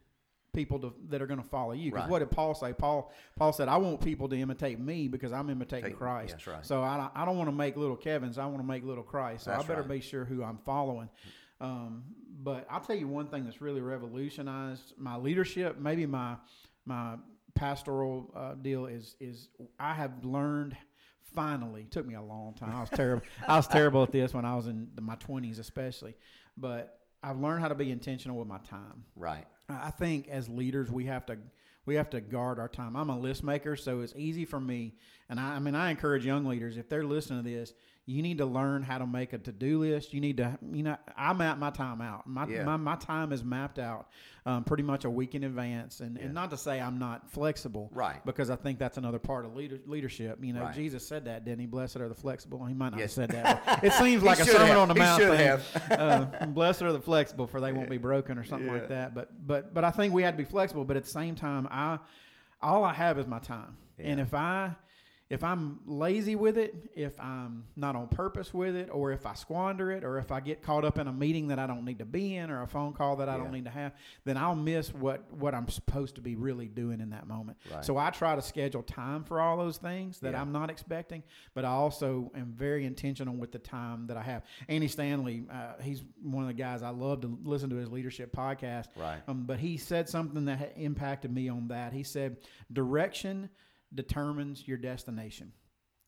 people 0.54 0.78
to, 0.80 0.94
that 1.10 1.20
are 1.20 1.26
going 1.26 1.42
to 1.42 1.48
follow 1.48 1.72
you. 1.72 1.90
Because 1.90 2.04
Right. 2.04 2.10
what 2.10 2.18
did 2.20 2.30
Paul 2.30 2.54
say? 2.54 2.72
Paul 2.72 3.12
Paul 3.36 3.52
said, 3.52 3.68
"I 3.68 3.76
want 3.76 4.00
people 4.00 4.28
to 4.28 4.36
imitate 4.36 4.78
me 4.78 5.08
because 5.08 5.32
I'm 5.32 5.50
imitating 5.50 5.90
Take- 5.90 5.98
Christ." 5.98 6.32
that's 6.32 6.46
right. 6.46 6.64
So 6.64 6.82
I 6.82 6.96
don't, 6.96 7.12
I 7.14 7.24
don't 7.24 7.36
want 7.36 7.48
to 7.48 7.54
make 7.56 7.76
little 7.76 7.96
Kevin's. 7.96 8.38
I 8.38 8.46
want 8.46 8.58
to 8.58 8.64
make 8.66 8.84
little 8.84 9.04
Christ. 9.04 9.44
So 9.44 9.50
That's 9.50 9.64
I 9.64 9.68
better 9.68 9.82
right. 9.82 9.90
be 9.90 10.00
sure 10.00 10.24
who 10.24 10.42
I'm 10.42 10.58
following. 10.58 11.08
Um, 11.60 12.04
but 12.42 12.66
I'll 12.70 12.80
tell 12.80 12.96
you 12.96 13.08
one 13.08 13.28
thing 13.28 13.44
that's 13.44 13.60
really 13.60 13.80
revolutionized 13.80 14.94
my 14.98 15.16
leadership. 15.16 15.78
Maybe 15.78 16.06
my 16.06 16.36
my 16.86 17.16
pastoral 17.54 18.30
uh, 18.34 18.54
deal 18.54 18.86
is 18.86 19.16
is 19.20 19.48
I 19.78 19.94
have 19.94 20.24
learned. 20.24 20.76
Finally, 21.34 21.82
it 21.82 21.90
took 21.90 22.06
me 22.06 22.14
a 22.14 22.22
long 22.22 22.54
time. 22.54 22.70
I 22.70 22.80
was 22.80 22.90
terrible. 22.90 23.26
I 23.48 23.56
was 23.56 23.66
terrible 23.66 24.04
at 24.04 24.12
this 24.12 24.32
when 24.32 24.44
I 24.44 24.54
was 24.54 24.68
in 24.68 24.88
my 25.00 25.16
twenties, 25.16 25.58
especially. 25.58 26.14
But 26.56 27.00
I've 27.24 27.40
learned 27.40 27.60
how 27.62 27.68
to 27.68 27.74
be 27.74 27.90
intentional 27.90 28.36
with 28.38 28.46
my 28.46 28.58
time. 28.58 29.04
Right. 29.16 29.44
I 29.68 29.90
think 29.90 30.28
as 30.28 30.48
leaders 30.48 30.90
we 30.90 31.06
have 31.06 31.26
to 31.26 31.38
we 31.86 31.96
have 31.96 32.10
to 32.10 32.20
guard 32.20 32.58
our 32.58 32.68
time. 32.68 32.96
I'm 32.96 33.10
a 33.10 33.18
list 33.18 33.44
maker, 33.44 33.76
so 33.76 34.00
it's 34.00 34.14
easy 34.16 34.44
for 34.44 34.58
me. 34.58 34.94
And 35.28 35.38
I, 35.38 35.56
I 35.56 35.58
mean, 35.58 35.74
I 35.74 35.90
encourage 35.90 36.24
young 36.24 36.46
leaders 36.46 36.76
if 36.76 36.88
they're 36.88 37.04
listening 37.04 37.44
to 37.44 37.50
this, 37.50 37.74
you 38.06 38.20
need 38.22 38.36
to 38.36 38.44
learn 38.44 38.82
how 38.82 38.98
to 38.98 39.06
make 39.06 39.32
a 39.32 39.38
to 39.38 39.50
do 39.50 39.80
list. 39.80 40.12
You 40.12 40.20
need 40.20 40.36
to, 40.36 40.58
you 40.72 40.82
know, 40.82 40.96
I 41.16 41.32
map 41.32 41.56
my 41.58 41.70
time 41.70 42.02
out. 42.02 42.26
My 42.26 42.46
Yeah. 42.46 42.64
my, 42.64 42.76
my 42.76 42.96
time 42.96 43.32
is 43.32 43.42
mapped 43.42 43.78
out 43.78 44.08
um, 44.44 44.62
pretty 44.62 44.82
much 44.82 45.06
a 45.06 45.10
week 45.10 45.34
in 45.34 45.42
advance. 45.44 46.00
And, 46.00 46.18
and 46.18 46.34
not 46.34 46.50
to 46.50 46.58
say 46.58 46.78
I'm 46.80 46.98
not 46.98 47.30
flexible, 47.30 47.88
Right. 47.94 48.22
Because 48.26 48.50
I 48.50 48.56
think 48.56 48.78
that's 48.78 48.98
another 48.98 49.18
part 49.18 49.46
of 49.46 49.56
leader, 49.56 49.78
leadership. 49.86 50.38
You 50.42 50.52
know, 50.52 50.64
Right. 50.64 50.74
Jesus 50.74 51.06
said 51.08 51.24
that, 51.24 51.46
didn't 51.46 51.60
he? 51.60 51.66
Blessed 51.66 51.96
are 51.96 52.08
the 52.10 52.14
flexible. 52.14 52.62
He 52.66 52.74
might 52.74 52.90
not 52.90 53.00
Yes. 53.00 53.16
have 53.16 53.30
said 53.30 53.42
that. 53.42 53.82
it 53.82 53.92
seems 53.94 54.22
like 54.22 54.38
a 54.38 54.44
sermon 54.44 54.66
have. 54.68 54.78
on 54.78 54.88
the 54.88 54.94
He 54.94 55.00
mount 55.00 55.22
should 55.22 55.36
thing. 55.38 55.46
have. 55.46 55.92
uh, 56.42 56.46
blessed 56.48 56.82
are 56.82 56.92
the 56.92 57.00
flexible, 57.00 57.46
for 57.46 57.58
they 57.60 57.72
won't 57.72 57.88
be 57.88 57.96
broken, 57.98 58.36
or 58.36 58.44
something 58.44 58.68
like 58.70 58.88
that. 58.90 59.14
But 59.14 59.30
but 59.46 59.72
but 59.72 59.82
I 59.84 59.90
think 59.90 60.12
we 60.12 60.22
had 60.22 60.32
to 60.36 60.38
be 60.38 60.44
flexible. 60.48 60.84
But 60.84 60.98
at 60.98 61.04
the 61.04 61.10
same 61.10 61.34
time, 61.36 61.66
I 61.70 61.98
all 62.60 62.84
I 62.84 62.92
have 62.92 63.18
is 63.18 63.26
my 63.26 63.38
time, 63.38 63.78
and 63.98 64.20
if 64.20 64.34
I 64.34 64.72
if 65.30 65.42
I'm 65.42 65.80
lazy 65.86 66.36
with 66.36 66.58
it, 66.58 66.74
if 66.94 67.18
I'm 67.18 67.64
not 67.76 67.96
on 67.96 68.08
purpose 68.08 68.52
with 68.52 68.76
it, 68.76 68.90
or 68.92 69.10
if 69.10 69.24
I 69.24 69.32
squander 69.34 69.90
it, 69.90 70.04
or 70.04 70.18
if 70.18 70.30
I 70.30 70.40
get 70.40 70.60
caught 70.62 70.84
up 70.84 70.98
in 70.98 71.08
a 71.08 71.12
meeting 71.12 71.48
that 71.48 71.58
I 71.58 71.66
don't 71.66 71.84
need 71.86 71.98
to 72.00 72.04
be 72.04 72.36
in, 72.36 72.50
or 72.50 72.60
a 72.62 72.66
phone 72.68 72.92
call 72.92 73.16
that 73.16 73.28
I 73.30 73.32
Yeah. 73.36 73.42
don't 73.42 73.52
need 73.52 73.64
to 73.64 73.70
have, 73.70 73.92
then 74.24 74.36
I'll 74.36 74.54
miss 74.54 74.92
what 74.92 75.32
what 75.32 75.54
I'm 75.54 75.66
supposed 75.68 76.16
to 76.16 76.20
be 76.20 76.36
really 76.36 76.68
doing 76.68 77.00
in 77.00 77.10
that 77.10 77.26
moment. 77.26 77.56
Right. 77.72 77.82
So 77.84 77.96
I 77.96 78.10
try 78.10 78.36
to 78.36 78.42
schedule 78.42 78.82
time 78.82 79.24
for 79.24 79.40
all 79.40 79.56
those 79.56 79.78
things 79.78 80.20
that 80.20 80.32
Yeah. 80.34 80.42
I'm 80.42 80.52
not 80.52 80.68
expecting, 80.70 81.22
but 81.54 81.64
I 81.64 81.70
also 81.70 82.30
am 82.34 82.52
very 82.52 82.84
intentional 82.84 83.34
with 83.34 83.50
the 83.50 83.58
time 83.58 84.06
that 84.08 84.18
I 84.18 84.22
have. 84.22 84.42
Andy 84.68 84.88
Stanley, 84.88 85.46
uh, 85.50 85.80
he's 85.80 86.04
one 86.22 86.44
of 86.44 86.48
the 86.48 86.54
guys 86.54 86.82
I 86.82 86.90
love 86.90 87.22
to 87.22 87.38
listen 87.44 87.70
to 87.70 87.76
his 87.76 87.90
leadership 87.90 88.30
podcast. 88.36 88.88
Right. 88.94 89.22
Um, 89.26 89.44
but 89.46 89.58
he 89.58 89.78
said 89.78 90.08
something 90.08 90.44
that 90.44 90.74
impacted 90.76 91.32
me 91.32 91.48
on 91.48 91.68
that. 91.68 91.94
He 91.94 92.02
said, 92.02 92.36
"Direction 92.72 93.48
determines 93.94 94.66
your 94.66 94.78
destination." 94.78 95.52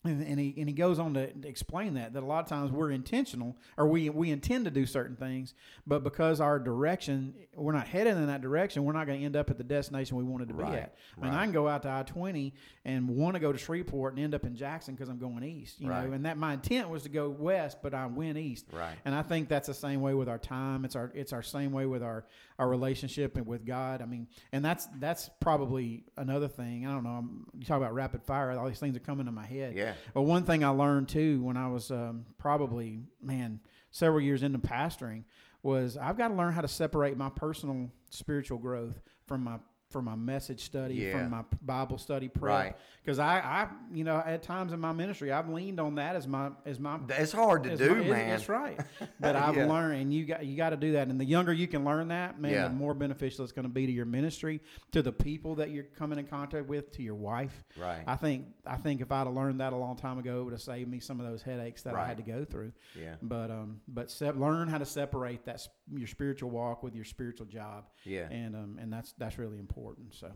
And, 0.07 0.23
and 0.27 0.39
he 0.41 0.55
and 0.59 0.69
he 0.69 0.73
goes 0.75 0.99
on 0.99 1.15
to 1.15 1.29
explain 1.45 1.95
that 1.95 2.13
that 2.15 2.23
a 2.23 2.27
lot 2.27 2.43
of 2.45 2.49
times 2.49 2.71
we're 2.73 2.91
intentional 2.91 3.57
or 3.77 3.87
we 3.87 4.09
we 4.11 4.31
intend 4.31 4.65
to 4.67 4.71
do 4.71 4.87
certain 4.87 5.17
things, 5.17 5.55
but 5.87 6.03
because 6.05 6.41
our 6.41 6.59
direction 6.59 7.35
we're 7.55 7.73
not 7.73 7.87
headed 7.89 8.17
in 8.17 8.27
that 8.27 8.41
direction, 8.43 8.85
we're 8.85 8.93
not 8.93 9.07
going 9.07 9.19
to 9.21 9.25
end 9.25 9.37
up 9.37 9.51
at 9.51 9.59
the 9.59 9.65
destination 9.65 10.17
we 10.17 10.25
wanted 10.25 10.49
to 10.49 10.55
be 10.55 10.65
at. 10.65 10.95
I 11.21 11.25
mean, 11.25 11.35
I 11.35 11.45
can 11.45 11.53
go 11.53 11.69
out 11.69 11.83
to 11.83 11.91
I 11.91 12.03
twenty 12.03 12.55
and 12.85 13.09
want 13.09 13.35
to 13.35 13.41
go 13.41 13.53
to 13.53 13.59
Shreveport 13.59 14.15
and 14.15 14.23
end 14.23 14.35
up 14.35 14.45
in 14.45 14.55
Jackson 14.55 14.95
because 14.95 15.09
I'm 15.09 15.19
going 15.19 15.43
east, 15.43 15.81
you 15.81 15.89
Right. 15.89 16.07
know. 16.07 16.13
And 16.13 16.25
that 16.27 16.37
my 16.39 16.55
intent 16.55 16.89
was 16.89 17.03
to 17.05 17.09
go 17.09 17.29
west, 17.29 17.79
but 17.83 17.95
I 17.95 18.07
went 18.07 18.39
east. 18.39 18.67
Right. 18.73 18.95
And 19.05 19.15
I 19.15 19.23
think 19.23 19.49
that's 19.49 19.67
the 19.67 19.75
same 19.75 20.01
way 20.01 20.15
with 20.15 20.29
our 20.29 20.39
time. 20.39 20.85
It's 20.85 20.95
our 20.97 21.11
it's 21.15 21.33
our 21.33 21.43
same 21.43 21.73
way 21.73 21.87
with 21.87 22.03
our 22.03 22.27
our 22.59 22.69
relationship 22.69 23.37
and 23.37 23.47
with 23.47 23.67
God. 23.67 24.01
I 24.03 24.07
mean, 24.07 24.29
and 24.53 24.65
that's 24.65 24.87
that's 24.99 25.29
probably 25.41 26.05
another 26.17 26.49
thing. 26.49 26.87
I 26.87 26.93
don't 26.93 27.05
know. 27.05 27.11
I'm, 27.11 27.47
you 27.59 27.65
talk 27.67 27.77
about 27.79 27.95
rapid 27.95 28.23
fire. 28.23 28.51
All 28.53 28.67
these 28.69 28.79
things 28.79 28.97
are 28.97 29.01
coming 29.01 29.27
to 29.27 29.33
my 29.33 29.47
head. 29.47 29.75
Yeah. 29.77 29.95
But 30.15 30.23
one 30.23 30.45
thing 30.45 30.65
I 30.65 30.69
learned 30.69 31.09
too 31.09 31.43
when 31.43 31.57
I 31.57 31.69
was 31.69 31.91
um, 31.91 32.27
probably 32.39 33.01
man 33.23 33.61
several 33.91 34.21
years 34.21 34.43
into 34.43 34.59
pastoring 34.59 35.25
was 35.63 35.97
I've 35.97 36.17
got 36.17 36.29
to 36.29 36.35
learn 36.35 36.53
how 36.53 36.61
to 36.61 36.69
separate 36.69 37.17
my 37.17 37.31
personal 37.31 37.91
spiritual 38.11 38.59
growth 38.59 39.01
from 39.27 39.45
my 39.45 39.59
from 39.91 40.05
my 40.07 40.17
message 40.17 40.65
study, 40.65 40.95
Yeah. 40.95 41.13
from 41.13 41.31
my 41.31 41.45
Bible 41.63 41.97
study 41.99 42.29
prep. 42.29 42.43
Right. 42.53 42.77
Because 43.05 43.21
I, 43.21 43.39
I, 43.39 43.69
you 43.93 44.03
know, 44.03 44.17
at 44.25 44.43
times 44.43 44.73
in 44.73 44.81
my 44.81 44.91
ministry, 44.93 45.31
I've 45.31 45.49
leaned 45.49 45.79
on 45.79 45.95
that 45.95 46.17
as 46.17 46.27
my 46.27 46.51
as 46.65 46.81
my 46.81 46.99
It's 47.11 47.31
hard 47.31 47.63
to 47.65 47.77
do, 47.77 47.95
my- 47.95 48.01
man. 48.03 48.29
That's 48.31 48.49
right. 48.49 48.81
But 49.21 49.37
I've 49.37 49.57
Yeah. 49.57 49.67
learned, 49.67 50.03
and 50.03 50.13
you 50.13 50.27
got 50.27 50.45
you 50.45 50.57
got 50.57 50.71
to 50.71 50.77
do 50.77 50.93
that. 50.93 51.07
And 51.09 51.21
the 51.21 51.25
younger 51.25 51.53
you 51.53 51.69
can 51.69 51.85
learn 51.85 52.09
that, 52.09 52.41
man, 52.41 52.51
Yeah. 52.53 52.69
the 52.69 52.75
more 52.75 52.95
beneficial 52.95 53.45
it's 53.45 53.53
going 53.53 53.63
to 53.65 53.73
be 53.73 53.87
to 53.87 53.93
your 53.93 54.05
ministry, 54.07 54.61
to 54.93 55.03
the 55.03 55.13
people 55.13 55.55
that 55.57 55.71
you're 55.71 55.85
coming 55.85 56.19
in 56.19 56.27
contact 56.27 56.67
with, 56.67 56.91
to 56.93 57.03
your 57.03 57.15
wife. 57.15 57.65
Right. 57.79 58.03
I 58.09 58.17
think 58.17 58.47
I 58.67 58.77
think 58.77 59.01
if 59.01 59.13
I'd 59.13 59.27
have 59.27 59.35
learned 59.35 59.61
that 59.61 59.73
a 59.73 59.77
long 59.77 59.97
time 59.97 60.19
ago, 60.19 60.41
it 60.41 60.45
would 60.45 60.53
have 60.53 60.63
saved 60.63 60.91
me 60.91 60.99
some 60.99 61.21
of 61.21 61.27
those 61.27 61.43
headaches 61.43 61.83
that 61.83 61.95
I 61.95 62.07
had 62.07 62.17
to 62.17 62.25
go 62.25 62.45
through. 62.45 62.73
Yeah. 63.01 63.15
But 63.23 63.53
um, 63.53 63.81
but 63.87 64.11
se- 64.11 64.33
learn 64.33 64.67
how 64.67 64.79
to 64.79 64.87
separate 64.87 65.45
that 65.45 65.67
your 65.95 66.09
spiritual 66.09 66.51
walk 66.51 66.83
with 66.83 66.97
your 66.97 67.05
spiritual 67.05 67.47
job. 67.47 67.85
Yeah. 68.05 68.29
And 68.33 68.57
um, 68.57 68.79
and 68.81 68.93
that's 68.93 69.13
that's 69.17 69.39
really 69.39 69.59
important. 69.61 69.76
So 70.11 70.31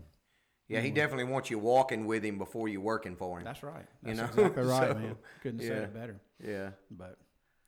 Yeah, 0.68 0.80
he 0.80 0.90
definitely 0.90 1.24
wants 1.32 1.50
you 1.50 1.58
walking 1.58 2.06
with 2.06 2.24
him 2.24 2.38
before 2.38 2.68
you're 2.68 2.80
working 2.80 3.16
for 3.16 3.38
him. 3.38 3.44
that's 3.44 3.62
right. 3.62 3.86
You 4.04 4.14
That's 4.14 4.36
know? 4.36 4.44
exactly 4.44 4.62
right, 4.64 4.88
So, 4.88 4.94
man. 4.94 5.16
Couldn't 5.42 5.60
say 5.60 5.66
yeah. 5.68 5.72
it 5.74 5.94
better. 5.94 6.20
yeah. 6.44 6.70
But 6.90 7.16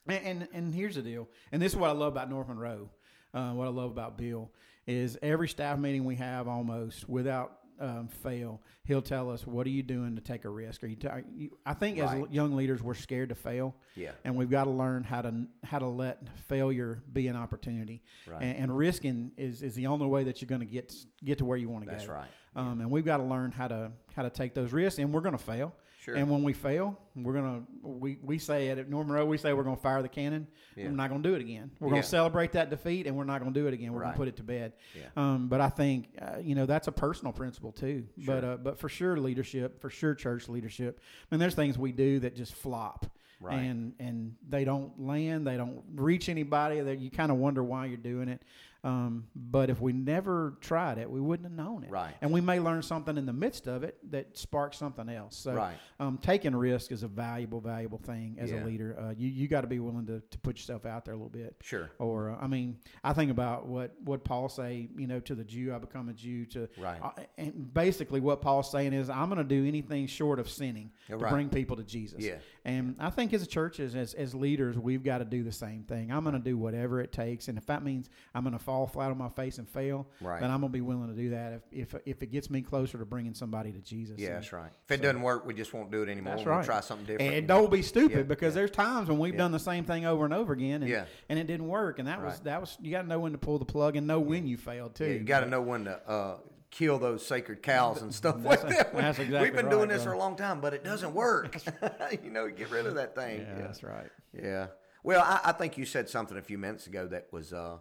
and, 0.07 0.25
and 0.27 0.49
and 0.53 0.75
here's 0.75 0.97
the 0.97 1.03
deal, 1.03 1.29
and 1.53 1.61
this 1.63 1.73
is 1.73 1.79
what 1.79 1.91
I 1.91 1.93
love 1.93 2.13
about 2.13 2.29
North 2.31 2.49
Monroe. 2.49 2.91
Uh, 3.35 3.53
what 3.53 3.67
I 3.67 3.71
love 3.71 3.91
about 3.91 4.19
Bill 4.19 4.51
is 4.87 5.17
every 5.23 5.49
staff 5.49 5.79
meeting 5.79 6.05
we 6.05 6.17
have, 6.17 6.49
almost 6.49 7.09
without 7.09 7.59
um, 7.83 8.09
fail, 8.09 8.63
he'll 8.85 9.03
tell 9.03 9.31
us, 9.31 9.47
"What 9.47 9.67
are 9.67 9.71
you 9.71 9.83
doing 9.83 10.15
to 10.15 10.23
take 10.23 10.45
a 10.45 10.49
risk?" 10.49 10.83
Are 10.85 10.87
you? 10.87 10.97
ta- 10.97 11.19
you 11.35 11.51
I 11.67 11.75
think 11.75 11.99
as 11.99 12.31
young 12.31 12.55
leaders, 12.57 12.83
we're 12.83 12.95
scared 12.95 13.29
to 13.31 13.35
fail, 13.35 13.75
Yeah. 13.97 14.13
and 14.25 14.37
we've 14.37 14.51
got 14.51 14.65
to 14.65 14.71
learn 14.71 15.03
how 15.05 15.23
to 15.23 15.47
how 15.65 15.79
to 15.81 15.89
let 15.89 16.27
failure 16.49 17.03
be 17.13 17.29
an 17.29 17.37
opportunity. 17.37 18.03
Right. 18.27 18.43
And, 18.43 18.57
and 18.57 18.77
risking 18.77 19.33
is, 19.37 19.63
is 19.63 19.75
the 19.75 19.89
only 19.89 20.07
way 20.07 20.25
that 20.25 20.41
you're 20.41 20.49
going 20.49 20.61
to 20.61 20.67
get 20.67 20.95
get 21.25 21.39
to 21.39 21.45
where 21.45 21.59
you 21.59 21.69
want 21.69 21.85
to 21.85 21.91
go. 21.91 21.97
That's 21.97 22.09
right. 22.09 22.29
Um, 22.55 22.81
and 22.81 22.91
we've 22.91 23.05
got 23.05 23.17
to 23.17 23.23
learn 23.25 23.51
how 23.53 23.69
to 23.69 23.93
how 24.15 24.23
to 24.23 24.31
take 24.31 24.55
those 24.55 24.73
risks, 24.73 24.99
and 24.99 25.13
we're 25.13 25.21
going 25.21 25.37
to 25.37 25.45
fail. 25.45 25.75
Sure. 26.03 26.17
And 26.17 26.29
when 26.29 26.43
we 26.43 26.53
fail, 26.53 26.99
we're 27.15 27.33
gonna 27.33 27.63
we, 27.81 28.19
we 28.25 28.37
say 28.37 28.71
at 28.71 28.91
North 28.91 29.07
Monroe, 29.07 29.25
we 29.25 29.39
say 29.39 29.53
we're 29.53 29.63
gonna 29.63 29.77
fire 29.77 30.03
the 30.03 30.09
cannon. 30.09 30.49
Yeah. 30.75 30.87
We're 30.87 30.91
not 30.97 31.11
gonna 31.11 31.23
do 31.23 31.35
it 31.35 31.41
again. 31.41 31.71
We're 31.79 31.87
Yeah. 31.89 31.93
gonna 31.93 32.03
celebrate 32.03 32.51
that 32.53 32.71
defeat, 32.71 33.07
and 33.07 33.17
we're 33.17 33.23
not 33.23 33.39
gonna 33.39 33.53
do 33.53 33.69
it 33.69 33.75
again. 33.75 33.93
We're 33.93 34.01
Right. 34.01 34.07
gonna 34.09 34.17
put 34.17 34.27
it 34.27 34.35
to 34.39 34.43
bed. 34.43 34.73
Yeah. 34.97 35.03
Um, 35.17 35.47
but 35.49 35.61
I 35.61 35.69
think 35.69 36.09
uh, 36.21 36.39
you 36.43 36.57
know 36.57 36.67
that's 36.67 36.89
a 36.89 36.93
personal 36.93 37.33
principle 37.33 37.71
too. 37.71 38.05
But 38.27 38.43
uh, 38.43 38.57
but 38.57 38.81
for 38.81 38.89
sure 38.89 39.17
leadership, 39.17 39.81
for 39.81 39.91
sure 39.91 40.17
church 40.17 40.49
leadership. 40.49 40.99
I 41.31 41.35
mean, 41.35 41.39
there's 41.39 41.55
things 41.55 41.79
we 41.79 41.93
do 41.93 42.19
that 42.19 42.35
just 42.35 42.55
flop. 42.55 43.07
Right. 43.41 43.59
And 43.61 43.95
and 44.01 44.35
they 44.49 44.65
don't 44.65 44.99
land, 45.01 45.47
they 45.47 45.57
don't 45.57 45.85
reach 45.95 46.29
anybody. 46.29 46.81
That 46.81 46.99
you 46.99 47.13
kind 47.13 47.31
of 47.31 47.39
wonder 47.39 47.63
why 47.63 47.87
you're 47.87 47.97
doing 47.97 48.29
it. 48.29 48.43
Um, 48.85 49.27
but 49.37 49.71
if 49.71 49.81
we 49.81 49.93
never 49.93 50.55
tried 50.61 50.99
it, 50.99 51.09
we 51.09 51.21
wouldn't 51.21 51.49
have 51.49 51.57
known 51.57 51.85
it. 51.85 51.91
Right. 51.91 52.15
And 52.21 52.33
we 52.33 52.41
may 52.41 52.59
learn 52.59 52.83
something 52.83 53.17
in 53.17 53.27
the 53.27 53.33
midst 53.33 53.69
of 53.69 53.85
it 53.85 53.97
that 54.11 54.37
sparks 54.37 54.77
something 54.77 55.09
else. 55.09 55.37
So 55.37 55.55
Right. 55.55 55.77
um, 56.01 56.19
taking 56.19 56.55
risk 56.57 56.91
is 56.91 57.05
a 57.05 57.09
valuable, 57.09 57.61
valuable 57.61 57.99
thing 57.99 58.37
as 58.41 58.51
Yeah. 58.51 58.65
a 58.65 58.67
leader. 58.67 58.99
Uh, 58.99 59.11
you 59.17 59.29
you 59.29 59.47
got 59.47 59.61
to 59.61 59.69
be 59.69 59.79
willing 59.79 60.07
to, 60.07 60.21
to 60.21 60.39
put 60.41 60.57
yourself 60.57 60.85
out 60.85 61.05
there 61.05 61.15
a 61.15 61.17
little 61.17 61.31
bit. 61.31 61.55
Sure. 61.63 61.91
Or 62.01 62.31
uh, 62.31 62.39
I 62.41 62.49
mean, 62.49 62.77
I 63.05 63.13
think 63.13 63.31
about 63.31 63.67
what 63.69 63.95
what 64.03 64.25
Paul 64.25 64.49
say. 64.49 64.89
You 64.97 65.07
know, 65.07 65.21
to 65.21 65.35
the 65.37 65.45
Jew, 65.45 65.73
I 65.73 65.79
become 65.79 66.09
a 66.09 66.13
Jew. 66.13 66.45
To 66.47 66.69
Right. 66.77 67.01
uh, 67.01 67.11
and 67.39 67.73
basically, 67.73 68.19
what 68.19 68.41
Paul's 68.43 68.69
saying 68.71 68.95
is, 68.95 69.09
I'm 69.09 69.29
going 69.29 69.39
to 69.39 69.45
do 69.45 69.65
anything 69.67 70.09
short 70.09 70.41
of 70.41 70.49
sinning 70.51 70.91
Yeah, 71.09 71.19
to 71.19 71.23
right. 71.25 71.31
bring 71.33 71.49
people 71.51 71.77
to 71.77 71.85
Jesus. 71.85 72.19
Yeah. 72.21 72.39
And 72.65 72.95
I 73.01 73.11
think 73.11 73.33
as 73.33 73.43
a 73.43 73.47
church, 73.47 73.81
as, 73.81 74.15
as, 74.15 74.35
leaders, 74.37 74.79
we've 74.79 75.03
got 75.03 75.19
to 75.19 75.25
do 75.25 75.43
the 75.43 75.51
same 75.51 75.83
thing. 75.83 76.13
I'm 76.13 76.23
going 76.23 76.35
to 76.37 76.41
do 76.41 76.57
whatever 76.57 77.01
it 77.01 77.11
takes. 77.11 77.49
And 77.49 77.59
if 77.59 77.67
that 77.67 77.83
means 77.83 78.09
I'm 78.37 78.45
going 78.45 78.53
to 78.57 78.63
fall 78.63 78.87
flat 78.87 79.11
on 79.11 79.19
my 79.19 79.31
face 79.31 79.59
and 79.59 79.69
fail, 79.69 80.07
Right. 80.21 80.41
then 80.41 80.49
I'm 80.51 80.61
going 80.61 80.71
to 80.71 80.73
be 80.73 80.81
willing 80.81 81.09
to 81.09 81.15
do 81.21 81.31
that 81.31 81.55
if, 81.73 81.95
if, 81.95 82.01
if 82.07 82.23
it 82.23 82.27
gets 82.27 82.51
me 82.51 82.63
closer 82.63 82.99
to 82.99 83.05
bringing 83.05 83.35
somebody 83.35 83.73
to 83.73 83.81
Jesus. 83.81 84.19
Yeah, 84.21 84.29
And- 84.29 84.37
that's 84.37 84.53
right. 84.53 84.71
If 84.85 84.93
it 84.93 85.03
doesn't 85.03 85.23
work, 85.23 85.45
we 85.45 85.55
just 85.55 85.75
won't 85.75 85.91
do 85.91 86.03
it 86.03 86.09
anymore. 86.09 86.35
That's 86.37 86.47
we'll 86.47 86.55
right. 86.55 86.65
try 86.65 86.81
something 86.81 87.07
different. 87.07 87.35
And 87.35 87.49
don't 87.49 87.71
be 87.71 87.83
stupid 87.83 88.17
Yeah, 88.17 88.23
because 88.23 88.55
yeah. 88.55 88.61
there's 88.61 88.71
times 88.71 89.09
when 89.09 89.19
we've 89.19 89.37
done 89.37 89.51
the 89.51 89.59
same 89.59 89.83
thing 89.85 90.07
over 90.07 90.25
and 90.25 90.33
over 90.33 90.53
again, 90.53 90.83
and, 90.83 90.91
Yeah. 90.91 91.07
and 91.29 91.41
it 91.41 91.49
didn't 91.49 91.67
work. 91.67 91.99
And 91.99 92.07
that 92.07 92.23
was 92.23 92.39
that 92.41 92.61
was 92.61 92.79
you 92.81 92.93
got 92.93 93.03
to 93.03 93.09
know 93.09 93.19
when 93.19 93.33
to 93.33 93.39
pull 93.39 93.59
the 93.59 93.65
plug 93.65 93.97
and 93.97 94.07
know 94.07 94.21
when 94.21 94.47
you 94.47 94.57
failed 94.57 94.95
too. 94.95 95.07
Yeah, 95.07 95.13
you 95.15 95.21
got 95.21 95.41
to 95.41 95.47
know 95.49 95.63
when 95.63 95.85
to 95.87 96.09
uh, 96.09 96.37
kill 96.73 96.99
those 96.99 97.25
sacred 97.25 97.63
cows 97.63 98.03
and 98.03 98.13
stuff 98.13 98.43
That's 98.43 98.65
like 98.65 98.77
that. 98.77 98.93
that's 98.97 99.19
We've 99.19 99.29
exactly 99.29 99.51
been 99.51 99.69
doing 99.69 99.89
right, 99.89 99.91
this 99.91 100.03
for 100.03 100.13
a 100.13 100.19
long 100.19 100.37
time, 100.37 100.61
but 100.61 100.75
it 100.75 100.83
doesn't 100.83 101.15
work. 101.15 101.57
you 102.25 102.31
know, 102.31 102.49
get 102.49 102.71
rid 102.71 102.87
of 102.87 102.97
that 102.97 103.15
thing. 103.15 103.41
Yeah, 103.41 103.55
that's 103.61 103.85
right. 103.85 104.11
Yeah. 104.35 104.69
Well, 105.05 105.21
I, 105.23 105.41
I 105.45 105.53
think 105.53 105.77
you 105.79 105.85
said 105.85 106.09
something 106.09 106.37
a 106.37 106.43
few 106.43 106.59
minutes 106.59 106.87
ago 106.87 107.07
that 107.09 107.29
was 107.31 107.53
uh, 107.53 107.77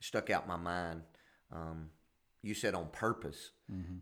stuck 0.00 0.30
out 0.30 0.46
my 0.46 0.56
mind. 0.56 1.02
Um, 1.52 1.90
you 2.42 2.54
said 2.54 2.74
on 2.74 2.86
purpose, 2.92 3.50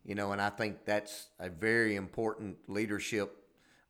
you 0.05 0.15
know, 0.15 0.33
and 0.33 0.43
I 0.43 0.51
think 0.51 0.85
that's 0.85 1.29
a 1.41 1.49
very 1.49 1.97
important 1.97 2.59
leadership 2.69 3.35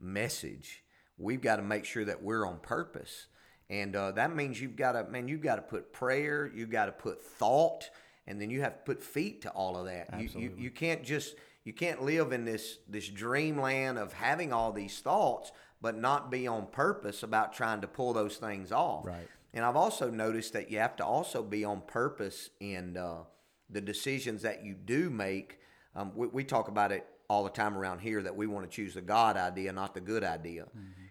message. 0.01 0.85
We've 1.19 1.41
got 1.41 1.57
to 1.57 1.63
make 1.63 1.85
sure 1.85 2.05
that 2.05 2.23
we're 2.23 2.47
on 2.47 2.59
purpose, 2.61 3.27
and 3.69 3.97
uh, 3.97 4.13
that 4.13 4.35
means 4.37 4.61
you've 4.61 4.77
got 4.77 4.93
to, 4.93 5.05
man, 5.11 5.27
you've 5.27 5.41
got 5.41 5.57
to 5.57 5.63
put 5.63 5.93
prayer, 5.93 6.49
you've 6.55 6.71
got 6.71 6.87
to 6.87 6.93
put 6.93 7.21
thought, 7.23 7.91
and 8.27 8.41
then 8.41 8.51
you 8.51 8.61
have 8.63 8.75
to 8.75 8.83
put 8.85 9.03
feet 9.03 9.43
to 9.43 9.51
all 9.51 9.77
of 9.77 9.87
that. 9.87 10.09
You, 10.19 10.29
you, 10.35 10.53
you 10.57 10.71
can't 10.71 11.03
just 11.03 11.37
you 11.65 11.73
can't 11.73 12.03
live 12.03 12.33
in 12.33 12.45
this 12.45 12.79
this 12.89 13.09
dreamland 13.09 13.99
of 13.99 14.13
having 14.13 14.53
all 14.53 14.73
these 14.73 15.01
thoughts, 15.01 15.53
but 15.81 15.97
not 15.97 16.31
be 16.31 16.47
on 16.47 16.67
purpose 16.67 17.23
about 17.23 17.53
trying 17.53 17.81
to 17.81 17.87
pull 17.87 18.13
those 18.13 18.37
things 18.37 18.73
off. 18.73 19.07
Right. 19.07 19.29
And 19.53 19.65
I've 19.65 19.77
also 19.77 20.11
noticed 20.11 20.53
that 20.55 20.71
you 20.71 20.79
have 20.79 20.97
to 20.97 21.05
also 21.05 21.43
be 21.43 21.65
on 21.65 21.81
purpose 21.83 22.51
in 22.61 22.97
uh, 22.97 23.19
the 23.71 23.81
decisions 23.81 24.43
that 24.43 24.65
you 24.65 24.75
do 24.75 25.11
make. 25.11 25.61
Um, 25.95 26.13
we, 26.15 26.27
we 26.27 26.45
talk 26.45 26.69
about 26.69 26.91
it 26.91 27.07
all 27.29 27.45
the 27.45 27.51
time 27.51 27.77
around 27.77 28.01
here 28.01 28.23
that 28.23 28.35
we 28.35 28.47
want 28.47 28.69
to 28.69 28.75
choose 28.75 28.95
the 28.95 29.01
God 29.01 29.37
idea, 29.37 29.73
not 29.73 29.95
the 29.95 30.01
good 30.01 30.25
idea. 30.25 30.67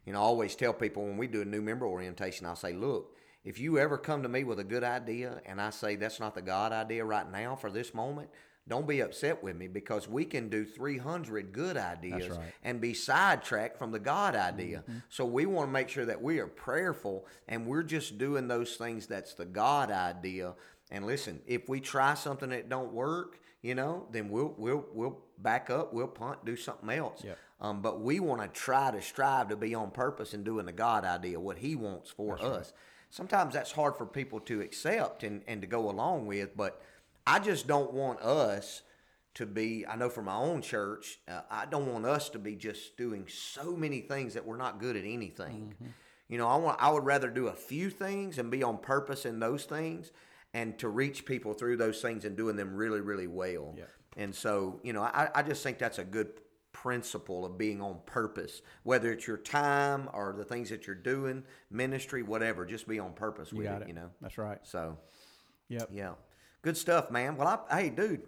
You 0.06 0.14
know, 0.14 0.20
I 0.20 0.24
always 0.24 0.56
tell 0.56 0.74
people 0.74 1.04
when 1.04 1.18
we 1.18 1.28
do 1.28 1.42
a 1.42 1.46
new 1.46 1.62
member 1.62 1.88
orientation, 1.88 2.46
I'll 2.46 2.56
say, 2.56 2.74
look, 2.74 3.16
if 3.44 3.60
you 3.60 3.78
ever 3.78 3.98
come 3.98 4.24
to 4.24 4.30
me 4.30 4.44
with 4.44 4.60
a 4.60 4.64
good 4.64 4.84
idea 4.84 5.42
and 5.46 5.62
I 5.62 5.70
say 5.70 5.96
that's 5.96 6.20
not 6.20 6.36
the 6.36 6.42
God 6.42 6.72
idea 6.72 7.04
right 7.04 7.30
now 7.30 7.56
for 7.56 7.70
this 7.70 7.94
moment, 7.94 8.30
don't 8.68 8.88
be 8.88 9.02
upset 9.02 9.44
with 9.44 9.58
me 9.58 9.68
because 9.68 10.08
we 10.08 10.24
can 10.24 10.48
do 10.48 10.64
300 10.64 11.52
good 11.52 11.76
ideas 11.76 12.30
right. 12.30 12.54
and 12.64 12.80
be 12.80 12.94
sidetracked 12.94 13.78
from 13.78 13.92
the 13.92 14.00
God 14.00 14.36
idea. 14.36 14.86
So 15.10 15.26
we 15.26 15.46
want 15.46 15.68
to 15.68 15.72
make 15.74 15.90
sure 15.90 16.06
that 16.06 16.22
we 16.22 16.40
are 16.40 16.48
prayerful 16.48 17.26
and 17.50 17.68
we're 17.68 17.84
just 17.84 18.18
doing 18.18 18.48
those 18.48 18.78
things 18.78 19.06
that's 19.06 19.34
the 19.34 19.46
God 19.46 19.92
idea. 19.92 20.54
And 20.92 21.06
listen, 21.06 21.42
if 21.46 21.68
we 21.68 21.82
try 21.82 22.14
something 22.14 22.50
that 22.52 22.70
don't 22.70 22.94
work, 22.94 23.40
you 23.62 23.76
know, 23.76 24.08
then 24.12 24.30
we'll 24.30 24.54
we'll 24.58 24.86
we'll 24.94 25.20
back 25.38 25.70
up, 25.70 25.94
we'll 25.94 26.08
punt, 26.08 26.46
do 26.46 26.56
something 26.56 26.90
else. 26.90 27.24
Yep. 27.24 27.38
Um, 27.60 27.82
but 27.82 28.02
we 28.02 28.20
want 28.20 28.42
to 28.42 28.48
try 28.48 28.92
to 28.92 29.02
strive 29.02 29.50
to 29.50 29.56
be 29.56 29.74
on 29.74 29.92
purpose 29.92 30.34
and 30.34 30.44
doing 30.44 30.66
the 30.66 30.74
God 30.74 31.06
idea, 31.06 31.40
what 31.40 31.58
He 31.58 31.76
wants 31.76 32.10
for 32.10 32.42
us. 32.42 32.74
Sometimes 33.14 33.54
that's 33.54 33.72
hard 33.72 33.96
for 33.96 34.08
people 34.08 34.40
to 34.40 34.62
accept 34.62 35.22
and, 35.22 35.44
and 35.48 35.62
to 35.62 35.68
go 35.68 35.88
along 35.88 36.26
with, 36.26 36.58
but 36.58 36.82
I 37.28 37.38
just 37.38 37.68
don't 37.68 37.94
want 37.94 38.20
us 38.22 38.82
to 39.36 39.46
be, 39.46 39.86
I 39.86 39.96
know 39.98 40.10
for 40.10 40.24
my 40.24 40.34
own 40.34 40.64
church, 40.64 41.20
uh, 41.28 41.42
I 41.52 41.68
don't 41.68 41.86
want 41.94 42.08
us 42.08 42.30
to 42.30 42.40
be 42.40 42.56
just 42.56 42.98
doing 42.98 43.28
so 43.28 43.76
many 43.76 44.02
things 44.02 44.34
that 44.34 44.48
we're 44.48 44.58
not 44.58 44.80
good 44.80 44.96
at 44.96 45.04
anything. 45.06 45.76
You 46.28 46.40
know, 46.40 46.48
I 46.48 46.56
want, 46.56 46.82
I 46.82 46.90
would 46.90 47.06
rather 47.06 47.30
do 47.30 47.50
a 47.50 47.54
few 47.54 47.92
things 47.92 48.40
and 48.40 48.50
be 48.50 48.64
on 48.64 48.80
purpose 48.80 49.28
in 49.28 49.40
those 49.40 49.66
things 49.66 50.12
and 50.56 50.80
to 50.80 50.90
reach 50.90 51.24
people 51.24 51.54
through 51.54 51.78
those 51.78 52.02
things 52.02 52.26
and 52.26 52.36
doing 52.36 52.56
them 52.56 52.74
really, 52.74 53.02
really 53.02 53.28
well. 53.28 53.76
Yeah. 53.78 53.84
And 54.18 54.34
so, 54.34 54.80
you 54.82 54.92
know, 54.92 55.04
I, 55.04 55.30
I 55.36 55.44
just 55.44 55.62
think 55.62 55.78
that's 55.78 56.00
a 56.00 56.04
good 56.04 56.30
principle 56.88 57.46
of 57.46 57.58
being 57.58 57.82
on 57.82 57.98
purpose, 58.06 58.62
whether 58.84 59.10
it's 59.14 59.26
your 59.26 59.38
time 59.38 60.10
or 60.14 60.34
the 60.38 60.44
things 60.44 60.70
that 60.70 60.86
you're 60.86 60.94
doing, 60.98 61.42
ministry, 61.72 62.22
whatever, 62.24 62.66
just 62.66 62.86
be 62.90 63.00
on 63.00 63.14
purpose 63.14 63.54
You 63.54 63.60
with 63.60 63.68
got 63.68 63.82
it, 63.82 63.84
it. 63.84 63.88
you 63.88 63.94
know. 63.94 64.10
That's 64.22 64.38
right. 64.38 64.60
So, 64.64 64.98
Yep. 65.70 65.90
yeah. 65.94 66.12
Good 66.62 66.76
stuff, 66.76 67.10
man. 67.10 67.38
Well, 67.38 67.64
I, 67.70 67.84
hey, 67.84 67.90
dude, 67.90 68.24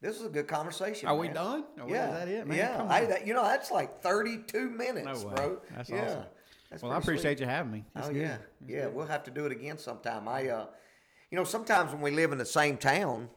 this 0.00 0.18
is 0.18 0.24
a 0.24 0.30
good 0.30 0.48
conversation. 0.48 1.06
Are 1.06 1.14
we 1.14 1.28
done? 1.28 1.64
Are 1.78 1.84
we- 1.86 1.92
yeah. 1.92 2.06
is 2.08 2.12
that 2.14 2.28
it, 2.28 2.46
man? 2.46 2.56
Yeah. 2.56 2.88
Hey, 2.98 3.04
that, 3.08 3.26
you 3.26 3.34
know, 3.34 3.42
that's 3.44 3.70
like 3.70 4.00
32 4.02 4.70
minutes, 4.70 5.22
No 5.22 5.28
bro. 5.28 5.60
That's 5.76 5.90
yeah. 5.90 6.04
awesome. 6.06 6.24
That's 6.70 6.82
Well, 6.82 6.92
I 6.92 6.94
pretty 6.94 7.04
sweet. 7.04 7.12
appreciate 7.32 7.40
you 7.40 7.46
having 7.46 7.72
me. 7.72 7.84
That's 7.94 8.08
oh 8.08 8.12
good. 8.14 8.22
yeah, 8.22 8.36
yeah. 8.66 8.86
We'll 8.86 9.04
have 9.06 9.22
to 9.24 9.30
do 9.30 9.44
it 9.44 9.52
again 9.52 9.76
sometime. 9.76 10.26
I, 10.28 10.48
uh, 10.48 10.66
you 11.30 11.36
know, 11.36 11.44
sometimes 11.44 11.92
when 11.92 12.00
we 12.00 12.10
live 12.10 12.32
in 12.32 12.38
the 12.38 12.46
same 12.46 12.78
town, 12.78 13.28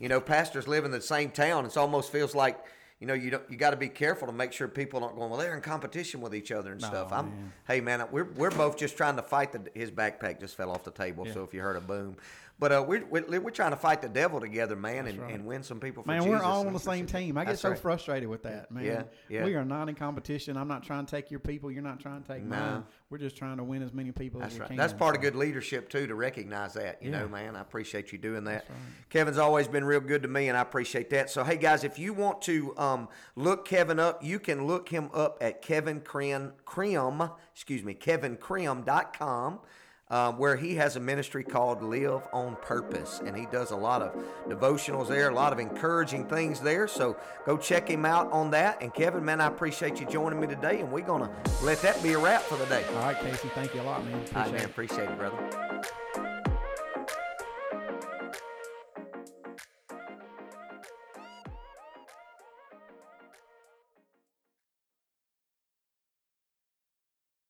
you 0.00 0.08
know, 0.08 0.18
pastors 0.18 0.66
live 0.66 0.86
in 0.86 0.92
the 0.92 1.02
same 1.02 1.30
town. 1.30 1.66
It 1.66 1.76
almost 1.76 2.10
feels 2.10 2.34
like, 2.34 2.58
you 3.00 3.06
know, 3.06 3.14
you 3.14 3.30
don't, 3.30 3.42
you 3.48 3.56
got 3.56 3.70
to 3.70 3.76
be 3.76 3.88
careful 3.88 4.26
to 4.26 4.32
make 4.32 4.52
sure 4.52 4.66
people 4.66 5.04
aren't 5.04 5.16
going. 5.16 5.30
Well, 5.30 5.38
they're 5.38 5.54
in 5.54 5.60
competition 5.62 6.20
with 6.20 6.34
each 6.34 6.50
other 6.50 6.72
and 6.72 6.82
stuff. 6.82 7.12
I'm, 7.12 7.26
man. 7.26 7.52
hey 7.66 7.80
man, 7.80 8.04
we're 8.10 8.24
we're 8.32 8.50
both 8.50 8.76
just 8.76 8.96
trying 8.96 9.16
to 9.16 9.22
fight 9.22 9.52
the. 9.52 9.62
His 9.72 9.90
backpack 9.90 10.40
just 10.40 10.56
fell 10.56 10.70
off 10.70 10.82
the 10.82 10.90
table, 10.90 11.24
so 11.32 11.44
if 11.44 11.54
you 11.54 11.60
heard 11.60 11.76
a 11.76 11.80
boom, 11.80 12.16
but 12.58 12.72
uh, 12.72 12.84
we're, 12.86 13.04
we're 13.06 13.40
we're 13.40 13.50
trying 13.50 13.70
to 13.70 13.76
fight 13.76 14.02
the 14.02 14.08
devil 14.08 14.40
together, 14.40 14.74
man, 14.74 15.06
and, 15.06 15.18
right. 15.18 15.34
and 15.34 15.46
win 15.46 15.62
some 15.62 15.78
people 15.78 16.02
for 16.02 16.08
Man, 16.08 16.22
Jesus. 16.22 16.40
we're 16.40 16.44
all 16.44 16.66
on 16.66 16.72
the 16.72 16.80
same 16.80 17.06
team. 17.06 17.38
I 17.38 17.44
get 17.44 17.58
so 17.58 17.70
right. 17.70 17.78
frustrated 17.78 18.28
with 18.28 18.42
that, 18.42 18.70
man. 18.70 18.84
Yeah, 18.84 19.02
yeah. 19.28 19.44
We 19.44 19.54
are 19.54 19.64
not 19.64 19.88
in 19.88 19.94
competition. 19.94 20.56
I'm 20.56 20.66
not 20.66 20.82
trying 20.82 21.06
to 21.06 21.10
take 21.10 21.30
your 21.30 21.40
people. 21.40 21.70
You're 21.70 21.82
not 21.82 22.00
trying 22.00 22.22
to 22.22 22.28
take 22.28 22.42
No. 22.42 22.56
mine. 22.56 22.84
We're 23.10 23.18
just 23.18 23.36
trying 23.36 23.56
to 23.56 23.64
win 23.64 23.82
as 23.82 23.94
many 23.94 24.12
people 24.12 24.40
That's 24.40 24.54
as 24.54 24.58
we 24.58 24.60
right. 24.60 24.68
can. 24.68 24.76
That's 24.76 24.92
part 24.92 25.14
of 25.14 25.22
good 25.22 25.34
leadership 25.36 25.88
too 25.88 26.06
to 26.06 26.14
recognize 26.14 26.74
that. 26.74 27.02
You 27.02 27.10
Yeah. 27.10 27.20
know, 27.20 27.28
man, 27.28 27.56
I 27.56 27.60
appreciate 27.60 28.12
you 28.12 28.18
doing 28.18 28.44
that. 28.44 28.66
Kevin's 29.08 29.38
always 29.38 29.68
been 29.68 29.84
real 29.84 30.00
good 30.00 30.22
to 30.22 30.28
me, 30.28 30.48
and 30.48 30.58
I 30.58 30.60
appreciate 30.60 31.10
that. 31.10 31.30
So, 31.30 31.44
hey 31.44 31.56
guys, 31.56 31.84
if 31.84 31.98
you 31.98 32.12
want 32.12 32.42
to 32.42 32.76
um, 32.76 33.08
look 33.36 33.66
Kevin 33.66 33.98
up, 34.00 34.22
you 34.22 34.38
can 34.38 34.66
look 34.66 34.88
him 34.88 35.10
up 35.14 35.38
at 35.40 35.62
Kevin 35.62 36.00
Crim, 36.00 36.52
Crim 36.64 37.22
excuse 37.54 37.82
me, 37.84 37.94
KevinCrim.com. 37.94 39.60
Um, 40.10 40.38
where 40.38 40.56
he 40.56 40.76
has 40.76 40.96
a 40.96 41.00
ministry 41.00 41.44
called 41.44 41.82
Live 41.82 42.26
on 42.32 42.56
Purpose, 42.62 43.20
and 43.26 43.36
he 43.36 43.44
does 43.52 43.72
a 43.72 43.76
lot 43.76 44.00
of 44.00 44.16
devotionals 44.48 45.08
there, 45.08 45.28
a 45.28 45.34
lot 45.34 45.52
of 45.52 45.58
encouraging 45.58 46.24
things 46.26 46.60
there. 46.60 46.88
So 46.88 47.18
go 47.44 47.58
check 47.58 47.88
him 47.88 48.06
out 48.06 48.32
on 48.32 48.50
that. 48.52 48.80
And 48.80 48.94
Kevin, 48.94 49.22
man, 49.22 49.42
I 49.42 49.48
appreciate 49.48 50.00
you 50.00 50.06
joining 50.06 50.40
me 50.40 50.46
today, 50.46 50.80
and 50.80 50.90
we're 50.90 51.04
gonna 51.04 51.30
let 51.62 51.82
that 51.82 52.02
be 52.02 52.14
a 52.14 52.18
wrap 52.18 52.40
for 52.40 52.56
the 52.56 52.64
day. 52.66 52.84
All 52.94 53.02
right, 53.02 53.20
Casey. 53.20 53.48
Thank 53.54 53.74
you 53.74 53.82
a 53.82 53.82
lot, 53.82 54.02
man. 54.06 54.14
Right, 54.14 54.28
Appreciate 54.30 54.52
man. 54.52 54.60
it. 54.60 54.64
Appreciate 54.64 55.08
it, 55.10 55.18
brother. 55.18 56.27